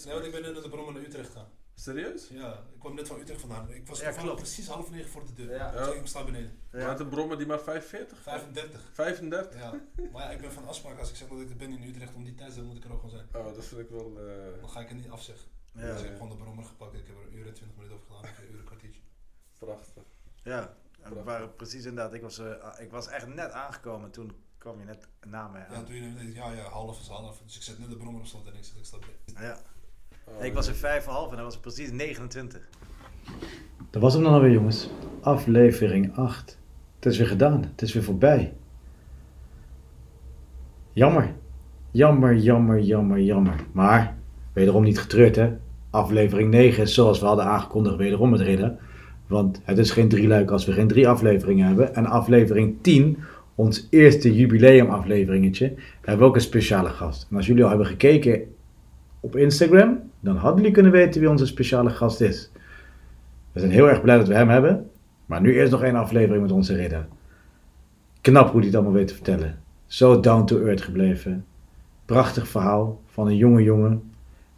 Nee, 0.04 0.14
want 0.14 0.24
ik 0.24 0.32
ben 0.32 0.42
net 0.42 0.52
naar 0.52 0.62
de 0.62 0.68
brommer 0.68 0.94
naar 0.94 1.02
Utrecht 1.02 1.32
gaan. 1.32 1.46
Serieus? 1.74 2.28
Ja, 2.30 2.52
ik 2.52 2.78
kwam 2.80 2.94
net 2.94 3.06
van 3.08 3.20
Utrecht 3.20 3.40
vandaan. 3.40 3.70
Ik 3.72 3.86
was 3.88 3.98
Ja, 3.98 4.04
toevallig 4.04 4.30
klopt. 4.30 4.42
precies 4.42 4.66
half 4.68 4.90
negen 4.90 5.10
voor 5.10 5.22
de 5.26 5.32
deur. 5.32 5.54
Ja. 5.56 5.70
Dus 5.70 5.94
ik 5.94 6.06
sta 6.06 6.24
beneden. 6.24 6.58
Ja. 6.72 6.86
Met 6.88 7.00
een 7.00 7.08
brommer 7.08 7.38
die 7.38 7.46
maar 7.46 7.60
45? 7.60 8.18
35. 8.22 8.80
35? 8.92 9.60
Ja. 9.60 9.74
Maar 10.12 10.22
ja, 10.22 10.30
ik 10.30 10.40
ben 10.40 10.52
van 10.52 10.66
afspraak. 10.66 10.98
Als 10.98 11.10
ik 11.10 11.16
zeg 11.16 11.28
dat 11.28 11.40
ik 11.40 11.50
er 11.50 11.56
ben 11.56 11.70
in 11.72 11.88
Utrecht 11.88 12.14
om 12.14 12.24
die 12.24 12.34
tijd, 12.34 12.54
dan 12.54 12.64
moet 12.64 12.76
ik 12.76 12.84
er 12.84 12.92
ook 12.92 13.00
gewoon 13.00 13.10
zijn. 13.30 13.46
Oh, 13.46 13.54
dat 13.54 13.64
vind 13.64 13.80
ik 13.80 13.88
wel... 13.90 14.12
eh, 14.18 14.60
Dan 14.60 14.70
ga 14.70 14.80
ik 14.80 14.88
het 14.88 14.96
niet 14.96 15.10
afzeggen. 15.10 15.48
Ja, 15.76 15.82
dus 15.92 15.96
ik 16.00 16.04
ja. 16.04 16.10
heb 16.10 16.20
gewoon 16.20 16.36
de 16.36 16.42
brommer 16.42 16.64
gepakt. 16.64 16.94
Ik 16.94 17.06
heb 17.06 17.16
er 17.16 17.22
een 17.26 17.38
uur 17.38 17.46
en 17.46 17.54
twintig 17.54 17.76
minuten 17.76 17.96
over 17.96 18.06
gedaan. 18.14 18.30
Een 18.38 18.44
uur 18.44 18.52
en 18.52 18.58
een 18.58 18.64
kwartiertje. 18.64 19.00
prachtig. 19.58 20.02
Ja, 20.42 20.74
en 21.02 21.14
we 21.14 21.22
waren 21.22 21.54
precies 21.56 21.84
inderdaad. 21.84 22.14
Ik 22.14 22.22
was, 22.22 22.38
eh, 22.38 22.50
ik 22.78 22.90
was 22.90 23.08
echt 23.08 23.34
net 23.34 23.50
aangekomen 23.50 24.10
toen 24.10 24.32
kwam 24.58 24.78
je 24.78 24.84
net 24.84 25.08
na 25.28 25.48
me 25.48 25.58
Ja, 25.58 25.66
aan. 25.66 25.84
toen 25.84 25.94
je 25.94 26.32
ja, 26.34 26.52
ja, 26.52 26.62
half 26.62 27.00
is 27.00 27.08
half. 27.08 27.40
Dus 27.44 27.56
ik 27.56 27.62
zet 27.62 27.78
net 27.78 27.90
de 27.90 27.96
brommer 27.96 28.20
op 28.20 28.26
slot 28.26 28.46
en 28.46 28.54
ik 28.56 28.64
zet 28.64 28.76
ik 28.78 28.84
sta 28.84 28.96
Ja. 29.40 29.56
Oh, 30.24 30.44
Ik 30.44 30.54
was 30.54 30.66
er 30.66 30.74
vijf 30.74 31.04
voor 31.04 31.12
half 31.12 31.28
en 31.30 31.34
hij 31.34 31.44
was 31.44 31.58
precies 31.58 31.90
29. 31.90 32.68
Dat 33.90 34.02
was 34.02 34.14
hem 34.14 34.22
dan 34.22 34.32
alweer, 34.32 34.50
jongens. 34.50 34.90
Aflevering 35.20 36.16
8. 36.16 36.58
Het 36.96 37.06
is 37.06 37.18
weer 37.18 37.26
gedaan. 37.26 37.62
Het 37.62 37.82
is 37.82 37.92
weer 37.92 38.02
voorbij. 38.02 38.54
Jammer. 40.92 41.34
Jammer, 41.90 42.36
jammer, 42.36 42.78
jammer, 42.80 43.20
jammer. 43.20 43.66
Maar, 43.72 44.16
wederom 44.52 44.82
niet 44.82 44.98
getreurd, 44.98 45.36
hè. 45.36 45.56
Aflevering 45.96 46.50
9 46.50 46.82
is 46.82 46.94
zoals 46.94 47.20
we 47.20 47.26
hadden 47.26 47.44
aangekondigd 47.44 47.96
wederom 47.96 48.32
het 48.32 48.40
ridden. 48.40 48.78
Want 49.26 49.60
het 49.64 49.78
is 49.78 49.90
geen 49.90 50.08
drie 50.08 50.28
luik 50.28 50.50
als 50.50 50.64
we 50.64 50.72
geen 50.72 50.88
drie 50.88 51.08
afleveringen 51.08 51.66
hebben. 51.66 51.94
En 51.94 52.06
aflevering 52.06 52.76
10, 52.80 53.18
ons 53.54 53.86
eerste 53.90 54.36
jubileumafleveringetje, 54.36 55.74
hebben 56.00 56.18
we 56.18 56.24
ook 56.24 56.34
een 56.34 56.40
speciale 56.40 56.88
gast. 56.88 57.26
En 57.30 57.36
als 57.36 57.46
jullie 57.46 57.62
al 57.62 57.68
hebben 57.68 57.86
gekeken 57.86 58.42
op 59.20 59.36
Instagram, 59.36 59.98
dan 60.20 60.36
hadden 60.36 60.56
jullie 60.56 60.72
kunnen 60.72 60.92
weten 60.92 61.20
wie 61.20 61.30
onze 61.30 61.46
speciale 61.46 61.90
gast 61.90 62.20
is. 62.20 62.50
We 63.52 63.60
zijn 63.60 63.72
heel 63.72 63.88
erg 63.88 64.00
blij 64.00 64.16
dat 64.16 64.28
we 64.28 64.34
hem 64.34 64.48
hebben. 64.48 64.90
Maar 65.26 65.40
nu 65.40 65.54
eerst 65.54 65.72
nog 65.72 65.82
één 65.82 65.96
aflevering 65.96 66.42
met 66.42 66.52
onze 66.52 66.74
ridder. 66.74 67.06
Knap 68.20 68.50
hoe 68.50 68.56
hij 68.56 68.66
het 68.66 68.74
allemaal 68.74 68.94
weet 68.94 69.08
te 69.08 69.14
vertellen. 69.14 69.58
Zo 69.86 70.20
down 70.20 70.44
to 70.44 70.64
earth 70.64 70.82
gebleven. 70.82 71.44
Prachtig 72.04 72.48
verhaal 72.48 73.00
van 73.06 73.26
een 73.26 73.36
jonge 73.36 73.62
jongen. 73.62 74.02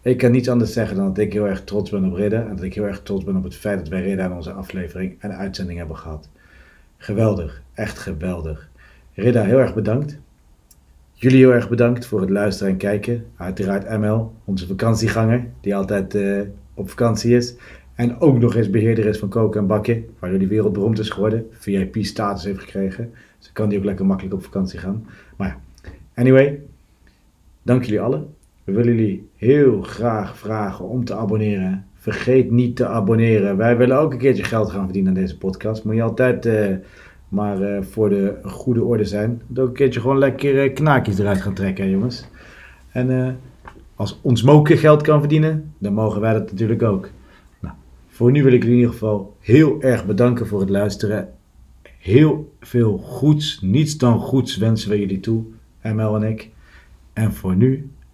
Ik 0.08 0.18
kan 0.18 0.30
niets 0.30 0.48
anders 0.48 0.72
zeggen 0.72 0.96
dan 0.96 1.06
dat 1.06 1.18
ik 1.18 1.32
heel 1.32 1.46
erg 1.46 1.64
trots 1.64 1.90
ben 1.90 2.04
op 2.04 2.14
ridden. 2.14 2.48
En 2.48 2.56
dat 2.56 2.64
ik 2.64 2.74
heel 2.74 2.84
erg 2.84 3.02
trots 3.02 3.24
ben 3.24 3.36
op 3.36 3.44
het 3.44 3.56
feit 3.56 3.78
dat 3.78 3.88
wij 3.88 4.02
ridden 4.02 4.24
aan 4.24 4.32
onze 4.32 4.52
aflevering 4.52 5.16
en 5.18 5.36
uitzending 5.36 5.78
hebben 5.78 5.96
gehad. 5.96 6.28
Geweldig. 6.96 7.62
Echt 7.74 7.98
geweldig. 7.98 8.68
Ridda, 9.14 9.42
heel 9.42 9.58
erg 9.58 9.74
bedankt. 9.74 10.18
Jullie 11.12 11.38
heel 11.38 11.52
erg 11.52 11.68
bedankt 11.68 12.06
voor 12.06 12.20
het 12.20 12.30
luisteren 12.30 12.72
en 12.72 12.78
kijken. 12.78 13.26
Uiteraard 13.36 13.98
ML, 13.98 14.32
onze 14.44 14.66
vakantieganger, 14.66 15.46
die 15.60 15.76
altijd 15.76 16.14
eh, 16.14 16.40
op 16.74 16.88
vakantie 16.88 17.36
is. 17.36 17.54
En 17.94 18.20
ook 18.20 18.38
nog 18.38 18.54
eens 18.54 18.70
beheerder 18.70 19.06
is 19.06 19.18
van 19.18 19.28
koken 19.28 19.60
en 19.60 19.66
bakken, 19.66 20.04
waardoor 20.18 20.38
die 20.38 20.48
wereldberoemd 20.48 20.98
is 20.98 21.10
geworden. 21.10 21.46
VIP-status 21.50 22.44
heeft 22.44 22.60
gekregen. 22.60 23.12
Dus 23.38 23.52
kan 23.52 23.68
die 23.68 23.78
ook 23.78 23.84
lekker 23.84 24.06
makkelijk 24.06 24.34
op 24.34 24.44
vakantie 24.44 24.78
gaan. 24.78 25.06
Maar 25.36 25.48
ja, 25.48 25.90
anyway, 26.14 26.60
dank 27.62 27.84
jullie 27.84 28.00
allen. 28.00 28.36
We 28.68 28.74
willen 28.74 28.96
jullie 28.96 29.28
heel 29.36 29.82
graag 29.82 30.38
vragen 30.38 30.88
om 30.88 31.04
te 31.04 31.14
abonneren. 31.14 31.86
Vergeet 31.94 32.50
niet 32.50 32.76
te 32.76 32.86
abonneren. 32.86 33.56
Wij 33.56 33.76
willen 33.76 33.98
ook 33.98 34.12
een 34.12 34.18
keertje 34.18 34.44
geld 34.44 34.70
gaan 34.70 34.84
verdienen 34.84 35.14
aan 35.14 35.20
deze 35.20 35.38
podcast. 35.38 35.84
Moet 35.84 35.94
je 35.94 36.02
altijd 36.02 36.46
eh, 36.46 36.76
maar 37.28 37.62
eh, 37.62 37.82
voor 37.82 38.08
de 38.08 38.38
goede 38.42 38.84
orde 38.84 39.04
zijn. 39.04 39.42
Moet 39.46 39.58
ook 39.58 39.68
een 39.68 39.74
keertje 39.74 40.00
gewoon 40.00 40.18
lekker 40.18 40.62
eh, 40.62 40.74
knaakjes 40.74 41.18
eruit 41.18 41.40
gaan 41.40 41.54
trekken, 41.54 41.90
jongens. 41.90 42.28
En 42.92 43.38
als 43.94 44.18
ons 44.22 44.42
moken 44.42 44.78
geld 44.78 45.02
kan 45.02 45.20
verdienen, 45.20 45.74
dan 45.78 45.92
mogen 45.92 46.20
wij 46.20 46.32
dat 46.32 46.50
natuurlijk 46.50 46.82
ook. 46.82 47.10
Nou, 47.60 47.74
voor 48.08 48.30
nu 48.30 48.42
wil 48.42 48.52
ik 48.52 48.62
jullie 48.62 48.76
in 48.76 48.80
ieder 48.80 48.92
geval 48.92 49.36
heel 49.40 49.82
erg 49.82 50.06
bedanken 50.06 50.46
voor 50.46 50.60
het 50.60 50.70
luisteren. 50.70 51.28
Heel 51.98 52.52
veel 52.60 52.98
goeds, 52.98 53.60
niets 53.60 53.98
dan 53.98 54.18
goeds 54.18 54.56
wensen 54.56 54.90
we 54.90 54.98
jullie 54.98 55.20
toe, 55.20 55.44
ML 55.82 56.16
en 56.16 56.22
ik. 56.22 56.50
En 57.12 57.32
voor 57.32 57.56
nu, 57.56 57.90